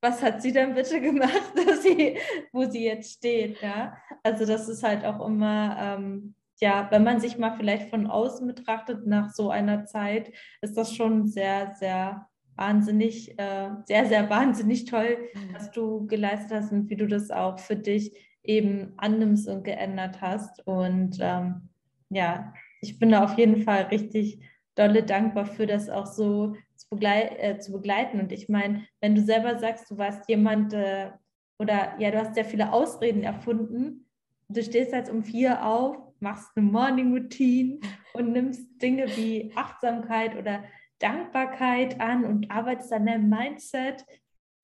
was 0.00 0.22
hat 0.22 0.42
sie 0.42 0.52
denn 0.52 0.74
bitte 0.74 1.00
gemacht, 1.00 1.52
dass 1.66 1.82
sie, 1.82 2.18
wo 2.52 2.64
sie 2.64 2.84
jetzt 2.84 3.12
steht, 3.12 3.60
ja? 3.60 3.96
Also 4.22 4.46
das 4.46 4.68
ist 4.68 4.82
halt 4.82 5.04
auch 5.04 5.24
immer, 5.24 5.76
ähm, 5.78 6.34
ja, 6.62 6.86
wenn 6.92 7.02
man 7.02 7.18
sich 7.18 7.38
mal 7.38 7.56
vielleicht 7.56 7.90
von 7.90 8.06
außen 8.06 8.46
betrachtet 8.46 9.04
nach 9.04 9.30
so 9.30 9.50
einer 9.50 9.84
Zeit, 9.84 10.32
ist 10.60 10.76
das 10.76 10.94
schon 10.94 11.26
sehr, 11.26 11.74
sehr 11.74 12.28
wahnsinnig, 12.54 13.36
äh, 13.36 13.70
sehr, 13.84 14.06
sehr 14.06 14.30
wahnsinnig 14.30 14.84
toll, 14.84 15.18
was 15.52 15.72
du 15.72 16.06
geleistet 16.06 16.52
hast 16.52 16.70
und 16.70 16.88
wie 16.88 16.94
du 16.94 17.08
das 17.08 17.32
auch 17.32 17.58
für 17.58 17.74
dich 17.74 18.16
eben 18.44 18.92
annimmst 18.96 19.48
und 19.48 19.64
geändert 19.64 20.20
hast. 20.20 20.64
Und 20.64 21.18
ähm, 21.20 21.68
ja, 22.10 22.54
ich 22.80 22.96
bin 23.00 23.10
da 23.10 23.24
auf 23.24 23.36
jeden 23.36 23.62
Fall 23.62 23.82
richtig 23.86 24.38
dolle 24.76 25.02
dankbar 25.02 25.46
für 25.46 25.66
das 25.66 25.90
auch 25.90 26.06
so 26.06 26.54
zu, 26.76 26.88
begleit, 26.90 27.40
äh, 27.40 27.58
zu 27.58 27.72
begleiten. 27.72 28.20
Und 28.20 28.30
ich 28.30 28.48
meine, 28.48 28.86
wenn 29.00 29.16
du 29.16 29.20
selber 29.22 29.58
sagst, 29.58 29.90
du 29.90 29.98
warst 29.98 30.28
jemand 30.28 30.74
äh, 30.74 31.10
oder 31.58 31.98
ja, 31.98 32.12
du 32.12 32.20
hast 32.20 32.36
sehr 32.36 32.44
viele 32.44 32.72
Ausreden 32.72 33.24
erfunden, 33.24 34.06
du 34.48 34.62
stehst 34.62 34.92
jetzt 34.92 35.10
um 35.10 35.24
vier 35.24 35.66
auf, 35.66 36.11
machst 36.22 36.50
eine 36.56 36.66
Morning 36.66 37.12
Routine 37.12 37.80
und 38.14 38.32
nimmst 38.32 38.80
Dinge 38.80 39.06
wie 39.16 39.52
Achtsamkeit 39.54 40.36
oder 40.36 40.64
Dankbarkeit 40.98 42.00
an 42.00 42.24
und 42.24 42.50
arbeitest 42.50 42.92
an 42.92 43.06
deinem 43.06 43.28
Mindset. 43.28 44.04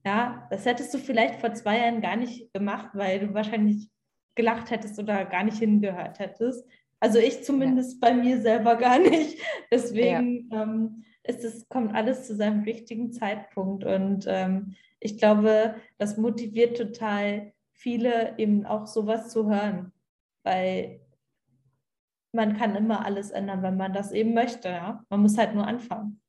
Ja, 0.05 0.47
das 0.51 0.65
hättest 0.65 0.95
du 0.95 0.99
vielleicht 0.99 1.41
vor 1.41 1.53
zwei 1.53 1.79
Jahren 1.79 2.01
gar 2.01 2.17
nicht 2.17 2.53
gemacht, 2.53 2.91
weil 2.95 3.21
du 3.21 3.35
wahrscheinlich 3.35 3.91
gelacht 4.37 4.71
hättest 4.71 4.99
oder 4.99 5.25
gar 5.25 5.43
nicht 5.43 5.59
hingehört 5.59 6.21
hättest. 6.21 6.65
Also 7.01 7.19
ich 7.19 7.45
zumindest 7.45 8.03
ja. 8.03 8.09
bei 8.09 8.15
mir 8.15 8.41
selber 8.41 8.77
gar 8.77 8.99
nicht. 8.99 9.41
Deswegen 9.73 10.49
ja. 10.51 10.63
ähm, 10.63 11.05
ist 11.25 11.45
es, 11.45 11.69
kommt 11.69 11.95
alles 11.95 12.27
zu 12.27 12.37
seinem 12.37 12.63
richtigen 12.63 13.13
Zeitpunkt. 13.13 13.85
Und 13.85 14.27
ähm, 14.29 14.77
ich 15.01 15.19
glaube, 15.19 15.75
das 15.99 16.17
motiviert 16.17 16.77
total 16.77 17.53
viele, 17.73 18.39
eben 18.39 18.65
auch 18.65 18.87
sowas 18.87 19.29
zu 19.29 19.51
hören. 19.51 19.93
Weil 20.45 21.01
man 22.33 22.57
kann 22.57 22.77
immer 22.77 23.05
alles 23.05 23.31
ändern, 23.31 23.63
wenn 23.63 23.77
man 23.77 23.93
das 23.93 24.13
eben 24.13 24.35
möchte. 24.35 24.69
Ja? 24.69 25.05
Man 25.09 25.21
muss 25.21 25.39
halt 25.39 25.55
nur 25.55 25.67
anfangen. 25.67 26.21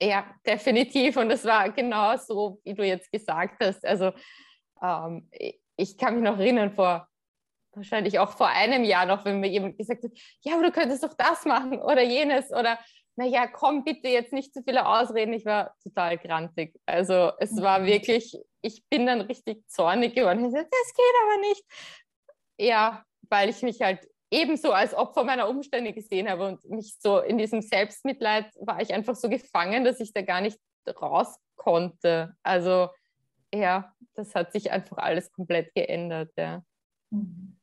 Ja, 0.00 0.24
definitiv. 0.46 1.16
Und 1.16 1.30
es 1.30 1.44
war 1.44 1.70
genau 1.70 2.16
so, 2.16 2.60
wie 2.64 2.74
du 2.74 2.84
jetzt 2.84 3.10
gesagt 3.12 3.62
hast. 3.62 3.84
Also 3.84 4.12
ähm, 4.82 5.28
ich 5.76 5.96
kann 5.96 6.14
mich 6.14 6.24
noch 6.24 6.38
erinnern, 6.38 6.72
vor 6.72 7.08
wahrscheinlich 7.72 8.18
auch 8.18 8.30
vor 8.30 8.48
einem 8.48 8.84
Jahr 8.84 9.06
noch, 9.06 9.24
wenn 9.24 9.40
mir 9.40 9.48
jemand 9.48 9.78
gesagt 9.78 10.04
hat, 10.04 10.12
ja, 10.42 10.54
aber 10.54 10.64
du 10.64 10.72
könntest 10.72 11.02
doch 11.02 11.14
das 11.14 11.44
machen 11.44 11.80
oder 11.80 12.02
jenes 12.02 12.50
oder 12.52 12.78
naja, 13.16 13.46
komm 13.46 13.84
bitte 13.84 14.08
jetzt 14.08 14.32
nicht 14.32 14.52
zu 14.52 14.62
viele 14.62 14.86
Ausreden. 14.86 15.32
Ich 15.32 15.44
war 15.44 15.74
total 15.82 16.18
grantig. 16.18 16.80
Also 16.84 17.32
es 17.38 17.52
mhm. 17.52 17.62
war 17.62 17.84
wirklich, 17.84 18.36
ich 18.60 18.84
bin 18.88 19.06
dann 19.06 19.20
richtig 19.20 19.68
zornig 19.68 20.14
geworden. 20.14 20.44
Ich 20.44 20.52
sagte, 20.52 20.70
das 20.70 20.94
geht 20.94 21.14
aber 21.22 21.40
nicht. 21.48 21.64
Ja, 22.58 23.04
weil 23.34 23.48
ich 23.48 23.62
mich 23.62 23.80
halt 23.80 24.08
ebenso 24.30 24.70
als 24.70 24.94
Opfer 24.94 25.24
meiner 25.24 25.48
Umstände 25.48 25.92
gesehen 25.92 26.30
habe 26.30 26.46
und 26.46 26.70
mich 26.70 26.94
so 27.00 27.18
in 27.18 27.36
diesem 27.36 27.62
Selbstmitleid 27.62 28.46
war 28.60 28.80
ich 28.80 28.94
einfach 28.94 29.16
so 29.16 29.28
gefangen, 29.28 29.82
dass 29.82 29.98
ich 29.98 30.12
da 30.12 30.22
gar 30.22 30.40
nicht 30.40 30.56
raus 31.02 31.36
konnte. 31.56 32.36
Also 32.44 32.90
ja, 33.52 33.92
das 34.14 34.36
hat 34.36 34.52
sich 34.52 34.70
einfach 34.70 34.98
alles 34.98 35.32
komplett 35.32 35.74
geändert. 35.74 36.30
Ja. 36.38 36.62
Mhm. 37.10 37.56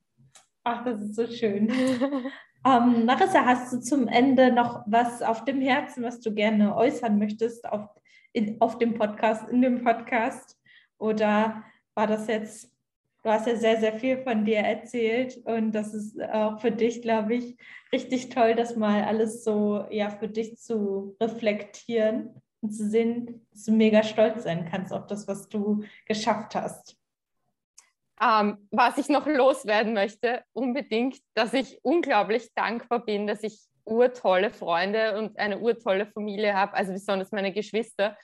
Ach, 0.66 0.84
das 0.84 1.02
ist 1.02 1.16
so 1.16 1.26
schön. 1.28 1.70
ähm, 2.66 3.06
Marissa, 3.06 3.46
hast 3.46 3.72
du 3.72 3.80
zum 3.80 4.10
Ende 4.10 4.52
noch 4.52 4.84
was 4.88 5.22
auf 5.22 5.46
dem 5.46 5.62
Herzen, 5.62 6.04
was 6.04 6.20
du 6.20 6.34
gerne 6.34 6.76
äußern 6.76 7.18
möchtest 7.18 7.66
auf, 7.66 7.88
in, 8.34 8.60
auf 8.60 8.78
dem 8.78 8.96
Podcast, 8.96 9.48
in 9.48 9.62
dem 9.62 9.86
Podcast? 9.86 10.60
Oder 10.98 11.64
war 11.96 12.08
das 12.08 12.28
jetzt, 12.28 12.70
du 13.24 13.30
hast 13.30 13.48
ja 13.48 13.56
sehr, 13.56 13.80
sehr 13.80 13.94
viel 14.00 14.18
von 14.24 14.46
dir 14.46 14.60
erzählt 14.60 15.38
und 15.46 15.74
das 15.74 15.94
ist 15.94 16.22
auch 16.22 16.60
für 16.60 16.72
dich, 16.72 17.02
glaube 17.02 17.36
ich, 17.36 17.58
richtig 17.92 18.30
toll, 18.30 18.56
das 18.56 18.76
mal 18.76 19.04
alles 19.04 19.44
so 19.44 19.86
ja 19.90 20.10
für 20.10 20.28
dich 20.28 20.58
zu 20.58 21.16
reflektieren 21.22 22.42
und 22.62 22.72
zu 22.72 22.88
sehen, 22.88 23.46
dass 23.52 23.66
du 23.66 23.72
mega 23.72 24.04
stolz 24.04 24.44
sein 24.44 24.68
kannst 24.70 24.94
auf 24.94 25.08
das, 25.08 25.28
was 25.28 25.50
du 25.50 25.84
geschafft 26.06 26.56
hast. 26.56 26.98
Ähm, 28.22 28.68
was 28.70 29.00
ich 29.00 29.10
noch 29.10 29.26
loswerden 29.26 29.94
möchte, 29.94 30.44
unbedingt, 30.54 31.18
dass 31.34 31.54
ich 31.54 31.80
unglaublich 31.82 32.54
dankbar 32.54 33.04
bin, 33.04 33.26
dass 33.26 33.42
ich 33.42 33.60
urtolle 33.84 34.52
Freunde 34.52 35.18
und 35.18 35.40
eine 35.40 35.60
urtolle 35.60 36.06
Familie 36.06 36.54
habe, 36.54 36.76
also 36.76 36.94
besonders 36.94 37.32
meine 37.32 37.52
Geschwister. 37.52 38.16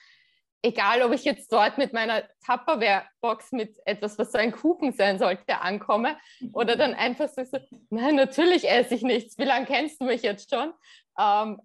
Egal, 0.62 1.02
ob 1.02 1.12
ich 1.12 1.24
jetzt 1.24 1.52
dort 1.52 1.78
mit 1.78 1.92
meiner 1.92 2.24
Tupperware-Box 2.44 3.52
mit 3.52 3.76
etwas, 3.84 4.18
was 4.18 4.32
so 4.32 4.38
ein 4.38 4.52
Kuchen 4.52 4.92
sein 4.92 5.18
sollte, 5.18 5.60
ankomme 5.60 6.16
oder 6.52 6.74
dann 6.76 6.94
einfach 6.94 7.28
so, 7.28 7.44
so 7.44 7.58
nein, 7.90 8.16
natürlich 8.16 8.68
esse 8.68 8.96
ich 8.96 9.02
nichts. 9.02 9.38
Wie 9.38 9.44
lange 9.44 9.66
kennst 9.66 10.00
du 10.00 10.06
mich 10.06 10.22
jetzt 10.22 10.52
schon? 10.52 10.72
Ähm, 11.18 11.60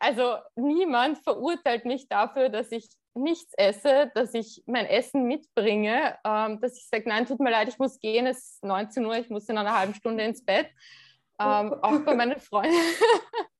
also 0.00 0.36
niemand 0.56 1.18
verurteilt 1.18 1.84
mich 1.84 2.08
dafür, 2.08 2.48
dass 2.48 2.72
ich 2.72 2.88
nichts 3.14 3.52
esse, 3.56 4.10
dass 4.14 4.34
ich 4.34 4.62
mein 4.66 4.86
Essen 4.86 5.24
mitbringe, 5.24 6.16
ähm, 6.24 6.60
dass 6.60 6.76
ich 6.76 6.88
sage, 6.88 7.08
nein, 7.08 7.26
tut 7.26 7.40
mir 7.40 7.50
leid, 7.50 7.68
ich 7.68 7.78
muss 7.78 8.00
gehen, 8.00 8.26
es 8.26 8.54
ist 8.54 8.64
19 8.64 9.04
Uhr, 9.04 9.16
ich 9.16 9.30
muss 9.30 9.48
in 9.48 9.58
einer 9.58 9.76
halben 9.76 9.94
Stunde 9.94 10.24
ins 10.24 10.44
Bett. 10.44 10.68
Ähm, 11.40 11.74
auch 11.82 12.00
bei 12.00 12.14
meinen 12.14 12.40
Freunden. 12.40 12.74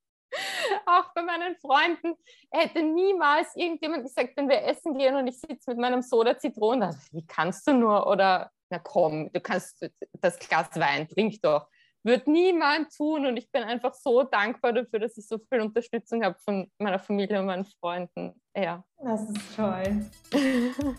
auch 0.89 1.12
bei 1.14 1.22
meinen 1.22 1.57
Freunden 1.57 2.14
hätte 2.51 2.82
niemals 2.82 3.55
irgendjemand 3.55 4.05
gesagt, 4.05 4.36
wenn 4.36 4.49
wir 4.49 4.62
essen 4.64 4.97
gehen 4.97 5.14
und 5.14 5.26
ich 5.26 5.39
sitze 5.39 5.70
mit 5.70 5.78
meinem 5.78 6.03
Soda 6.03 6.39
Zitronen, 6.39 6.95
wie 7.12 7.26
kannst 7.26 7.66
du 7.66 7.72
nur? 7.72 8.07
Oder 8.07 8.51
na 8.70 8.78
komm, 8.78 9.30
du 9.32 9.41
kannst 9.41 9.89
das 10.20 10.39
Glas 10.39 10.68
Wein, 10.74 11.09
trink 11.09 11.41
doch 11.43 11.68
wird 12.05 12.26
niemand 12.26 12.95
tun. 12.97 13.26
Und 13.26 13.36
ich 13.36 13.51
bin 13.51 13.62
einfach 13.62 13.95
so 13.95 14.22
dankbar 14.22 14.72
dafür, 14.72 14.99
dass 15.01 15.16
ich 15.16 15.26
so 15.26 15.39
viel 15.39 15.61
Unterstützung 15.61 16.24
habe 16.24 16.36
von 16.45 16.70
meiner 16.78 16.99
Familie 16.99 17.39
und 17.39 17.47
meinen 17.47 17.64
Freunden. 17.64 18.41
Ja. 18.57 18.82
Das 19.03 19.22
ist 19.22 19.57
toll. 19.57 20.07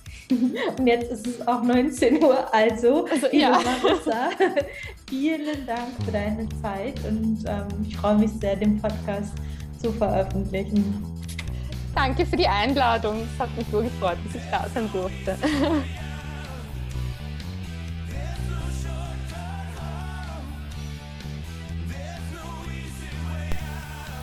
und 0.77 0.87
jetzt 0.87 1.11
ist 1.11 1.27
es 1.27 1.47
auch 1.47 1.61
19 1.61 2.23
Uhr, 2.23 2.53
also, 2.53 3.05
also 3.05 3.27
ja. 3.31 3.51
Marissa, 3.51 4.29
vielen 5.09 5.65
Dank 5.65 5.89
für 6.05 6.11
deine 6.11 6.47
Zeit 6.61 7.03
und 7.05 7.43
ähm, 7.45 7.67
ich 7.85 7.97
freue 7.97 8.17
mich 8.17 8.31
sehr, 8.31 8.55
den 8.55 8.81
Podcast 8.81 9.33
zu 9.79 9.91
veröffentlichen. 9.93 11.03
Danke 11.95 12.25
für 12.25 12.37
die 12.37 12.47
Einladung. 12.47 13.27
Es 13.33 13.39
hat 13.39 13.55
mich 13.57 13.65
so 13.71 13.81
gefreut, 13.81 14.17
dass 14.25 14.35
ich 14.35 14.49
da 14.51 14.65
sein 14.73 14.89
durfte. 14.91 15.37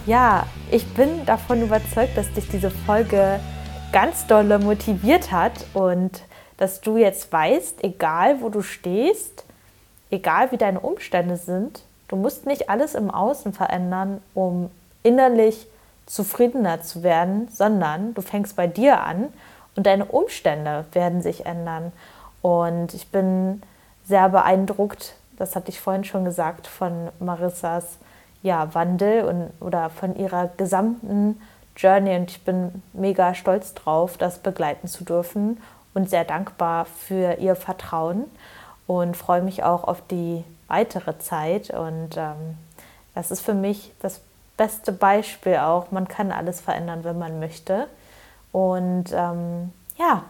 Ja, 0.06 0.46
ich 0.70 0.86
bin 0.94 1.26
davon 1.26 1.62
überzeugt, 1.62 2.16
dass 2.16 2.32
dich 2.32 2.48
diese 2.48 2.70
Folge 2.70 3.40
ganz 3.90 4.24
dolle 4.28 4.60
motiviert 4.60 5.32
hat 5.32 5.66
und 5.74 6.22
dass 6.58 6.80
du 6.80 6.96
jetzt 6.96 7.32
weißt, 7.32 7.82
egal 7.82 8.40
wo 8.40 8.48
du 8.48 8.62
stehst, 8.62 9.44
egal 10.10 10.52
wie 10.52 10.58
deine 10.58 10.78
Umstände 10.78 11.36
sind, 11.36 11.82
du 12.06 12.14
musst 12.14 12.46
nicht 12.46 12.70
alles 12.70 12.94
im 12.94 13.10
Außen 13.10 13.52
verändern, 13.52 14.20
um 14.32 14.70
innerlich 15.06 15.68
zufriedener 16.06 16.82
zu 16.82 17.02
werden, 17.02 17.48
sondern 17.48 18.14
du 18.14 18.22
fängst 18.22 18.56
bei 18.56 18.66
dir 18.66 19.02
an 19.02 19.28
und 19.76 19.86
deine 19.86 20.06
Umstände 20.06 20.84
werden 20.92 21.22
sich 21.22 21.46
ändern. 21.46 21.92
Und 22.42 22.92
ich 22.94 23.08
bin 23.08 23.62
sehr 24.04 24.28
beeindruckt, 24.28 25.14
das 25.36 25.54
hatte 25.54 25.70
ich 25.70 25.80
vorhin 25.80 26.04
schon 26.04 26.24
gesagt, 26.24 26.66
von 26.66 27.08
Marissas 27.20 27.98
ja, 28.42 28.72
Wandel 28.74 29.24
und, 29.24 29.50
oder 29.60 29.90
von 29.90 30.16
ihrer 30.16 30.48
gesamten 30.56 31.40
Journey. 31.76 32.16
Und 32.16 32.30
ich 32.30 32.42
bin 32.42 32.82
mega 32.92 33.34
stolz 33.34 33.74
drauf, 33.74 34.16
das 34.16 34.38
begleiten 34.38 34.88
zu 34.88 35.04
dürfen 35.04 35.60
und 35.94 36.08
sehr 36.08 36.24
dankbar 36.24 36.84
für 36.84 37.34
ihr 37.34 37.56
Vertrauen 37.56 38.24
und 38.86 39.16
freue 39.16 39.42
mich 39.42 39.64
auch 39.64 39.84
auf 39.84 40.02
die 40.10 40.44
weitere 40.68 41.18
Zeit. 41.18 41.70
Und 41.70 42.16
ähm, 42.16 42.56
das 43.14 43.30
ist 43.30 43.40
für 43.40 43.54
mich 43.54 43.92
das 44.00 44.20
beste 44.56 44.92
Beispiel 44.92 45.56
auch. 45.56 45.90
Man 45.90 46.08
kann 46.08 46.32
alles 46.32 46.60
verändern, 46.60 47.04
wenn 47.04 47.18
man 47.18 47.38
möchte. 47.38 47.88
Und 48.52 49.12
ähm, 49.12 49.72
ja, 49.96 50.24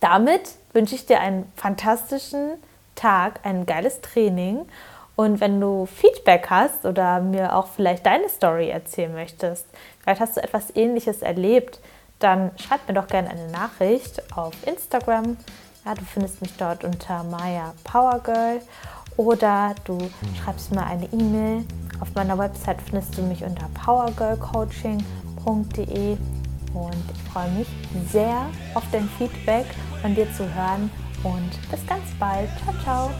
damit 0.00 0.54
wünsche 0.72 0.94
ich 0.94 1.06
dir 1.06 1.20
einen 1.20 1.50
fantastischen 1.56 2.52
Tag, 2.94 3.40
ein 3.44 3.66
geiles 3.66 4.00
Training. 4.00 4.66
Und 5.16 5.40
wenn 5.40 5.60
du 5.60 5.86
Feedback 5.86 6.48
hast 6.48 6.86
oder 6.86 7.20
mir 7.20 7.54
auch 7.54 7.66
vielleicht 7.66 8.06
deine 8.06 8.28
Story 8.28 8.70
erzählen 8.70 9.12
möchtest, 9.12 9.66
vielleicht 10.02 10.20
hast 10.20 10.36
du 10.36 10.42
etwas 10.42 10.74
Ähnliches 10.74 11.22
erlebt, 11.22 11.80
dann 12.20 12.52
schreib 12.56 12.86
mir 12.88 12.94
doch 12.94 13.06
gerne 13.06 13.30
eine 13.30 13.48
Nachricht 13.48 14.22
auf 14.36 14.54
Instagram. 14.66 15.36
Ja, 15.84 15.94
du 15.94 16.04
findest 16.04 16.40
mich 16.40 16.56
dort 16.56 16.84
unter 16.84 17.22
Maya 17.24 17.74
Powergirl 17.84 18.60
oder 19.20 19.74
du 19.84 19.98
schreibst 20.42 20.74
mir 20.74 20.82
eine 20.82 21.04
E-Mail. 21.12 21.62
Auf 22.00 22.08
meiner 22.14 22.38
Website 22.38 22.80
findest 22.80 23.18
du 23.18 23.22
mich 23.22 23.44
unter 23.44 23.68
powergirlcoaching.de 23.84 26.16
und 26.72 27.04
ich 27.12 27.22
freue 27.30 27.50
mich 27.50 27.68
sehr 28.10 28.46
auf 28.74 28.84
dein 28.90 29.06
Feedback 29.18 29.66
von 30.00 30.14
dir 30.14 30.32
zu 30.32 30.44
hören 30.54 30.90
und 31.22 31.50
bis 31.70 31.86
ganz 31.86 32.04
bald. 32.18 32.48
Ciao, 32.64 32.74
ciao. 32.82 33.10